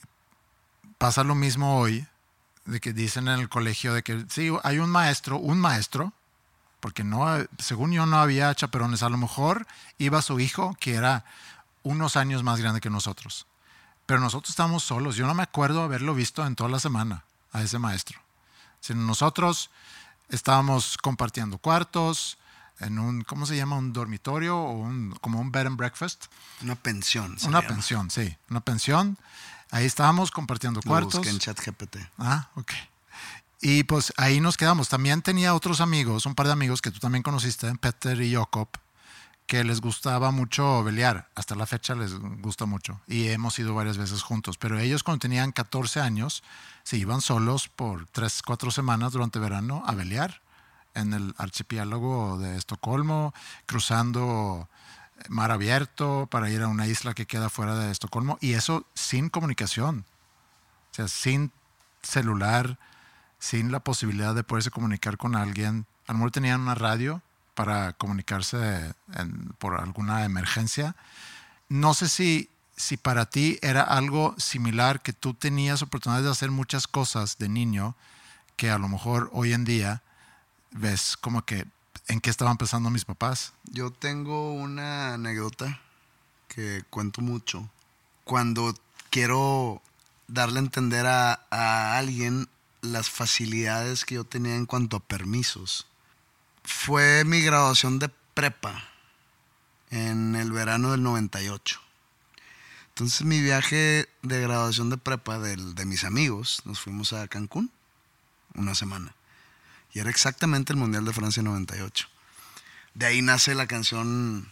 pasa 0.97 1.25
lo 1.25 1.35
mismo 1.35 1.79
hoy, 1.79 2.07
de 2.63 2.79
que 2.79 2.93
dicen 2.93 3.27
en 3.27 3.41
el 3.41 3.49
colegio 3.49 3.93
de 3.93 4.03
que 4.03 4.25
sí, 4.29 4.49
hay 4.63 4.79
un 4.79 4.89
maestro, 4.89 5.37
un 5.37 5.59
maestro, 5.59 6.13
porque 6.79 7.03
no, 7.03 7.25
según 7.57 7.91
yo 7.91 8.05
no 8.05 8.19
había 8.19 8.53
chaperones, 8.55 9.03
a 9.03 9.09
lo 9.09 9.17
mejor 9.17 9.67
iba 9.97 10.21
su 10.21 10.39
hijo, 10.39 10.75
que 10.79 10.95
era 10.95 11.25
unos 11.83 12.15
años 12.15 12.43
más 12.43 12.59
grande 12.59 12.81
que 12.81 12.89
nosotros. 12.89 13.45
Pero 14.05 14.19
nosotros 14.19 14.49
estábamos 14.49 14.83
solos. 14.83 15.15
Yo 15.15 15.27
no 15.27 15.33
me 15.33 15.43
acuerdo 15.43 15.83
haberlo 15.83 16.15
visto 16.15 16.45
en 16.45 16.55
toda 16.55 16.69
la 16.69 16.79
semana 16.79 17.23
a 17.51 17.61
ese 17.61 17.77
maestro. 17.79 18.19
Sino 18.79 19.01
nosotros 19.01 19.69
estábamos 20.29 20.97
compartiendo 20.97 21.57
cuartos 21.57 22.37
en 22.79 22.97
un, 22.97 23.21
¿cómo 23.23 23.45
se 23.45 23.55
llama? 23.57 23.75
Un 23.77 23.93
dormitorio 23.93 24.57
o 24.57 24.71
un, 24.71 25.15
como 25.21 25.39
un 25.39 25.51
bed 25.51 25.67
and 25.67 25.77
breakfast. 25.77 26.25
Una 26.61 26.75
pensión. 26.75 27.37
se 27.37 27.47
una 27.47 27.61
llama. 27.61 27.75
pensión, 27.75 28.09
sí, 28.09 28.35
una 28.49 28.61
pensión. 28.61 29.17
Ahí 29.71 29.85
estábamos 29.85 30.31
compartiendo 30.31 30.79
Lo 30.83 30.89
cuartos. 30.89 31.15
busqué 31.15 31.29
en 31.29 31.39
ChatGPT. 31.39 31.97
Ah, 32.17 32.47
ok. 32.55 32.71
Y 33.61 33.83
pues 33.83 34.13
ahí 34.17 34.39
nos 34.39 34.55
quedamos. 34.55 34.87
También 34.87 35.21
tenía 35.21 35.53
otros 35.53 35.81
amigos, 35.81 36.25
un 36.25 36.35
par 36.35 36.47
de 36.47 36.53
amigos 36.53 36.81
que 36.81 36.91
tú 36.91 36.99
también 36.99 37.23
conociste, 37.23 37.73
Peter 37.75 38.21
y 38.21 38.33
Jacob, 38.33 38.69
que 39.47 39.63
les 39.63 39.81
gustaba 39.81 40.31
mucho 40.31 40.83
velear. 40.83 41.29
Hasta 41.35 41.55
la 41.55 41.65
fecha 41.65 41.93
les 41.95 42.13
gusta 42.13 42.65
mucho. 42.65 43.01
Y 43.07 43.27
hemos 43.27 43.59
ido 43.59 43.73
varias 43.75 43.97
veces 43.97 44.21
juntos. 44.21 44.57
Pero 44.57 44.79
ellos 44.79 45.03
cuando 45.03 45.19
tenían 45.19 45.51
14 45.51 45.99
años, 45.99 46.43
se 46.83 46.97
iban 46.97 47.19
solos 47.19 47.67
por 47.67 48.05
3, 48.07 48.43
4 48.43 48.71
semanas 48.71 49.11
durante 49.11 49.39
verano 49.39 49.83
a 49.85 49.93
velear 49.93 50.41
en 50.93 51.13
el 51.13 51.35
archipiélago 51.37 52.37
de 52.39 52.57
Estocolmo, 52.57 53.33
cruzando 53.65 54.69
mar 55.27 55.51
abierto 55.51 56.27
para 56.31 56.49
ir 56.49 56.61
a 56.61 56.67
una 56.69 56.87
isla 56.87 57.13
que 57.13 57.25
queda 57.25 57.49
fuera 57.49 57.75
de 57.75 57.91
Estocolmo. 57.91 58.37
Y 58.39 58.53
eso 58.53 58.85
sin 58.93 59.29
comunicación. 59.29 60.05
O 60.91 60.93
sea, 60.93 61.09
sin 61.09 61.51
celular, 62.01 62.79
sin 63.39 63.71
la 63.71 63.79
posibilidad 63.79 64.35
de 64.35 64.43
poderse 64.43 64.71
comunicar 64.71 65.17
con 65.17 65.35
alguien. 65.35 65.85
A 66.07 66.11
lo 66.13 66.19
mejor 66.19 66.31
tenían 66.31 66.61
una 66.61 66.75
radio 66.75 67.21
para 67.55 67.93
comunicarse 67.93 68.93
en- 69.15 69.49
por 69.57 69.79
alguna 69.79 70.23
emergencia. 70.25 70.95
No 71.69 71.93
sé 71.93 72.09
si, 72.09 72.49
si 72.75 72.97
para 72.97 73.25
ti 73.27 73.57
era 73.61 73.81
algo 73.83 74.35
similar, 74.37 75.01
que 75.01 75.13
tú 75.13 75.33
tenías 75.33 75.81
oportunidad 75.81 76.23
de 76.23 76.29
hacer 76.31 76.51
muchas 76.51 76.87
cosas 76.87 77.37
de 77.37 77.49
niño 77.49 77.95
que 78.55 78.69
a 78.71 78.77
lo 78.77 78.87
mejor 78.89 79.29
hoy 79.33 79.53
en 79.53 79.65
día 79.65 80.01
ves 80.71 81.15
como 81.17 81.43
que 81.45 81.65
en 82.07 82.19
qué 82.21 82.29
estaban 82.29 82.57
pensando 82.57 82.89
mis 82.89 83.05
papás. 83.05 83.53
Yo 83.71 83.91
tengo 83.91 84.53
una 84.53 85.13
anécdota 85.13 85.79
que 86.47 86.83
cuento 86.89 87.21
mucho. 87.21 87.69
Cuando 88.23 88.73
quiero 89.11 89.81
darle 90.27 90.59
a 90.59 90.63
entender 90.63 91.05
a, 91.07 91.41
a 91.51 91.97
alguien 91.97 92.47
las 92.81 93.09
facilidades 93.09 94.05
que 94.05 94.15
yo 94.15 94.23
tenía 94.23 94.55
en 94.55 94.65
cuanto 94.65 94.97
a 94.97 94.99
permisos. 94.99 95.87
Fue 96.63 97.23
mi 97.25 97.41
graduación 97.41 97.99
de 97.99 98.09
prepa 98.33 98.83
en 99.91 100.35
el 100.35 100.51
verano 100.51 100.91
del 100.91 101.03
98. 101.03 101.79
Entonces 102.89 103.21
mi 103.23 103.41
viaje 103.41 104.09
de 104.21 104.41
graduación 104.41 104.89
de 104.89 104.97
prepa 104.97 105.39
del- 105.39 105.73
de 105.75 105.85
mis 105.85 106.03
amigos, 106.03 106.61
nos 106.65 106.79
fuimos 106.79 107.13
a 107.13 107.27
Cancún 107.27 107.71
una 108.55 108.75
semana. 108.75 109.13
Y 109.93 109.99
era 109.99 110.09
exactamente 110.09 110.73
el 110.73 110.77
Mundial 110.79 111.05
de 111.05 111.13
Francia 111.13 111.41
98. 111.41 112.07
De 112.93 113.05
ahí 113.05 113.21
nace 113.21 113.55
la 113.55 113.67
canción 113.67 114.51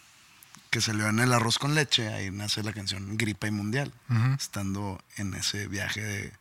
que 0.69 0.81
salió 0.81 1.07
en 1.07 1.19
el 1.19 1.33
arroz 1.33 1.59
con 1.59 1.75
leche, 1.75 2.07
ahí 2.13 2.31
nace 2.31 2.63
la 2.63 2.73
canción 2.73 3.17
Gripa 3.17 3.47
y 3.47 3.51
Mundial, 3.51 3.93
estando 4.39 5.01
en 5.17 5.33
ese 5.33 5.67
viaje 5.67 6.01
de, 6.01 6.33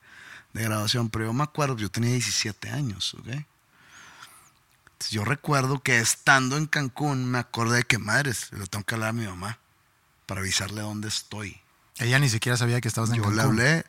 de 0.57 0.65
graduación, 0.65 1.11
pero 1.11 1.27
yo 1.27 1.33
me 1.33 1.45
acuerdo, 1.45 1.77
yo 1.77 1.91
tenía 1.91 2.11
17 2.11 2.71
años, 2.71 3.15
¿ok? 3.15 3.27
Entonces, 3.27 5.11
yo 5.11 5.25
recuerdo 5.25 5.83
que 5.83 5.99
estando 5.99 6.57
en 6.57 6.67
Cancún 6.67 7.31
me 7.31 7.39
acordé 7.39 7.79
de 7.79 7.85
que 7.85 7.99
madres, 7.99 8.51
le 8.53 8.67
tengo 8.67 8.85
que 8.85 8.95
hablar 8.95 9.11
a 9.11 9.13
mi 9.13 9.27
mamá 9.27 9.59
para 10.25 10.41
avisarle 10.41 10.81
dónde 10.81 11.09
estoy. 11.09 11.61
Ella 11.99 12.19
ni 12.19 12.29
siquiera 12.29 12.57
sabía 12.57 12.81
que 12.81 12.89
estabas 12.89 13.11
en 13.11 13.17
Yo 13.17 13.23
Cancún. 13.23 13.37
le 13.37 13.43
hablé, 13.43 13.85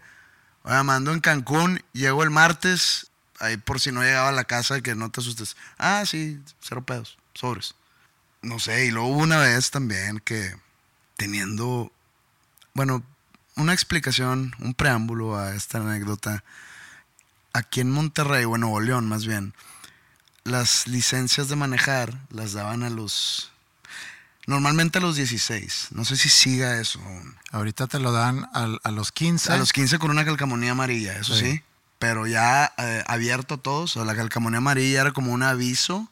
oye, 0.63 0.83
mando 0.83 1.13
en 1.13 1.21
Cancún, 1.21 1.81
llego 1.93 2.23
el 2.23 2.29
martes, 2.29 3.09
ahí 3.39 3.57
por 3.57 3.79
si 3.79 3.91
no 3.91 4.01
llegaba 4.03 4.29
a 4.29 4.33
la 4.33 4.43
casa, 4.43 4.81
que 4.81 4.95
no 4.95 5.09
te 5.09 5.21
asustes. 5.21 5.55
Ah, 5.77 6.03
sí, 6.05 6.41
cero 6.61 6.85
pedos, 6.85 7.17
sobres. 7.33 7.75
No 8.41 8.59
sé, 8.59 8.85
y 8.85 8.91
luego 8.91 9.07
hubo 9.07 9.19
una 9.19 9.39
vez 9.39 9.71
también 9.71 10.19
que 10.19 10.55
teniendo, 11.15 11.91
bueno, 12.73 13.03
una 13.57 13.73
explicación, 13.73 14.55
un 14.59 14.73
preámbulo 14.73 15.37
a 15.37 15.53
esta 15.55 15.79
anécdota. 15.79 16.43
Aquí 17.53 17.81
en 17.81 17.91
Monterrey, 17.91 18.45
o 18.45 18.55
en 18.55 18.61
Nuevo 18.61 18.79
León 18.79 19.07
más 19.07 19.25
bien, 19.25 19.53
las 20.43 20.87
licencias 20.87 21.49
de 21.49 21.55
manejar 21.55 22.17
las 22.29 22.53
daban 22.53 22.83
a 22.83 22.89
los... 22.89 23.51
Normalmente 24.45 24.99
a 24.99 25.01
los 25.01 25.17
16. 25.17 25.87
No 25.91 26.05
sé 26.05 26.15
si 26.15 26.29
siga 26.29 26.79
eso 26.79 27.01
aún. 27.01 27.35
Ahorita 27.51 27.87
te 27.87 27.99
lo 27.99 28.13
dan 28.13 28.49
al- 28.53 28.79
a, 28.83 28.91
los 28.91 29.11
15. 29.11 29.51
A 29.51 29.57
los 29.57 29.73
15 29.73 29.99
con 29.99 30.09
una 30.09 30.23
calcamonía 30.23 30.71
amarilla, 30.71 31.17
eso 31.17 31.35
sí. 31.35 31.51
Sí. 31.51 31.63
Pero 31.99 32.27
ya 32.27 32.73
eh, 32.77 33.03
abierto 33.07 33.55
a 33.55 33.57
todos. 33.57 33.97
O 33.97 34.05
la 34.05 34.15
calcamonía 34.15 34.59
amarilla 34.59 35.01
era 35.01 35.11
como 35.11 35.33
un 35.33 35.43
aviso 35.43 36.09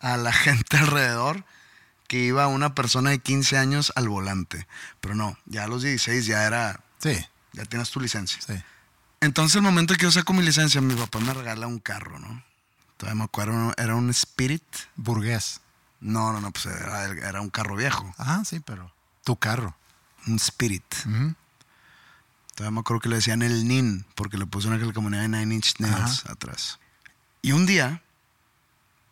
a 0.00 0.16
la 0.16 0.32
gente 0.44 0.78
alrededor 0.78 1.44
que 2.08 2.18
iba 2.18 2.48
una 2.48 2.74
persona 2.74 3.10
de 3.10 3.20
15 3.20 3.56
años 3.58 3.92
al 3.94 4.08
volante. 4.08 4.66
Pero 5.00 5.14
no, 5.14 5.38
ya 5.46 5.64
a 5.64 5.68
los 5.68 5.82
16 5.82 6.26
ya 6.26 6.44
era, 6.44 6.80
Sí, 6.98 7.16
ya 7.52 7.64
tienes 7.66 7.90
tu 7.90 8.00
licencia. 8.00 8.40
sí. 8.44 8.54
Entonces, 9.20 9.56
el 9.56 9.62
momento 9.62 9.94
que 9.94 10.02
yo 10.04 10.12
saco 10.12 10.32
mi 10.32 10.42
licencia, 10.44 10.80
mi 10.80 10.94
papá 10.94 11.18
me 11.20 11.34
regala 11.34 11.66
un 11.66 11.80
carro, 11.80 12.18
¿no? 12.20 12.42
Todavía 12.96 13.18
me 13.18 13.24
acuerdo, 13.24 13.72
era 13.76 13.94
un 13.96 14.10
Spirit. 14.10 14.62
Burgués. 14.96 15.60
No, 16.00 16.32
no, 16.32 16.40
no, 16.40 16.52
pues 16.52 16.66
era, 16.66 17.04
era 17.06 17.40
un 17.40 17.50
carro 17.50 17.74
viejo. 17.74 18.14
Ajá, 18.16 18.44
sí, 18.44 18.60
pero 18.60 18.92
tu 19.24 19.34
carro. 19.36 19.76
Un 20.28 20.36
Spirit. 20.36 20.84
Todavía 22.54 22.70
me 22.72 22.80
acuerdo 22.80 23.00
que 23.00 23.08
le 23.08 23.16
decían 23.16 23.42
el 23.42 23.66
NIN, 23.66 24.06
porque 24.14 24.38
le 24.38 24.46
puse 24.46 24.68
una 24.68 24.78
calcamonía 24.78 25.20
de 25.22 25.28
Nine 25.28 25.54
Inch 25.56 25.74
Nails 25.80 26.22
Ajá. 26.24 26.32
atrás. 26.32 26.78
Y 27.42 27.50
un 27.52 27.66
día 27.66 28.02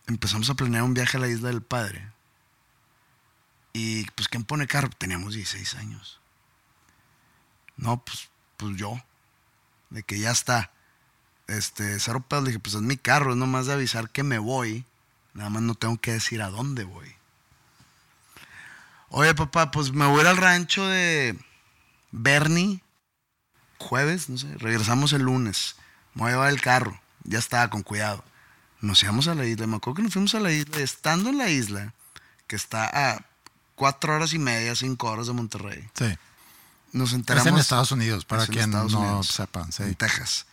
empezamos 0.06 0.50
a 0.50 0.54
planear 0.54 0.82
un 0.84 0.94
viaje 0.94 1.16
a 1.16 1.20
la 1.20 1.28
isla 1.28 1.48
del 1.48 1.62
padre. 1.62 2.10
Y 3.78 4.06
pues, 4.12 4.26
¿quién 4.28 4.42
pone 4.42 4.66
carro? 4.66 4.88
Teníamos 4.88 5.34
16 5.34 5.74
años. 5.74 6.18
No, 7.76 8.02
pues, 8.02 8.30
pues 8.56 8.74
yo. 8.78 8.98
De 9.90 10.02
que 10.02 10.18
ya 10.18 10.30
está. 10.30 10.70
Este, 11.46 12.00
cero 12.00 12.24
pedos. 12.26 12.44
Le 12.44 12.50
dije, 12.52 12.58
pues 12.58 12.74
es 12.74 12.80
mi 12.80 12.96
carro, 12.96 13.32
es 13.32 13.36
nomás 13.36 13.66
de 13.66 13.74
avisar 13.74 14.08
que 14.08 14.22
me 14.22 14.38
voy. 14.38 14.86
Nada 15.34 15.50
más 15.50 15.60
no 15.60 15.74
tengo 15.74 15.98
que 15.98 16.12
decir 16.12 16.40
a 16.40 16.48
dónde 16.48 16.84
voy. 16.84 17.14
Oye, 19.10 19.34
papá, 19.34 19.70
pues 19.70 19.92
me 19.92 20.06
voy 20.06 20.24
al 20.24 20.38
rancho 20.38 20.86
de 20.86 21.38
Bernie. 22.12 22.80
Jueves, 23.76 24.30
no 24.30 24.38
sé. 24.38 24.56
Regresamos 24.56 25.12
el 25.12 25.20
lunes. 25.20 25.76
Me 26.14 26.22
voy 26.22 26.30
a 26.30 26.32
llevar 26.32 26.50
el 26.50 26.62
carro. 26.62 26.98
Ya 27.24 27.38
estaba, 27.38 27.68
con 27.68 27.82
cuidado. 27.82 28.24
Nos 28.80 29.02
íbamos 29.02 29.28
a 29.28 29.34
la 29.34 29.44
isla. 29.44 29.66
Me 29.66 29.76
acuerdo 29.76 29.96
que 29.96 30.02
nos 30.02 30.14
fuimos 30.14 30.34
a 30.34 30.40
la 30.40 30.50
isla. 30.50 30.78
Estando 30.78 31.28
en 31.28 31.36
la 31.36 31.50
isla, 31.50 31.92
que 32.46 32.56
está 32.56 32.86
a 32.86 33.35
cuatro 33.76 34.14
horas 34.16 34.32
y 34.32 34.38
media, 34.40 34.74
cinco 34.74 35.08
horas 35.08 35.28
de 35.28 35.32
Monterrey. 35.34 35.88
Sí. 35.96 36.06
Nos 36.92 37.10
Es 37.10 37.14
enteramos. 37.14 37.46
en 37.46 37.58
Estados 37.58 37.92
Unidos, 37.92 38.24
para 38.24 38.42
Es 38.42 38.48
en 38.48 38.54
quien 38.54 38.64
Estados 38.70 38.92
no 38.92 39.00
Unidos, 39.00 39.28
sepan. 39.28 39.70
Sí. 39.70 39.84
En 39.84 39.94
Texas. 39.94 40.46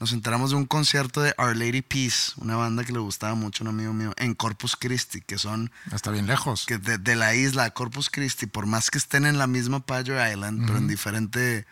Nos 0.00 0.12
enteramos 0.12 0.50
de 0.50 0.56
un 0.56 0.66
concierto 0.66 1.20
de 1.22 1.34
Our 1.38 1.56
Lady 1.56 1.82
Peace, 1.82 2.32
una 2.36 2.54
banda 2.54 2.84
que 2.84 2.92
le 2.92 3.00
gustaba 3.00 3.34
mucho 3.34 3.64
a 3.64 3.68
un 3.68 3.74
amigo 3.74 3.92
mío, 3.92 4.12
en 4.16 4.34
Corpus 4.34 4.76
Christi, 4.76 5.20
que 5.22 5.38
son 5.38 5.72
Está 5.92 6.12
bien 6.12 6.26
lejos. 6.28 6.66
que 6.66 6.78
de, 6.78 6.98
de 6.98 7.16
la 7.16 7.34
isla 7.34 7.70
Corpus 7.72 8.08
Christi, 8.08 8.46
por 8.46 8.66
más 8.66 8.90
que 8.92 8.98
estén 8.98 9.24
en 9.26 9.38
la 9.38 9.48
misma 9.48 9.80
Padre 9.80 10.30
Island, 10.30 10.66
pero 10.66 10.78
en 10.78 10.86
diferente 10.86 11.66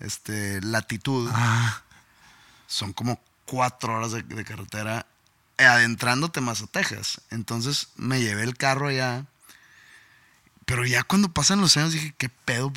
este, 0.00 0.60
latitud, 0.62 1.30
Ah, 1.32 1.82
son 2.66 2.92
como 2.92 3.20
cuatro 3.44 3.94
horas 3.94 4.10
de, 4.12 4.22
de 4.24 4.44
carretera 4.44 5.06
eh, 5.56 5.64
adentrándote 5.64 6.40
más 6.40 6.60
a 6.62 6.66
Texas. 6.66 7.20
Entonces 7.30 7.88
me 7.96 8.20
llevé 8.20 8.42
el 8.42 8.56
carro 8.56 8.88
allá. 8.88 9.24
Pero 10.68 10.84
ya 10.84 11.02
cuando 11.02 11.32
pasan 11.32 11.62
los 11.62 11.78
años 11.78 11.94
dije, 11.94 12.14
¿qué 12.18 12.28
pedo? 12.28 12.70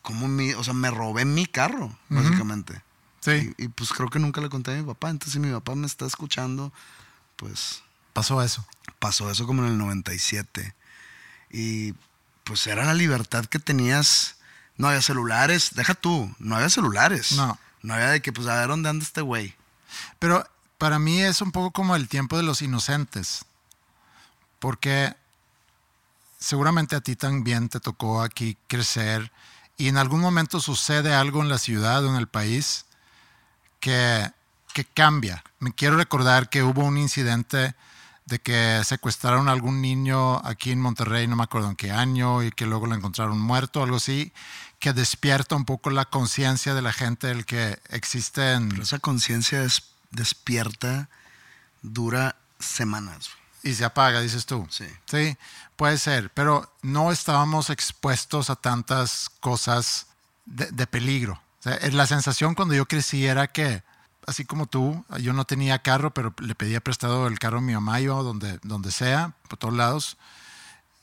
¿Cómo 0.00 0.28
mi, 0.28 0.52
o 0.52 0.62
sea, 0.62 0.74
me 0.74 0.92
robé 0.92 1.24
mi 1.24 1.44
carro, 1.44 1.98
básicamente. 2.08 2.80
sí, 3.18 3.52
Y, 3.58 3.64
y, 3.64 3.68
pues 3.68 3.90
creo 3.90 4.08
que 4.08 4.20
nunca 4.20 4.40
le 4.40 4.48
conté 4.48 4.70
a 4.70 4.74
mi 4.76 4.84
papá. 4.84 5.10
Entonces 5.10 5.32
si 5.32 5.40
mi 5.40 5.50
papá 5.50 5.74
me 5.74 5.88
está 5.88 6.06
escuchando, 6.06 6.72
pues 7.34 7.82
pasó 8.12 8.40
eso. 8.44 8.64
pasó 9.00 9.28
eso 9.28 9.44
como 9.44 9.64
en 9.64 9.72
el 9.72 9.78
97. 9.78 10.72
Y 11.50 11.94
pues 12.44 12.64
era 12.68 12.84
la 12.84 12.94
libertad 12.94 13.46
que 13.46 13.58
tenías. 13.58 14.36
No 14.76 14.86
había 14.86 15.02
celulares, 15.02 15.70
deja 15.74 15.94
tú, 15.94 16.32
no 16.38 16.54
había 16.54 16.70
celulares. 16.70 17.32
No. 17.32 17.58
No 17.82 17.94
había 17.94 18.10
de 18.10 18.22
que, 18.22 18.32
pues, 18.32 18.46
a 18.46 18.54
ver 18.60 18.68
dónde 18.68 18.88
anda 18.88 19.04
este 19.04 19.20
güey. 19.20 19.56
Pero 20.20 20.48
para 20.78 21.00
mí 21.00 21.22
es 21.22 21.40
un 21.40 21.50
poco 21.50 21.72
como 21.72 21.96
el 21.96 22.06
tiempo 22.06 22.36
de 22.36 22.44
los 22.44 22.62
inocentes. 22.62 23.44
Porque 24.60 25.16
seguramente 26.46 26.94
a 26.94 27.00
ti 27.00 27.16
también 27.16 27.68
te 27.68 27.80
tocó 27.80 28.22
aquí 28.22 28.56
crecer 28.68 29.32
y 29.76 29.88
en 29.88 29.96
algún 29.96 30.20
momento 30.20 30.60
sucede 30.60 31.12
algo 31.12 31.42
en 31.42 31.48
la 31.48 31.58
ciudad 31.58 32.04
o 32.04 32.08
en 32.10 32.14
el 32.14 32.28
país 32.28 32.84
que, 33.80 34.30
que 34.72 34.84
cambia. 34.84 35.42
Me 35.58 35.72
quiero 35.72 35.96
recordar 35.96 36.48
que 36.48 36.62
hubo 36.62 36.84
un 36.84 36.98
incidente 36.98 37.74
de 38.26 38.38
que 38.38 38.80
secuestraron 38.84 39.48
a 39.48 39.52
algún 39.52 39.82
niño 39.82 40.36
aquí 40.46 40.70
en 40.70 40.80
Monterrey, 40.80 41.26
no 41.26 41.34
me 41.34 41.42
acuerdo 41.42 41.68
en 41.68 41.76
qué 41.76 41.90
año, 41.90 42.44
y 42.44 42.52
que 42.52 42.66
luego 42.66 42.86
lo 42.86 42.94
encontraron 42.94 43.40
muerto, 43.40 43.82
algo 43.82 43.96
así, 43.96 44.32
que 44.78 44.92
despierta 44.92 45.56
un 45.56 45.64
poco 45.64 45.90
la 45.90 46.04
conciencia 46.04 46.74
de 46.74 46.82
la 46.82 46.92
gente 46.92 47.26
del 47.26 47.44
que 47.44 47.80
existen 47.90 48.68
Pero 48.68 48.82
esa 48.84 49.00
conciencia 49.00 49.62
des- 49.62 49.82
despierta 50.12 51.08
dura 51.82 52.36
semanas. 52.60 53.30
Y 53.66 53.74
se 53.74 53.84
apaga, 53.84 54.20
dices 54.20 54.46
tú. 54.46 54.66
Sí. 54.70 54.86
Sí, 55.06 55.36
puede 55.74 55.98
ser, 55.98 56.30
pero 56.30 56.72
no 56.82 57.10
estábamos 57.10 57.68
expuestos 57.70 58.48
a 58.48 58.56
tantas 58.56 59.28
cosas 59.40 60.06
de, 60.44 60.70
de 60.70 60.86
peligro. 60.86 61.34
O 61.60 61.62
sea, 61.62 61.74
eh, 61.74 61.90
la 61.92 62.06
sensación 62.06 62.54
cuando 62.54 62.74
yo 62.74 62.86
crecí 62.86 63.26
era 63.26 63.48
que, 63.48 63.82
así 64.26 64.44
como 64.44 64.66
tú, 64.66 65.04
yo 65.20 65.32
no 65.32 65.44
tenía 65.44 65.80
carro, 65.80 66.14
pero 66.14 66.32
le 66.38 66.54
pedía 66.54 66.80
prestado 66.80 67.26
el 67.26 67.38
carro 67.38 67.58
a 67.58 67.62
mi 67.62 67.74
mamá, 67.74 68.00
yo 68.00 68.22
donde, 68.22 68.58
donde 68.62 68.92
sea, 68.92 69.32
por 69.48 69.58
todos 69.58 69.74
lados. 69.74 70.16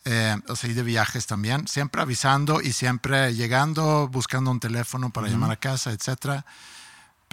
Eh, 0.06 0.36
o 0.48 0.56
sea, 0.56 0.70
y 0.70 0.74
de 0.74 0.84
viajes 0.84 1.28
también, 1.28 1.68
siempre 1.68 2.02
avisando 2.02 2.62
y 2.62 2.74
siempre 2.74 3.34
llegando, 3.34 4.08
buscando 4.08 4.52
un 4.52 4.60
teléfono 4.60 5.12
para 5.12 5.28
llamar 5.28 5.52
a 5.52 5.56
casa, 5.58 5.92
etcétera 5.92 6.46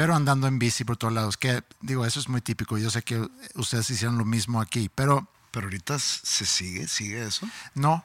pero 0.01 0.14
andando 0.16 0.46
en 0.46 0.59
bici 0.59 0.82
por 0.84 0.96
todos 0.96 1.12
lados, 1.12 1.36
que 1.36 1.62
digo, 1.82 2.07
eso 2.07 2.20
es 2.20 2.28
muy 2.30 2.40
típico. 2.40 2.78
Yo 2.78 2.88
sé 2.88 3.03
que 3.03 3.28
ustedes 3.55 3.90
hicieron 3.90 4.16
lo 4.16 4.24
mismo 4.24 4.62
aquí, 4.62 4.88
pero 4.94 5.28
Pero 5.51 5.66
ahorita 5.66 5.98
se 5.98 6.46
sigue, 6.46 6.88
sigue 6.88 7.22
eso. 7.26 7.46
no, 7.74 8.03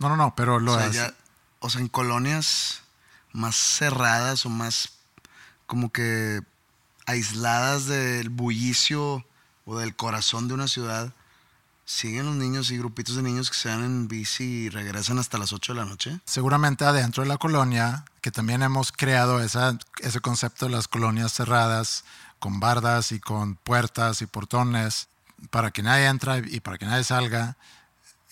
no, 0.00 0.08
no, 0.08 0.16
no, 0.16 0.34
pero 0.34 0.58
lo 0.58 0.72
o, 0.72 0.78
sea, 0.78 0.90
ya- 0.90 1.14
o 1.60 1.70
sea, 1.70 1.80
en 1.82 1.86
colonias 1.88 2.80
más 3.32 3.54
cerradas 3.54 4.44
o 4.44 4.48
más 4.50 4.94
como 5.68 5.92
que 5.92 6.40
aisladas 7.06 7.86
del 7.86 8.28
bullicio 8.28 9.24
o 9.66 9.78
del 9.78 9.94
corazón 9.94 10.48
de 10.48 10.54
una 10.54 10.66
ciudad, 10.66 11.12
siguen 11.84 12.26
los 12.26 12.34
niños 12.34 12.72
y 12.72 12.78
grupitos 12.78 13.14
de 13.14 13.22
niños 13.22 13.50
que 13.50 13.56
se 13.56 13.68
van 13.68 13.84
en 13.84 14.08
bici 14.08 14.42
y 14.42 14.68
regresan 14.68 15.20
hasta 15.20 15.38
las 15.38 15.52
8 15.52 15.74
de 15.74 15.78
la 15.78 15.84
noche. 15.84 16.18
seguramente 16.24 16.84
adentro 16.84 17.22
de 17.22 17.28
la 17.28 17.36
colonia, 17.38 18.04
que 18.26 18.32
también 18.32 18.64
hemos 18.64 18.90
creado 18.90 19.40
esa, 19.40 19.78
ese 20.00 20.18
concepto 20.18 20.66
de 20.66 20.72
las 20.72 20.88
colonias 20.88 21.32
cerradas, 21.32 22.02
con 22.40 22.58
bardas 22.58 23.12
y 23.12 23.20
con 23.20 23.54
puertas 23.54 24.20
y 24.20 24.26
portones, 24.26 25.06
para 25.50 25.70
que 25.70 25.84
nadie 25.84 26.06
entre 26.06 26.38
y 26.38 26.58
para 26.58 26.76
que 26.76 26.86
nadie 26.86 27.04
salga. 27.04 27.56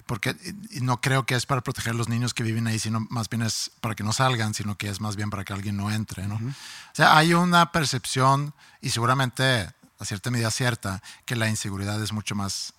Porque 0.05 0.35
no 0.81 1.01
creo 1.01 1.27
que 1.27 1.37
es 1.37 1.47
para 1.47 1.61
proteger 1.61 1.93
a 1.93 1.97
los 1.97 2.09
niños 2.09 2.35
que 2.35 2.43
viven 2.43 2.67
ahí, 2.67 2.81
sino 2.81 3.07
más 3.09 3.29
bien 3.29 3.43
es 3.43 3.71
para 3.81 3.95
que 3.95 4.03
no 4.03 4.13
salgan, 4.13 4.53
sino 4.53 4.77
que 4.77 4.89
es 4.89 5.01
más 5.01 5.15
bien 5.15 5.31
para 5.31 5.45
que 5.45 5.53
alguien 5.53 5.77
no 5.77 5.93
entre, 5.93 6.27
¿no? 6.27 6.35
O 6.35 6.95
sea, 6.95 7.17
hay 7.17 7.33
una 7.33 7.71
percepción, 7.71 8.53
y 8.81 8.91
seguramente 8.91 9.71
a 10.01 10.05
cierta 10.05 10.29
medida 10.33 10.51
cierta, 10.51 11.05
que 11.25 11.37
la 11.37 11.49
inseguridad 11.49 12.03
es 12.03 12.13
mucho 12.13 12.35
más 12.35 12.75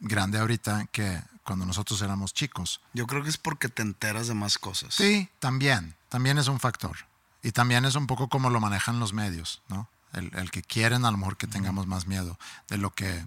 grande 0.00 0.40
ahorita 0.40 0.88
que 0.90 1.22
cuando 1.48 1.64
nosotros 1.64 2.02
éramos 2.02 2.34
chicos. 2.34 2.82
Yo 2.92 3.06
creo 3.06 3.22
que 3.22 3.30
es 3.30 3.38
porque 3.38 3.70
te 3.70 3.80
enteras 3.80 4.28
de 4.28 4.34
más 4.34 4.58
cosas. 4.58 4.92
Sí, 4.92 5.30
también, 5.38 5.94
también 6.10 6.36
es 6.36 6.46
un 6.46 6.60
factor. 6.60 6.94
Y 7.42 7.52
también 7.52 7.86
es 7.86 7.94
un 7.94 8.06
poco 8.06 8.28
como 8.28 8.50
lo 8.50 8.60
manejan 8.60 9.00
los 9.00 9.14
medios, 9.14 9.62
¿no? 9.68 9.88
El, 10.12 10.30
el 10.36 10.50
que 10.50 10.62
quieren 10.62 11.06
a 11.06 11.10
lo 11.10 11.16
mejor 11.16 11.38
que 11.38 11.46
tengamos 11.46 11.86
más 11.86 12.06
miedo 12.06 12.38
de 12.68 12.76
lo 12.76 12.90
que, 12.90 13.26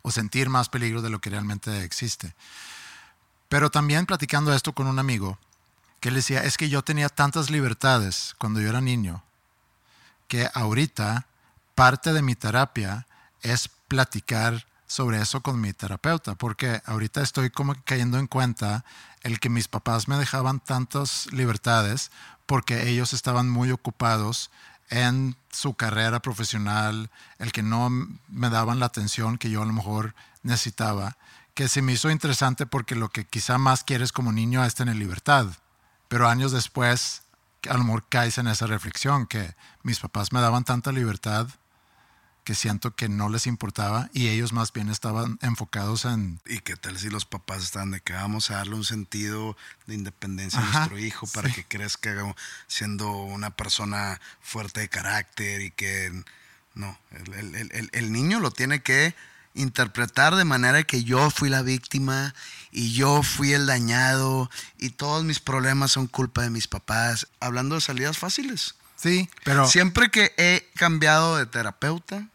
o 0.00 0.10
sentir 0.10 0.48
más 0.48 0.70
peligro 0.70 1.02
de 1.02 1.10
lo 1.10 1.20
que 1.20 1.28
realmente 1.28 1.84
existe. 1.84 2.34
Pero 3.50 3.70
también 3.70 4.06
platicando 4.06 4.54
esto 4.54 4.72
con 4.72 4.86
un 4.86 4.98
amigo, 4.98 5.38
que 6.00 6.08
él 6.08 6.14
decía, 6.14 6.44
es 6.44 6.56
que 6.56 6.70
yo 6.70 6.82
tenía 6.82 7.10
tantas 7.10 7.50
libertades 7.50 8.34
cuando 8.38 8.62
yo 8.62 8.70
era 8.70 8.80
niño, 8.80 9.22
que 10.26 10.48
ahorita 10.54 11.26
parte 11.74 12.14
de 12.14 12.22
mi 12.22 12.34
terapia 12.34 13.06
es 13.42 13.68
platicar 13.88 14.64
sobre 14.88 15.20
eso 15.20 15.42
con 15.42 15.60
mi 15.60 15.72
terapeuta, 15.72 16.34
porque 16.34 16.82
ahorita 16.86 17.22
estoy 17.22 17.50
como 17.50 17.74
cayendo 17.84 18.18
en 18.18 18.26
cuenta 18.26 18.84
el 19.22 19.38
que 19.38 19.50
mis 19.50 19.68
papás 19.68 20.08
me 20.08 20.16
dejaban 20.16 20.58
tantas 20.58 21.30
libertades 21.30 22.10
porque 22.46 22.88
ellos 22.88 23.12
estaban 23.12 23.48
muy 23.48 23.70
ocupados 23.70 24.50
en 24.88 25.36
su 25.50 25.74
carrera 25.74 26.20
profesional, 26.20 27.10
el 27.38 27.52
que 27.52 27.62
no 27.62 27.90
me 27.90 28.50
daban 28.50 28.80
la 28.80 28.86
atención 28.86 29.36
que 29.36 29.50
yo 29.50 29.62
a 29.62 29.66
lo 29.66 29.74
mejor 29.74 30.14
necesitaba, 30.42 31.18
que 31.52 31.68
se 31.68 31.82
me 31.82 31.92
hizo 31.92 32.10
interesante 32.10 32.64
porque 32.64 32.94
lo 32.94 33.10
que 33.10 33.26
quizá 33.26 33.58
más 33.58 33.84
quieres 33.84 34.12
como 34.12 34.32
niño 34.32 34.64
es 34.64 34.74
tener 34.74 34.96
libertad, 34.96 35.46
pero 36.08 36.28
años 36.28 36.52
después 36.52 37.22
a 37.68 37.74
lo 37.76 37.84
mejor 37.84 38.06
caes 38.08 38.38
en 38.38 38.46
esa 38.46 38.66
reflexión 38.66 39.26
que 39.26 39.54
mis 39.82 40.00
papás 40.00 40.32
me 40.32 40.40
daban 40.40 40.64
tanta 40.64 40.92
libertad 40.92 41.48
que 42.48 42.54
siento 42.54 42.94
que 42.94 43.10
no 43.10 43.28
les 43.28 43.46
importaba 43.46 44.08
y 44.14 44.28
ellos 44.28 44.54
más 44.54 44.72
bien 44.72 44.88
estaban 44.88 45.38
enfocados 45.42 46.06
en... 46.06 46.40
¿Y 46.46 46.60
qué 46.60 46.76
tal 46.76 46.98
si 46.98 47.10
los 47.10 47.26
papás 47.26 47.62
estaban 47.62 47.90
de 47.90 48.00
que 48.00 48.14
vamos 48.14 48.50
a 48.50 48.54
darle 48.54 48.74
un 48.74 48.86
sentido 48.86 49.54
de 49.86 49.96
independencia 49.96 50.58
a 50.58 50.62
nuestro 50.62 50.98
hijo 50.98 51.26
para 51.26 51.50
que 51.50 51.64
crezca 51.64 52.10
siendo 52.66 53.12
una 53.12 53.50
persona 53.50 54.18
fuerte 54.40 54.80
de 54.80 54.88
carácter 54.88 55.60
y 55.60 55.72
que... 55.72 56.10
No, 56.74 56.98
el, 57.10 57.54
el, 57.54 57.90
el, 57.92 58.12
niño 58.12 58.40
lo 58.40 58.50
tiene 58.50 58.80
que 58.80 59.14
interpretar 59.52 60.34
de 60.34 60.46
manera 60.46 60.82
que 60.84 61.04
yo 61.04 61.28
fui 61.28 61.50
la 61.50 61.60
víctima 61.60 62.34
y 62.70 62.94
yo 62.94 63.22
fui 63.22 63.52
el 63.52 63.66
dañado 63.66 64.50
y 64.78 64.88
todos 64.88 65.22
mis 65.22 65.38
problemas 65.38 65.90
son 65.90 66.06
culpa 66.06 66.44
de 66.44 66.48
mis 66.48 66.66
papás. 66.66 67.28
Hablando 67.40 67.74
de 67.74 67.82
salidas 67.82 68.16
fáciles. 68.16 68.74
Sí, 68.96 69.28
pero... 69.44 69.68
Siempre 69.68 70.10
que 70.10 70.32
he 70.38 70.66
cambiado 70.76 71.36
de 71.36 71.44
terapeuta, 71.44 72.26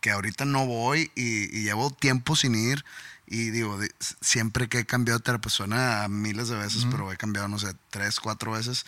que 0.00 0.10
ahorita 0.10 0.44
no 0.44 0.66
voy 0.66 1.10
y, 1.14 1.62
llevo 1.62 1.90
tiempo 1.90 2.36
sin 2.36 2.54
ir. 2.54 2.84
Y 3.26 3.50
digo, 3.50 3.78
siempre 4.20 4.68
que 4.68 4.80
he 4.80 4.86
cambiado 4.86 5.20
de 5.20 5.38
persona 5.38 6.08
miles 6.08 6.48
de 6.48 6.56
veces, 6.56 6.84
pero 6.90 7.12
he 7.12 7.16
cambiado, 7.16 7.46
no 7.46 7.60
sé, 7.60 7.74
tres, 7.90 8.18
cuatro 8.18 8.52
veces, 8.52 8.86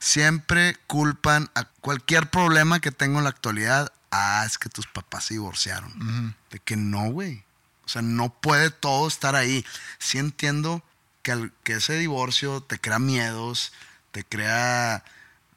siempre 0.00 0.76
culpan 0.88 1.50
a 1.54 1.64
cualquier 1.80 2.28
problema 2.28 2.80
que 2.80 2.90
tengo 2.90 3.18
en 3.18 3.24
la 3.24 3.30
actualidad. 3.30 3.92
Ah, 4.10 4.42
es 4.44 4.58
que 4.58 4.68
tus 4.68 4.88
papás 4.88 5.26
se 5.26 5.34
divorciaron. 5.34 6.34
De 6.50 6.58
que 6.58 6.76
no, 6.76 7.10
güey. 7.10 7.44
O 7.84 7.88
sea, 7.88 8.02
no 8.02 8.30
puede 8.30 8.70
todo 8.70 9.06
estar 9.06 9.36
ahí. 9.36 9.64
Sí 10.00 10.18
entiendo 10.18 10.82
que, 11.22 11.52
que 11.62 11.74
ese 11.74 11.96
divorcio 11.96 12.62
te 12.62 12.80
crea 12.80 12.98
miedos, 12.98 13.72
te 14.10 14.24
crea 14.24 15.04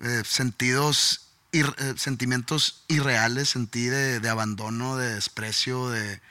eh, 0.02 0.22
sentidos 0.24 1.29
eh, 1.52 1.94
sentimientos 1.98 2.84
irreales 2.88 3.50
sentí 3.50 3.86
de, 3.86 4.20
de, 4.20 4.30
abandono, 4.30 4.98
de 4.98 5.16
desprecio, 5.16 5.90
de... 5.90 6.22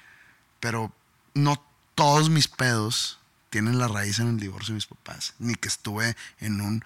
Pero 0.61 0.93
no 1.35 1.62
todos 1.95 2.31
mis 2.31 2.49
pedos 2.49 3.19
tienen 3.51 3.79
la 3.79 3.89
raíz 3.89 4.19
en 4.19 4.29
el 4.29 4.41
divorcio 4.41 4.73
de 4.73 4.77
mis 4.77 4.87
papás. 4.87 5.35
Ni 5.39 5.55
que 5.55 5.69
estuve 5.69 6.16
en 6.39 6.61
un 6.61 6.85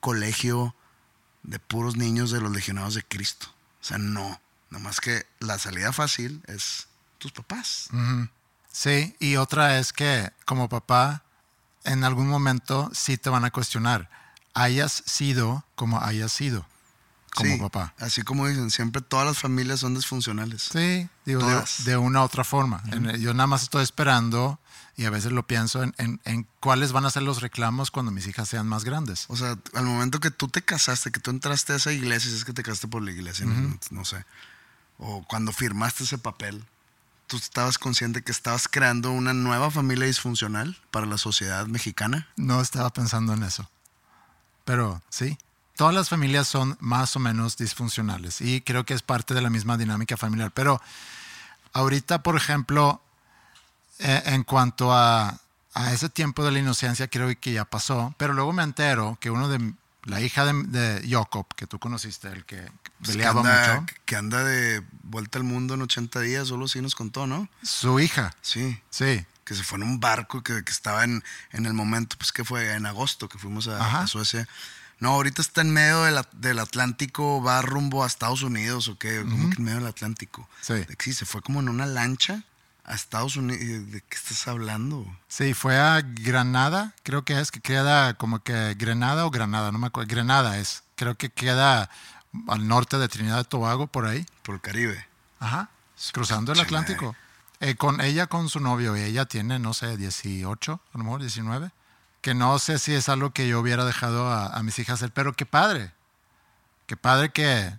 colegio 0.00 0.74
de 1.42 1.58
puros 1.58 1.96
niños 1.96 2.30
de 2.30 2.40
los 2.40 2.52
legionados 2.52 2.94
de 2.94 3.02
Cristo. 3.02 3.48
O 3.80 3.84
sea, 3.84 3.98
no. 3.98 4.40
Nomás 4.70 5.00
que 5.00 5.26
la 5.40 5.58
salida 5.58 5.92
fácil 5.92 6.42
es 6.46 6.86
tus 7.18 7.32
papás. 7.32 7.88
Sí, 8.70 9.16
y 9.18 9.36
otra 9.36 9.78
es 9.78 9.92
que 9.92 10.30
como 10.44 10.68
papá, 10.68 11.24
en 11.84 12.04
algún 12.04 12.28
momento 12.28 12.90
sí 12.94 13.18
te 13.18 13.28
van 13.28 13.44
a 13.44 13.50
cuestionar. 13.50 14.08
Hayas 14.54 15.02
sido 15.06 15.64
como 15.74 16.00
hayas 16.00 16.32
sido 16.32 16.66
como 17.34 17.58
papá. 17.58 17.94
Así 17.98 18.22
como 18.22 18.46
dicen, 18.46 18.70
siempre 18.70 19.02
todas 19.02 19.26
las 19.26 19.38
familias 19.38 19.80
son 19.80 19.94
disfuncionales. 19.94 20.68
Sí, 20.72 21.08
digo, 21.24 21.46
de, 21.84 21.96
una 21.96 22.20
u 22.20 22.24
otra 22.24 22.44
forma. 22.44 22.82
yo 23.18 23.34
nada 23.34 23.46
más 23.46 23.62
estoy 23.62 23.82
esperando 23.82 24.58
y 24.96 25.06
a 25.06 25.10
veces 25.10 25.32
lo 25.32 25.46
pienso 25.46 25.82
en, 25.82 25.94
en, 25.96 26.46
cuáles 26.60 26.92
van 26.92 27.06
a 27.06 27.10
ser 27.10 27.22
los 27.22 27.40
reclamos 27.40 27.90
cuando 27.90 28.12
mis 28.12 28.26
hijas 28.26 28.48
sean 28.48 28.68
más 28.68 28.84
grandes. 28.84 29.24
O 29.28 29.36
sea, 29.36 29.58
al 29.74 29.84
momento 29.84 30.20
que 30.20 30.30
tú 30.30 30.48
te 30.48 30.62
casaste, 30.62 31.10
que 31.10 31.20
tú 31.20 31.30
entraste 31.30 31.72
a 31.72 31.76
esa 31.76 31.92
iglesia, 31.92 32.30
si 32.30 32.36
es 32.36 32.44
que 32.44 32.52
te 32.52 32.62
casaste 32.62 32.88
por 32.88 33.02
la 33.02 33.10
iglesia, 33.10 33.46
no, 33.90 34.04
sé, 34.04 34.24
o 34.98 35.24
cuando 35.26 35.52
firmaste 35.52 36.04
ese 36.04 36.18
papel, 36.18 36.62
tú 37.26 37.38
estabas 37.38 37.78
consciente 37.78 38.22
que 38.22 38.32
estabas 38.32 38.68
creando 38.68 39.10
una 39.10 39.32
nueva 39.32 39.70
familia 39.70 40.06
disfuncional 40.06 40.78
para 40.90 41.06
la 41.06 41.16
sociedad 41.16 41.66
mexicana. 41.66 42.28
No 42.36 42.60
estaba 42.60 42.90
pensando 42.90 43.32
en 43.32 43.42
eso, 43.42 43.70
pero 44.66 45.00
sí 45.08 45.38
todas 45.76 45.94
las 45.94 46.08
familias 46.08 46.48
son 46.48 46.76
más 46.80 47.16
o 47.16 47.18
menos 47.18 47.56
disfuncionales 47.56 48.40
y 48.40 48.60
creo 48.60 48.84
que 48.84 48.94
es 48.94 49.02
parte 49.02 49.34
de 49.34 49.42
la 49.42 49.50
misma 49.50 49.76
dinámica 49.76 50.16
familiar. 50.16 50.50
Pero 50.52 50.80
ahorita, 51.72 52.22
por 52.22 52.36
ejemplo, 52.36 53.02
eh, 53.98 54.22
en 54.26 54.44
cuanto 54.44 54.92
a, 54.92 55.38
ese 55.92 56.08
tiempo 56.08 56.44
de 56.44 56.52
la 56.52 56.58
inocencia, 56.58 57.08
creo 57.08 57.32
que 57.40 57.52
ya 57.52 57.64
pasó, 57.64 58.14
pero 58.18 58.34
luego 58.34 58.52
me 58.52 58.62
entero 58.62 59.16
que 59.20 59.30
uno 59.30 59.48
de 59.48 59.72
la 60.04 60.20
hija 60.20 60.44
de, 60.44 61.08
Jacob, 61.08 61.46
que 61.54 61.66
tú 61.66 61.78
conociste, 61.78 62.28
el 62.28 62.44
que 62.44 62.60
pues 62.98 63.12
peleaba 63.12 63.42
mucho. 63.42 63.86
Que 64.04 64.16
anda 64.16 64.44
de 64.44 64.82
vuelta 65.02 65.38
al 65.38 65.44
mundo 65.44 65.74
en 65.74 65.82
80 65.82 66.20
días, 66.20 66.48
solo 66.48 66.68
sí 66.68 66.82
nos 66.82 66.94
contó, 66.94 67.26
¿no? 67.26 67.48
Su 67.62 68.00
hija. 68.00 68.34
Sí. 68.42 68.82
Sí. 68.90 69.24
Que 69.44 69.54
se 69.54 69.62
fue 69.62 69.78
en 69.78 69.84
un 69.84 70.00
barco, 70.00 70.42
que, 70.42 70.62
que 70.62 70.70
estaba 70.70 71.04
en, 71.04 71.24
en, 71.52 71.64
el 71.64 71.72
momento, 71.72 72.16
pues 72.18 72.32
que 72.32 72.44
fue 72.44 72.74
en 72.74 72.84
agosto 72.84 73.28
que 73.28 73.38
fuimos 73.38 73.66
a, 73.68 74.02
a 74.02 74.06
Suecia 74.06 74.46
no, 75.02 75.14
ahorita 75.14 75.42
está 75.42 75.62
en 75.62 75.72
medio 75.72 76.04
del 76.30 76.58
Atlántico, 76.60 77.42
va 77.42 77.60
rumbo 77.60 78.04
a 78.04 78.06
Estados 78.06 78.44
Unidos 78.44 78.86
o 78.86 78.96
qué, 78.96 79.20
¿cómo 79.28 79.50
que 79.50 79.56
en 79.56 79.64
medio 79.64 79.78
del 79.80 79.88
Atlántico? 79.88 80.48
Sí. 80.60 80.74
sí, 81.00 81.12
se 81.12 81.26
fue 81.26 81.42
como 81.42 81.58
en 81.58 81.68
una 81.68 81.86
lancha 81.86 82.44
a 82.84 82.94
Estados 82.94 83.34
Unidos. 83.34 83.90
¿De 83.90 84.00
qué 84.00 84.14
estás 84.16 84.46
hablando? 84.46 85.04
Sí, 85.26 85.54
fue 85.54 85.76
a 85.76 86.02
Granada, 86.02 86.94
creo 87.02 87.24
que 87.24 87.40
es, 87.40 87.50
que 87.50 87.60
queda 87.60 88.14
como 88.14 88.44
que 88.44 88.76
Granada 88.78 89.26
o 89.26 89.32
Granada, 89.32 89.72
no 89.72 89.80
me 89.80 89.88
acuerdo. 89.88 90.08
Granada 90.08 90.58
es, 90.58 90.84
creo 90.94 91.16
que 91.16 91.30
queda 91.30 91.90
al 92.46 92.68
norte 92.68 92.96
de 92.96 93.08
Trinidad 93.08 93.40
y 93.40 93.48
Tobago, 93.48 93.88
por 93.88 94.06
ahí. 94.06 94.24
Por 94.44 94.54
el 94.54 94.60
Caribe. 94.60 95.04
Ajá, 95.40 95.68
cruzando 96.12 96.52
el 96.52 96.60
Atlántico. 96.60 97.16
Eh, 97.58 97.74
con 97.74 98.00
ella, 98.02 98.28
con 98.28 98.48
su 98.48 98.60
novio, 98.60 98.96
y 98.96 99.00
ella 99.00 99.24
tiene, 99.24 99.58
no 99.58 99.74
sé, 99.74 99.96
18, 99.96 100.80
a 100.94 100.98
lo 100.98 101.02
mejor 101.02 101.22
19 101.22 101.72
que 102.22 102.34
no 102.34 102.58
sé 102.58 102.78
si 102.78 102.94
es 102.94 103.08
algo 103.08 103.32
que 103.32 103.48
yo 103.48 103.60
hubiera 103.60 103.84
dejado 103.84 104.30
a, 104.30 104.62
mis 104.62 104.78
hijas 104.78 104.94
hacer, 105.00 105.10
pero 105.12 105.34
qué 105.34 105.44
padre, 105.44 105.92
qué 106.86 106.96
padre 106.96 107.30
que, 107.32 107.74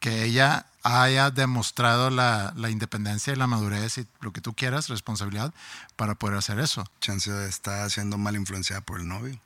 que 0.00 0.24
ella 0.24 0.66
haya 0.82 1.30
demostrado 1.30 2.10
la, 2.10 2.52
independencia 2.70 3.32
y 3.32 3.36
la 3.36 3.46
madurez 3.46 3.98
y 3.98 4.06
lo 4.20 4.32
que 4.32 4.40
tú 4.40 4.54
quieras, 4.54 4.88
responsabilidad, 4.88 5.52
para 5.96 6.14
poder 6.14 6.38
hacer 6.38 6.58
eso. 6.58 6.84
Chance 7.00 7.46
estar 7.46 7.90
siendo 7.90 8.18
mal 8.18 8.36
influenciada 8.36 8.80
por 8.80 9.00
el 9.00 9.06
novio, 9.06 9.38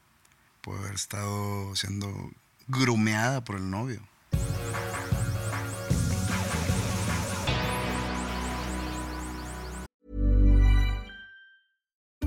puede 0.63 0.81
haber 0.81 0.95
estado 0.95 1.75
siendo 1.75 2.31
grumeada 2.69 3.45
por 3.45 3.57
el 3.57 3.69
novio. 3.69 4.01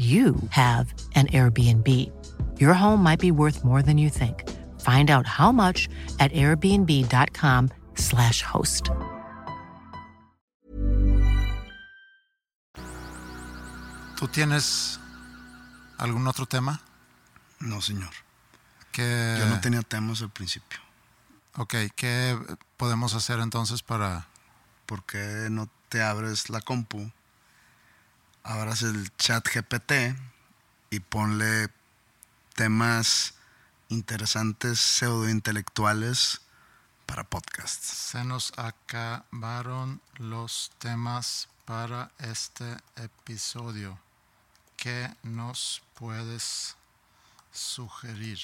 you 0.00 0.34
have 0.48 0.94
an 1.14 1.26
Airbnb. 1.26 1.86
Your 2.58 2.72
home 2.72 3.02
might 3.02 3.20
be 3.20 3.30
worth 3.30 3.62
more 3.62 3.82
than 3.82 3.98
you 3.98 4.08
think. 4.08 4.48
Find 4.80 5.10
out 5.10 5.26
how 5.26 5.52
much 5.52 5.90
at 6.18 6.32
airbnb.com/slash 6.32 8.42
host. 8.42 8.88
¿Tú 14.16 14.26
tienes 14.28 14.98
algún 15.98 16.26
otro 16.26 16.46
tema? 16.46 16.80
No, 17.58 17.82
señor. 17.82 18.10
¿Qué... 18.92 19.36
Yo 19.38 19.46
no 19.46 19.60
tenía 19.60 19.82
temas 19.82 20.22
al 20.22 20.30
principio. 20.30 20.80
Ok, 21.56 21.74
¿qué 21.94 22.38
podemos 22.76 23.14
hacer 23.14 23.38
entonces 23.40 23.82
para...? 23.82 24.26
¿Por 24.86 25.04
qué 25.04 25.48
no 25.50 25.68
te 25.88 26.02
abres 26.02 26.50
la 26.50 26.60
compu? 26.60 27.10
Abras 28.42 28.82
el 28.82 29.14
chat 29.16 29.46
GPT 29.46 30.16
y 30.90 31.00
ponle 31.00 31.68
temas 32.54 33.34
interesantes 33.88 34.80
pseudointelectuales 34.80 36.40
para 37.06 37.24
podcasts. 37.24 37.86
Se 37.86 38.24
nos 38.24 38.52
acabaron 38.56 40.00
los 40.18 40.70
temas 40.78 41.48
para 41.64 42.10
este 42.18 42.76
episodio. 42.96 43.98
¿Qué 44.76 45.10
nos 45.22 45.82
puedes 45.94 46.76
sugerir? 47.52 48.38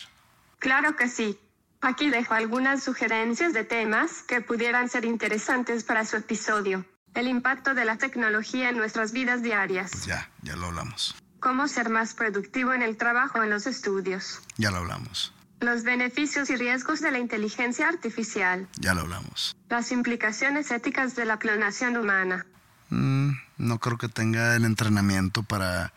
Claro 0.58 0.96
que 0.96 1.08
sí. 1.08 1.38
Aquí 1.80 2.10
dejo 2.10 2.34
algunas 2.34 2.82
sugerencias 2.82 3.52
de 3.52 3.64
temas 3.64 4.22
que 4.22 4.40
pudieran 4.40 4.88
ser 4.88 5.04
interesantes 5.04 5.84
para 5.84 6.04
su 6.04 6.16
episodio. 6.16 6.84
El 7.16 7.28
impacto 7.28 7.72
de 7.72 7.86
la 7.86 7.96
tecnología 7.96 8.68
en 8.68 8.76
nuestras 8.76 9.12
vidas 9.12 9.42
diarias. 9.42 10.04
Ya, 10.04 10.28
ya 10.42 10.54
lo 10.54 10.66
hablamos. 10.66 11.14
Cómo 11.40 11.66
ser 11.66 11.88
más 11.88 12.12
productivo 12.12 12.74
en 12.74 12.82
el 12.82 12.98
trabajo 12.98 13.38
o 13.38 13.42
en 13.42 13.48
los 13.48 13.66
estudios. 13.66 14.42
Ya 14.58 14.70
lo 14.70 14.76
hablamos. 14.76 15.32
Los 15.60 15.82
beneficios 15.82 16.50
y 16.50 16.56
riesgos 16.56 17.00
de 17.00 17.10
la 17.10 17.18
inteligencia 17.18 17.88
artificial. 17.88 18.68
Ya 18.78 18.92
lo 18.92 19.00
hablamos. 19.00 19.56
Las 19.70 19.92
implicaciones 19.92 20.70
éticas 20.70 21.16
de 21.16 21.24
la 21.24 21.38
clonación 21.38 21.96
humana. 21.96 22.44
Mm, 22.90 23.30
no 23.56 23.78
creo 23.78 23.96
que 23.96 24.08
tenga 24.08 24.54
el 24.54 24.66
entrenamiento 24.66 25.42
para 25.42 25.94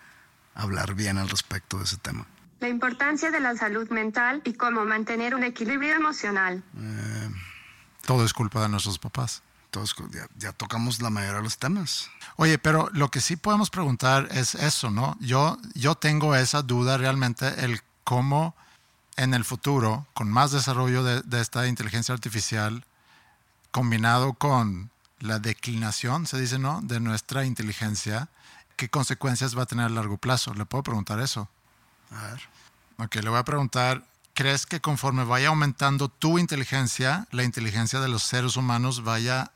hablar 0.55 0.95
bien 0.95 1.17
al 1.17 1.27
respecto 1.27 1.79
de 1.79 1.83
ese 1.83 1.97
tema. 1.97 2.27
La 2.61 2.69
importancia 2.69 3.29
de 3.29 3.41
la 3.41 3.57
salud 3.57 3.89
mental 3.89 4.41
y 4.45 4.53
cómo 4.53 4.85
mantener 4.85 5.35
un 5.35 5.43
equilibrio 5.43 5.95
emocional. 5.95 6.63
Eh, 6.77 7.29
Todo 8.05 8.23
es 8.23 8.31
culpa 8.31 8.61
de 8.61 8.69
nuestros 8.69 8.97
papás. 8.99 9.43
Todos, 9.71 9.95
ya, 10.11 10.27
ya 10.37 10.51
tocamos 10.51 11.01
la 11.01 11.09
mayoría 11.09 11.37
de 11.37 11.43
los 11.43 11.57
temas. 11.57 12.09
Oye, 12.35 12.57
pero 12.57 12.89
lo 12.93 13.09
que 13.09 13.21
sí 13.21 13.35
podemos 13.35 13.69
preguntar 13.69 14.27
es 14.31 14.55
eso, 14.55 14.89
¿no? 14.89 15.17
Yo, 15.19 15.57
yo 15.73 15.95
tengo 15.95 16.35
esa 16.35 16.61
duda 16.61 16.97
realmente, 16.97 17.65
el 17.65 17.81
cómo 18.03 18.55
en 19.15 19.33
el 19.33 19.45
futuro, 19.45 20.07
con 20.13 20.29
más 20.29 20.51
desarrollo 20.51 21.03
de, 21.03 21.21
de 21.21 21.41
esta 21.41 21.67
inteligencia 21.67 22.13
artificial, 22.13 22.85
combinado 23.71 24.33
con 24.33 24.89
la 25.19 25.39
declinación, 25.39 26.25
se 26.25 26.39
dice, 26.39 26.59
¿no? 26.59 26.81
De 26.81 26.99
nuestra 26.99 27.45
inteligencia, 27.45 28.29
¿qué 28.75 28.89
consecuencias 28.89 29.57
va 29.57 29.63
a 29.63 29.65
tener 29.65 29.85
a 29.85 29.89
largo 29.89 30.17
plazo? 30.17 30.53
¿Le 30.53 30.65
puedo 30.65 30.83
preguntar 30.83 31.19
eso? 31.19 31.49
A 32.11 32.23
ver. 32.27 32.41
Ok, 32.97 33.15
le 33.15 33.29
voy 33.29 33.39
a 33.39 33.43
preguntar, 33.43 34.03
¿crees 34.33 34.65
que 34.65 34.79
conforme 34.79 35.23
vaya 35.23 35.49
aumentando 35.49 36.07
tu 36.07 36.39
inteligencia, 36.39 37.27
la 37.31 37.43
inteligencia 37.43 37.99
de 37.99 38.07
los 38.07 38.23
seres 38.23 38.55
humanos 38.55 39.03
vaya 39.03 39.51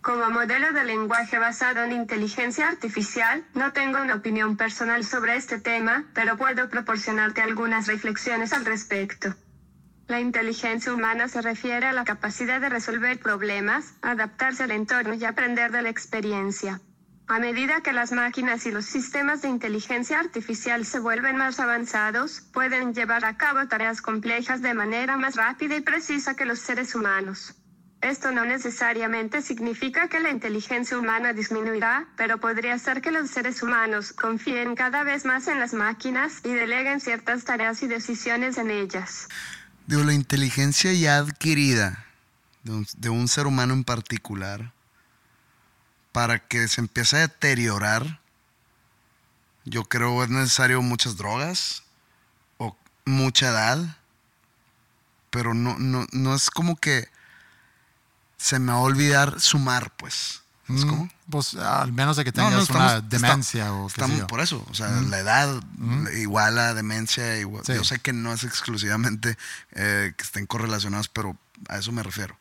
Como 0.00 0.30
modelo 0.30 0.72
de 0.72 0.84
lenguaje 0.84 1.38
basado 1.38 1.84
en 1.84 1.92
inteligencia 1.92 2.66
artificial, 2.66 3.44
no 3.52 3.72
tengo 3.72 4.00
una 4.00 4.14
opinión 4.14 4.56
personal 4.56 5.04
sobre 5.04 5.36
este 5.36 5.60
tema, 5.60 6.06
pero 6.14 6.38
puedo 6.38 6.70
proporcionarte 6.70 7.42
algunas 7.42 7.88
reflexiones 7.88 8.54
al 8.54 8.64
respecto. 8.64 9.34
La 10.06 10.20
inteligencia 10.20 10.94
humana 10.94 11.28
se 11.28 11.42
refiere 11.42 11.84
a 11.84 11.92
la 11.92 12.04
capacidad 12.04 12.58
de 12.58 12.70
resolver 12.70 13.20
problemas, 13.20 13.92
adaptarse 14.00 14.62
al 14.62 14.70
entorno 14.70 15.12
y 15.12 15.26
aprender 15.26 15.72
de 15.72 15.82
la 15.82 15.90
experiencia. 15.90 16.80
A 17.26 17.38
medida 17.38 17.82
que 17.82 17.92
las 17.92 18.12
máquinas 18.12 18.64
y 18.64 18.70
los 18.70 18.86
sistemas 18.86 19.42
de 19.42 19.48
inteligencia 19.48 20.20
artificial 20.20 20.86
se 20.86 21.00
vuelven 21.00 21.36
más 21.36 21.60
avanzados, 21.60 22.40
pueden 22.54 22.94
llevar 22.94 23.26
a 23.26 23.36
cabo 23.36 23.68
tareas 23.68 24.00
complejas 24.00 24.62
de 24.62 24.72
manera 24.72 25.18
más 25.18 25.36
rápida 25.36 25.76
y 25.76 25.82
precisa 25.82 26.34
que 26.34 26.46
los 26.46 26.60
seres 26.60 26.94
humanos. 26.94 27.54
Esto 28.00 28.30
no 28.30 28.44
necesariamente 28.44 29.42
significa 29.42 30.08
que 30.08 30.20
la 30.20 30.30
inteligencia 30.30 30.96
humana 30.96 31.32
disminuirá, 31.32 32.06
pero 32.16 32.38
podría 32.38 32.78
ser 32.78 33.00
que 33.02 33.10
los 33.10 33.28
seres 33.28 33.60
humanos 33.60 34.12
confíen 34.12 34.76
cada 34.76 35.02
vez 35.02 35.24
más 35.24 35.48
en 35.48 35.58
las 35.58 35.74
máquinas 35.74 36.40
y 36.44 36.52
deleguen 36.52 37.00
ciertas 37.00 37.44
tareas 37.44 37.82
y 37.82 37.88
decisiones 37.88 38.56
en 38.56 38.70
ellas. 38.70 39.28
Digo, 39.88 40.04
la 40.04 40.14
inteligencia 40.14 40.92
ya 40.92 41.18
adquirida 41.18 42.04
de 42.62 42.72
un, 42.72 43.24
de 43.24 43.28
ser 43.28 43.48
humano 43.48 43.74
en 43.74 43.82
particular, 43.82 44.72
para 46.12 46.38
que 46.38 46.68
se 46.68 46.80
empiece 46.80 47.16
a 47.16 47.20
deteriorar, 47.20 48.20
yo 49.64 49.84
creo 49.84 50.22
es 50.22 50.30
necesario 50.30 50.82
muchas 50.82 51.16
drogas 51.16 51.82
o 52.58 52.76
mucha 53.04 53.48
edad, 53.48 53.96
pero 55.30 55.52
no, 55.52 55.78
no, 55.78 56.06
no 56.12 56.34
es 56.34 56.48
como 56.50 56.76
que 56.76 57.08
se 58.38 58.58
me 58.58 58.72
va 58.72 58.78
a 58.78 58.82
olvidar 58.82 59.40
sumar, 59.40 59.90
pues. 59.96 60.40
¿Es 60.68 60.84
Mm, 60.84 60.88
como? 60.88 61.10
Pues 61.30 61.54
al 61.54 61.92
menos 61.92 62.16
de 62.18 62.24
que 62.24 62.32
tengas 62.32 62.52
no, 62.52 62.60
estamos- 62.60 62.92
una 62.92 63.00
demencia 63.00 63.62
está- 63.64 63.72
o 63.72 63.86
qué 63.86 63.90
sé 63.92 64.00
estamos 64.00 64.18
yo. 64.18 64.26
por 64.26 64.40
eso, 64.40 64.66
o 64.70 64.74
sea, 64.74 64.88
Mm. 64.88 65.10
la 65.10 65.18
edad 65.18 65.60
Mm. 65.78 66.06
igual 66.18 66.58
a 66.58 66.74
demencia, 66.74 67.38
igual- 67.38 67.64
Sí. 67.64 67.72
yo 67.74 67.84
sé 67.84 67.98
que 68.00 68.12
no 68.12 68.32
es 68.32 68.44
exclusivamente 68.44 69.36
eh, 69.72 70.12
que 70.16 70.22
estén 70.24 70.46
correlacionados, 70.46 71.08
pero 71.08 71.36
a 71.68 71.78
eso 71.78 71.90
me 71.92 72.02
refiero. 72.02 72.36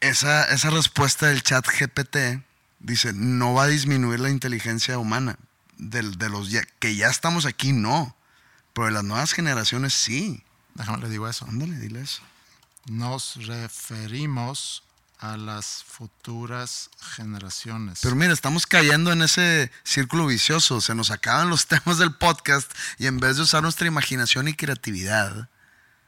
Esa, 0.00 0.44
esa 0.52 0.70
respuesta 0.70 1.26
del 1.26 1.42
chat 1.42 1.66
GPT 1.66 2.42
dice, 2.80 3.12
no 3.14 3.54
va 3.54 3.64
a 3.64 3.66
disminuir 3.68 4.20
la 4.20 4.30
inteligencia 4.30 4.98
humana, 4.98 5.38
del- 5.78 6.18
de, 6.18 6.28
los 6.28 6.50
ya- 6.50 6.64
que 6.78 6.94
ya 6.96 7.08
estamos 7.08 7.46
aquí, 7.46 7.72
no, 7.72 8.14
pero 8.74 8.86
de 8.86 8.92
las 8.92 9.04
nuevas 9.04 9.32
generaciones 9.32 9.94
sí. 9.94 10.42
Déjame 10.74 10.98
le 10.98 11.08
digo 11.08 11.28
eso. 11.28 11.46
Ándale, 11.48 11.78
dile 11.78 12.00
eso. 12.02 12.22
Nos 12.86 13.46
referimos 13.46 14.84
a 15.18 15.36
las 15.36 15.82
futuras 15.84 16.90
generaciones. 17.00 18.00
Pero 18.02 18.14
mira, 18.14 18.32
estamos 18.32 18.66
cayendo 18.66 19.10
en 19.10 19.22
ese 19.22 19.70
círculo 19.82 20.26
vicioso. 20.26 20.80
Se 20.80 20.94
nos 20.94 21.10
acaban 21.10 21.48
los 21.48 21.66
temas 21.68 21.98
del 21.98 22.14
podcast 22.14 22.70
y 22.98 23.06
en 23.06 23.18
vez 23.18 23.36
de 23.36 23.42
usar 23.42 23.62
nuestra 23.62 23.86
imaginación 23.86 24.48
y 24.48 24.54
creatividad, 24.54 25.48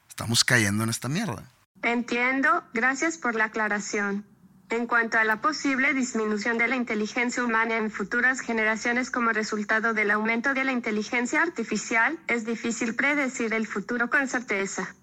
estamos 0.08 0.44
cayendo 0.44 0.84
en 0.84 0.90
esta 0.90 1.08
mierda. 1.08 1.44
Entiendo, 1.82 2.64
gracias 2.74 3.16
por 3.16 3.34
la 3.34 3.44
aclaración. 3.44 4.26
En 4.68 4.86
cuanto 4.86 5.16
a 5.16 5.24
la 5.24 5.40
posible 5.40 5.94
disminución 5.94 6.58
de 6.58 6.66
la 6.66 6.74
inteligencia 6.74 7.44
humana 7.44 7.76
en 7.76 7.90
futuras 7.90 8.40
generaciones 8.40 9.10
como 9.10 9.30
resultado 9.30 9.94
del 9.94 10.10
aumento 10.10 10.54
de 10.54 10.64
la 10.64 10.72
inteligencia 10.72 11.40
artificial, 11.40 12.18
es 12.26 12.44
difícil 12.44 12.96
predecir 12.96 13.54
el 13.54 13.68
futuro 13.68 14.10
con 14.10 14.26
certeza. 14.26 14.94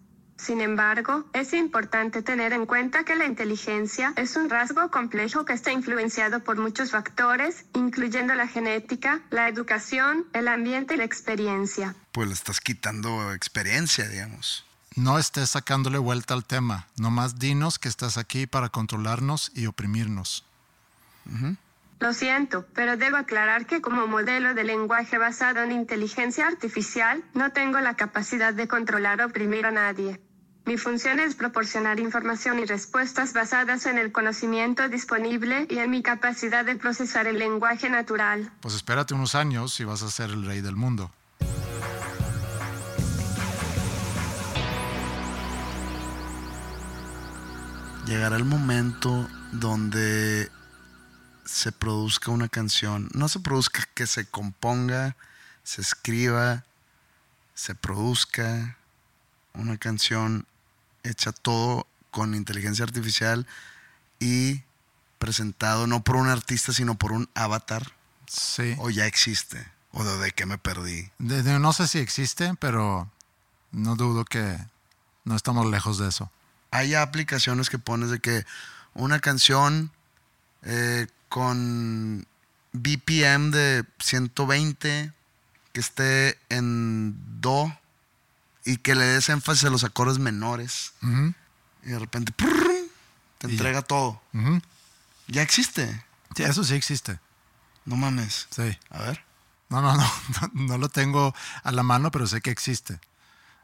Sin 0.43 0.59
embargo, 0.59 1.23
es 1.31 1.53
importante 1.53 2.21
tener 2.21 2.51
en 2.51 2.65
cuenta 2.65 3.05
que 3.05 3.15
la 3.15 3.23
inteligencia 3.23 4.11
es 4.17 4.35
un 4.35 4.49
rasgo 4.49 4.91
complejo 4.91 5.45
que 5.45 5.53
está 5.53 5.71
influenciado 5.71 6.41
por 6.41 6.57
muchos 6.57 6.91
factores, 6.91 7.63
incluyendo 7.73 8.35
la 8.35 8.45
genética, 8.49 9.21
la 9.29 9.47
educación, 9.47 10.25
el 10.33 10.49
ambiente 10.49 10.95
y 10.95 10.97
la 10.97 11.05
experiencia. 11.05 11.95
Pues 12.11 12.27
le 12.27 12.33
estás 12.33 12.59
quitando 12.59 13.31
experiencia, 13.31 14.09
digamos. 14.09 14.65
No 14.97 15.17
estés 15.17 15.51
sacándole 15.51 15.97
vuelta 15.97 16.33
al 16.33 16.43
tema. 16.43 16.87
Nomás 16.97 17.39
dinos 17.39 17.79
que 17.79 17.87
estás 17.87 18.17
aquí 18.17 18.45
para 18.45 18.67
controlarnos 18.67 19.49
y 19.55 19.67
oprimirnos. 19.67 20.43
Lo 22.01 22.11
siento, 22.11 22.67
pero 22.75 22.97
debo 22.97 23.15
aclarar 23.15 23.65
que 23.65 23.79
como 23.79 24.07
modelo 24.07 24.53
de 24.53 24.65
lenguaje 24.65 25.17
basado 25.17 25.61
en 25.63 25.71
inteligencia 25.71 26.47
artificial, 26.47 27.23
no 27.33 27.53
tengo 27.53 27.79
la 27.79 27.95
capacidad 27.95 28.53
de 28.53 28.67
controlar 28.67 29.21
o 29.21 29.27
oprimir 29.27 29.65
a 29.65 29.71
nadie. 29.71 30.19
Mi 30.65 30.77
función 30.77 31.19
es 31.19 31.35
proporcionar 31.35 31.99
información 31.99 32.57
y 32.59 32.65
respuestas 32.65 33.33
basadas 33.33 33.85
en 33.85 33.97
el 33.97 34.13
conocimiento 34.13 34.87
disponible 34.87 35.67
y 35.69 35.79
en 35.79 35.91
mi 35.91 36.01
capacidad 36.01 36.63
de 36.63 36.77
procesar 36.77 37.27
el 37.27 37.37
lenguaje 37.37 37.89
natural. 37.89 38.49
Pues 38.61 38.73
espérate 38.73 39.13
unos 39.13 39.35
años 39.35 39.77
y 39.81 39.83
vas 39.83 40.03
a 40.03 40.09
ser 40.09 40.29
el 40.29 40.45
rey 40.45 40.61
del 40.61 40.77
mundo. 40.77 41.11
Llegará 48.05 48.37
el 48.37 48.45
momento 48.45 49.27
donde 49.51 50.49
se 51.43 51.73
produzca 51.73 52.31
una 52.31 52.47
canción. 52.47 53.09
No 53.13 53.27
se 53.27 53.41
produzca, 53.41 53.83
que 53.93 54.07
se 54.07 54.25
componga, 54.27 55.17
se 55.63 55.81
escriba, 55.81 56.63
se 57.53 57.75
produzca 57.75 58.77
una 59.53 59.77
canción 59.77 60.45
hecha 61.03 61.31
todo 61.31 61.87
con 62.11 62.35
inteligencia 62.35 62.83
artificial 62.85 63.45
y 64.19 64.61
presentado 65.17 65.87
no 65.87 66.03
por 66.03 66.15
un 66.17 66.27
artista, 66.27 66.73
sino 66.73 66.95
por 66.95 67.11
un 67.11 67.29
avatar. 67.33 67.93
Sí. 68.27 68.75
O 68.79 68.89
ya 68.89 69.05
existe. 69.05 69.65
O 69.91 70.03
de, 70.03 70.17
de 70.17 70.31
qué 70.31 70.45
me 70.45 70.57
perdí. 70.57 71.09
De- 71.19 71.43
de- 71.43 71.59
no 71.59 71.71
sé 71.73 71.87
si 71.87 71.99
existe, 71.99 72.53
pero 72.59 73.09
no 73.71 73.95
dudo 73.95 74.25
que 74.25 74.57
no 75.23 75.35
estamos 75.35 75.65
lejos 75.67 75.97
de 75.97 76.09
eso. 76.09 76.31
hay 76.71 76.95
aplicaciones 76.95 77.69
que 77.69 77.77
pones 77.79 78.09
de 78.09 78.19
que 78.19 78.45
una 78.95 79.19
canción 79.19 79.91
eh, 80.63 81.07
con 81.29 82.25
BPM 82.73 83.51
de 83.51 83.85
120, 83.99 85.11
que 85.71 85.79
esté 85.79 86.39
en 86.49 87.15
Do 87.41 87.71
y 88.65 88.77
que 88.77 88.95
le 88.95 89.05
des 89.05 89.29
énfasis 89.29 89.65
a 89.65 89.69
los 89.69 89.83
acordes 89.83 90.19
menores. 90.19 90.93
Y 91.83 91.89
de 91.89 91.99
repente 91.99 92.33
te 93.37 93.47
entrega 93.47 93.81
todo. 93.81 94.21
Ya 95.27 95.41
existe. 95.41 96.03
Sí, 96.35 96.43
eso 96.43 96.63
sí 96.63 96.73
existe. 96.75 97.19
No 97.85 97.95
mames. 97.95 98.47
Sí. 98.49 98.77
A 98.89 98.99
ver. 99.03 99.23
No, 99.69 99.81
no, 99.81 99.95
no, 99.95 100.03
no, 100.41 100.51
no 100.53 100.77
lo 100.77 100.89
tengo 100.89 101.33
a 101.63 101.71
la 101.71 101.83
mano, 101.83 102.11
pero 102.11 102.27
sé 102.27 102.41
que 102.41 102.51
existe. 102.51 102.99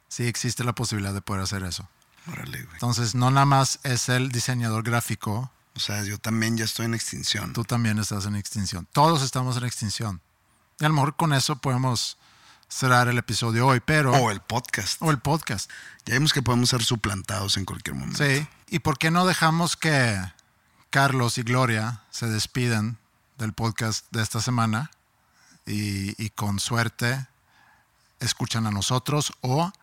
Sí 0.07 0.25
existe 0.25 0.63
la 0.63 0.73
posibilidad 0.73 1.13
de 1.13 1.21
poder 1.21 1.43
hacer 1.43 1.63
eso. 1.63 1.87
Órale, 2.31 2.61
güey. 2.63 2.73
Entonces, 2.73 3.15
no 3.15 3.31
nada 3.31 3.45
más 3.45 3.79
es 3.83 4.09
el 4.09 4.31
diseñador 4.31 4.83
gráfico, 4.83 5.51
O 5.75 5.79
sea, 5.79 6.03
yo 6.03 6.17
también 6.17 6.57
ya 6.57 6.65
estoy 6.65 6.85
en 6.85 6.93
extinción. 6.93 7.53
tú 7.53 7.63
también 7.63 7.97
estás 7.99 8.25
en 8.25 8.35
extinción. 8.35 8.87
Todos 8.91 9.21
estamos 9.21 9.55
en 9.57 9.63
extinción. 9.65 10.21
Y 10.79 10.85
a 10.85 10.89
lo 10.89 10.95
mejor 10.95 11.15
con 11.15 11.33
eso 11.33 11.57
podemos 11.57 12.17
cerrar 12.69 13.07
el 13.07 13.17
episodio 13.17 13.67
hoy, 13.67 13.81
pero... 13.81 14.13
O 14.13 14.31
el 14.31 14.39
podcast. 14.39 15.01
o 15.01 15.11
el 15.11 15.19
podcast. 15.19 15.69
Ya 16.05 16.13
vimos 16.13 16.31
que 16.31 16.41
podemos 16.41 16.69
ser 16.69 16.83
suplantados 16.83 17.57
en 17.57 17.65
cualquier 17.65 17.95
momento. 17.95 18.23
Sí. 18.23 18.47
¿Y 18.69 18.79
por 18.79 18.97
qué 18.97 19.11
no 19.11 19.25
dejamos 19.25 19.75
que 19.75 20.17
Carlos 20.89 21.37
y 21.37 21.43
Gloria 21.43 22.01
se 22.11 22.27
despiden 22.27 22.97
del 23.37 23.53
podcast 23.53 24.05
de 24.11 24.21
esta 24.21 24.39
semana 24.41 24.91
y, 25.65 26.23
y 26.23 26.29
con 26.29 26.59
suerte 26.59 27.27
escuchan 28.19 28.67
a 28.67 28.71
nosotros 28.71 29.33
o 29.41 29.63
a 29.63 29.73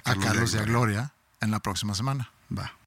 Carlos 0.00 0.24
y 0.24 0.26
a 0.26 0.28
Carlos 0.32 0.54
y 0.54 0.56
a 0.56 0.62
Gloria. 0.62 0.64
Gloria 0.64 1.12
en 1.40 1.50
la 1.50 1.60
próxima 1.60 1.94
semana? 1.94 2.30
Va. 2.56 2.79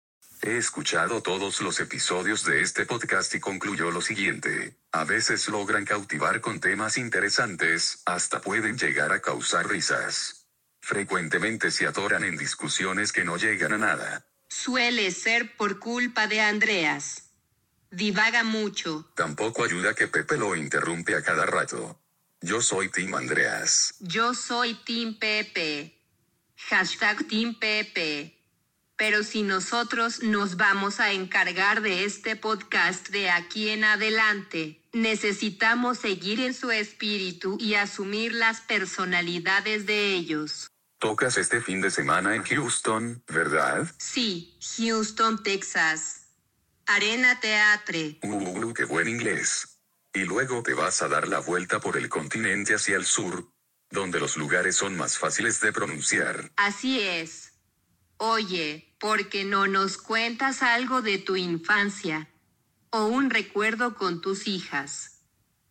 He 0.46 0.58
escuchado 0.58 1.24
todos 1.24 1.62
los 1.62 1.80
episodios 1.80 2.44
de 2.44 2.62
este 2.62 2.86
podcast 2.86 3.34
y 3.34 3.40
concluyó 3.40 3.92
lo 3.92 4.02
siguiente. 4.02 4.76
A 4.92 5.06
veces 5.06 5.48
logran 5.48 5.86
cautivar 5.86 6.42
con 6.42 6.60
temas 6.60 6.98
interesantes, 6.98 8.02
hasta 8.06 8.42
pueden 8.42 8.78
llegar 8.78 9.14
a 9.14 9.22
causar 9.22 9.70
risas. 9.70 10.48
Frecuentemente 10.82 11.72
se 11.72 11.88
atoran 11.88 12.26
en 12.26 12.36
discusiones 12.36 13.14
que 13.14 13.24
no 13.24 13.38
llegan 13.38 13.72
a 13.72 13.78
nada. 13.78 14.26
Suele 14.50 15.12
ser 15.12 15.56
por 15.56 15.80
culpa 15.80 16.28
de 16.28 16.42
Andreas. 16.42 17.30
Divaga 17.90 18.44
mucho. 18.44 19.10
Tampoco 19.16 19.64
ayuda 19.64 19.94
que 19.94 20.10
Pepe 20.10 20.36
lo 20.36 20.58
interrumpe 20.58 21.16
a 21.16 21.24
cada 21.24 21.46
rato. 21.46 22.02
Yo 22.42 22.62
soy 22.62 22.90
Tim 22.90 23.16
Andreas. 23.16 23.96
Yo 24.02 24.34
soy 24.34 24.74
Team 24.84 25.18
Pepe. 25.18 25.98
Hashtag 26.68 27.30
Team 27.30 27.58
Pepe. 27.58 28.33
Pero 29.06 29.22
si 29.24 29.44
nosotros 29.44 30.24
nos 30.24 30.56
vamos 30.56 31.02
a 31.02 31.12
encargar 31.12 31.82
de 31.82 32.06
este 32.06 32.38
podcast 32.38 33.10
de 33.10 33.30
aquí 33.30 33.68
en 33.68 33.84
adelante, 33.84 34.80
necesitamos 34.94 35.98
seguir 35.98 36.40
en 36.40 36.54
su 36.54 36.72
espíritu 36.72 37.58
y 37.60 37.74
asumir 37.74 38.32
las 38.32 38.62
personalidades 38.62 39.86
de 39.86 40.14
ellos. 40.14 40.70
Tocas 41.00 41.36
este 41.36 41.60
fin 41.60 41.82
de 41.82 41.92
semana 41.92 42.34
en 42.34 42.44
Houston, 42.44 43.22
¿verdad? 43.28 43.94
Sí, 43.98 44.58
Houston, 44.78 45.44
Texas. 45.44 46.28
Arena 46.86 47.42
Teatre. 47.42 48.20
Uh, 48.24 48.74
qué 48.74 48.86
buen 48.86 49.10
inglés. 49.10 49.80
Y 50.14 50.20
luego 50.20 50.64
te 50.64 50.74
vas 50.74 51.02
a 51.02 51.10
dar 51.10 51.28
la 51.28 51.40
vuelta 51.40 51.82
por 51.82 51.98
el 51.98 52.08
continente 52.08 52.74
hacia 52.74 52.96
el 52.96 53.04
sur, 53.04 53.52
donde 53.90 54.22
los 54.22 54.38
lugares 54.38 54.78
son 54.78 54.96
más 54.96 55.18
fáciles 55.18 55.60
de 55.60 55.74
pronunciar. 55.74 56.54
Así 56.56 57.02
es. 57.02 57.50
Oye, 58.18 58.93
¿por 59.04 59.28
qué 59.28 59.44
no 59.44 59.68
nos 59.68 59.98
cuentas 59.98 60.64
algo 60.64 61.02
de 61.02 61.18
tu 61.18 61.36
infancia? 61.36 62.30
O 62.90 63.08
un 63.08 63.30
recuerdo 63.30 63.96
con 63.96 64.22
tus 64.22 64.48
hijas. 64.48 65.20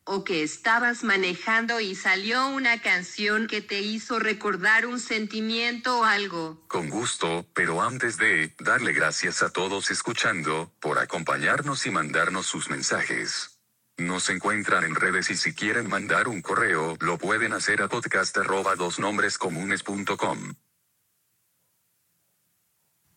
O 0.05 0.23
que 0.23 0.43
estabas 0.43 1.03
manejando 1.03 1.81
y 1.81 1.95
salió 1.95 2.49
una 2.49 2.83
canción 2.83 3.47
que 3.47 3.63
te 3.63 3.81
hizo 3.81 4.19
recordar 4.19 4.85
un 4.85 5.01
sentimiento 5.01 6.01
o 6.01 6.05
algo. 6.05 6.63
Con 6.69 6.91
gusto, 6.91 7.47
pero 7.55 7.81
antes 7.81 8.19
de 8.19 8.55
darle 8.59 8.93
gracias 8.93 9.43
a 9.43 9.49
todos 9.49 9.91
escuchando, 9.91 10.71
por 10.79 10.99
acompañarnos 10.99 11.87
y 11.87 11.91
mandarnos 11.91 12.45
sus 12.45 12.69
mensajes. 12.69 13.61
Nos 13.97 14.29
encuentran 14.29 14.85
en 14.85 14.95
redes 14.95 15.31
y 15.31 15.37
si 15.37 15.55
quieren 15.55 15.89
mandar 15.89 16.29
un 16.29 16.43
correo, 16.43 16.99
lo 17.01 17.17
pueden 17.17 17.55
hacer 17.55 17.81
a 17.81 17.89
podcast 17.89 18.37
arroba 18.37 18.77
dosnombrescomunes.com. 18.77 20.55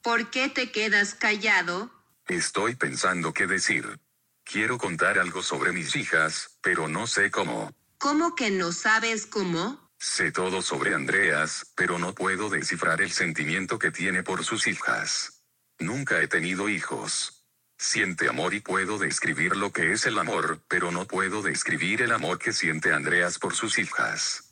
¿Por 0.06 0.30
qué 0.30 0.50
te 0.50 0.72
quedas 0.72 1.16
callado? 1.16 1.90
Estoy 2.28 2.76
pensando 2.76 3.34
qué 3.34 3.48
decir. 3.48 4.00
Quiero 4.44 4.78
contar 4.78 5.18
algo 5.18 5.42
sobre 5.42 5.72
mis 5.72 5.96
hijas, 5.96 6.60
pero 6.62 6.88
no 6.88 7.08
sé 7.08 7.32
cómo. 7.32 7.74
¿Cómo 7.98 8.36
que 8.36 8.52
no 8.52 8.72
sabes 8.72 9.26
cómo? 9.26 9.90
Sé 9.98 10.32
todo 10.32 10.62
sobre 10.62 10.94
Andreas, 10.94 11.72
pero 11.76 11.98
no 11.98 12.14
puedo 12.14 12.52
descifrar 12.52 13.02
el 13.02 13.12
sentimiento 13.12 13.80
que 13.80 13.90
tiene 13.90 14.22
por 14.22 14.46
sus 14.46 14.68
hijas. 14.68 15.42
Nunca 15.80 16.22
he 16.22 16.28
tenido 16.28 16.70
hijos. 16.70 17.48
Siente 17.80 18.30
amor 18.30 18.54
y 18.54 18.60
puedo 18.60 19.00
describir 19.00 19.56
lo 19.56 19.72
que 19.72 19.92
es 19.92 20.06
el 20.06 20.20
amor, 20.20 20.62
pero 20.68 20.92
no 20.92 21.08
puedo 21.08 21.42
describir 21.42 22.04
el 22.04 22.12
amor 22.12 22.38
que 22.38 22.54
siente 22.54 22.94
Andreas 22.94 23.40
por 23.40 23.56
sus 23.56 23.80
hijas. 23.80 24.45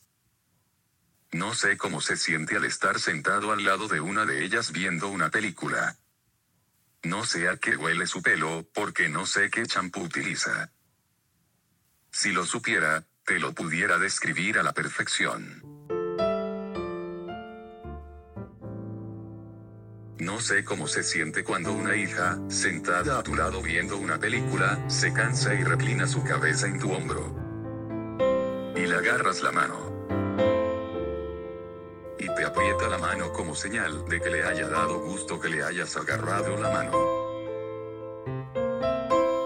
No 1.33 1.55
sé 1.55 1.77
cómo 1.77 1.99
se 1.99 2.15
siente 2.15 2.55
al 2.55 2.63
estar 2.63 2.99
sentado 2.99 3.51
al 3.51 3.63
lado 3.63 3.87
de 3.87 3.99
una 3.99 4.25
de 4.27 4.45
ellas 4.45 4.71
viendo 4.71 5.09
una 5.09 5.31
película. 5.31 5.97
No 7.01 7.25
sé 7.25 7.49
a 7.49 7.57
qué 7.57 7.75
huele 7.75 8.05
su 8.05 8.21
pelo, 8.21 8.67
porque 8.71 9.09
no 9.09 9.25
sé 9.25 9.49
qué 9.49 9.65
champú 9.65 10.01
utiliza. 10.01 10.69
Si 12.11 12.31
lo 12.31 12.45
supiera, 12.45 13.03
te 13.25 13.39
lo 13.39 13.51
pudiera 13.53 13.97
describir 13.97 14.59
a 14.59 14.63
la 14.63 14.73
perfección. 14.73 15.63
No 20.19 20.39
sé 20.39 20.63
cómo 20.63 20.87
se 20.87 21.01
siente 21.01 21.43
cuando 21.43 21.73
una 21.73 21.95
hija, 21.95 22.37
sentada 22.47 23.17
a 23.17 23.23
tu 23.23 23.33
lado 23.35 23.63
viendo 23.63 23.97
una 23.97 24.19
película, 24.19 24.87
se 24.87 25.11
cansa 25.11 25.55
y 25.55 25.63
reclina 25.63 26.05
su 26.05 26.23
cabeza 26.23 26.67
en 26.67 26.79
tu 26.79 26.91
hombro. 26.91 27.35
Y 28.75 28.85
le 28.85 28.95
agarras 28.95 29.41
la 29.41 29.51
mano. 29.51 29.92
Y 32.23 32.33
te 32.35 32.45
aprieta 32.45 32.87
la 32.87 32.97
mano 32.97 33.33
como 33.33 33.53
señal 33.53 34.05
de 34.07 34.21
que 34.21 34.29
le 34.29 34.43
haya 34.45 34.69
dado 34.69 34.97
gusto 35.01 35.41
que 35.41 35.49
le 35.49 35.61
hayas 35.61 35.97
agarrado 35.97 36.55
la 36.55 36.69
mano. 36.69 36.93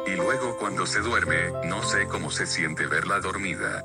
Y 0.05 0.11
luego 0.11 0.55
cuando 0.57 0.85
se 0.85 0.99
duerme, 0.99 1.53
no 1.65 1.81
sé 1.81 2.07
cómo 2.07 2.29
se 2.29 2.45
siente 2.45 2.85
verla 2.85 3.19
dormida. 3.19 3.83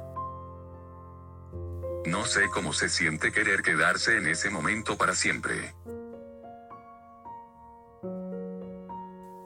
No 2.05 2.26
sé 2.26 2.51
cómo 2.51 2.74
se 2.74 2.90
siente 2.90 3.32
querer 3.32 3.62
quedarse 3.62 4.18
en 4.18 4.26
ese 4.26 4.51
momento 4.51 4.99
para 4.99 5.14
siempre. 5.14 5.74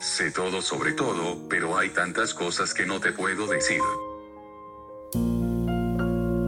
Sé 0.00 0.32
todo 0.32 0.60
sobre 0.60 0.92
todo, 0.92 1.48
pero 1.48 1.78
hay 1.78 1.90
tantas 1.90 2.34
cosas 2.34 2.74
que 2.74 2.84
no 2.84 2.98
te 2.98 3.12
puedo 3.12 3.46
decir. 3.46 3.80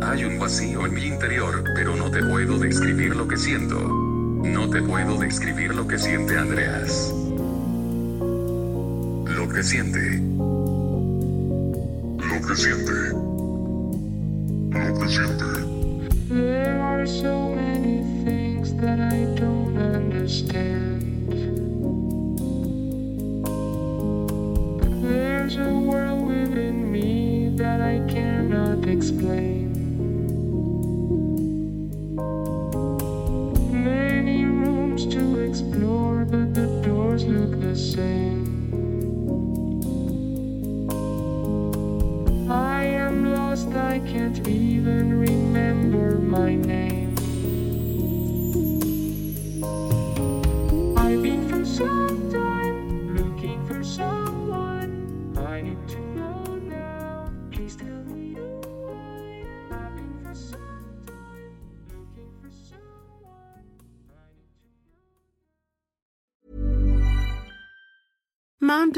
Hay 0.09 0.25
un 0.25 0.39
vacío 0.39 0.87
en 0.87 0.95
mi 0.95 1.05
interior, 1.05 1.63
pero 1.75 1.95
no 1.95 2.11
te 2.11 2.23
puedo 2.23 2.59
describir 2.59 3.15
lo 3.15 3.29
que 3.29 3.37
siento. 3.37 3.79
No 3.79 4.71
te 4.71 4.81
puedo 4.81 5.19
describir 5.19 5.75
lo 5.75 5.87
que 5.87 5.99
siente 5.99 6.39
Andreas. 6.39 7.15
Lo 8.19 9.47
que 9.51 9.63
siente. 9.63 10.23
Lo 12.17 12.47
que 12.47 12.57
siente. 12.57 12.93
Lo 14.71 14.99
que 14.99 15.09
siente. 15.09 15.45
There 16.31 16.81
are 16.81 17.07
so 17.07 17.55
many 17.55 18.03
things 18.25 18.75
that 18.77 18.99
I 18.99 19.27
don't 19.39 19.77
understand. 19.77 21.03
There's 25.03 25.57
a 25.57 25.71
world 25.71 26.27
within 26.27 26.91
me 26.91 27.53
that 27.59 27.83
I 27.83 28.01
cannot 28.11 28.89
explain. 28.89 29.58
I 42.51 42.83
am 42.83 43.33
lost, 43.33 43.68
I 43.68 44.01
can't 44.01 44.49
even 44.49 45.20
remember 45.20 46.18
my 46.18 46.57
name. 46.57 46.97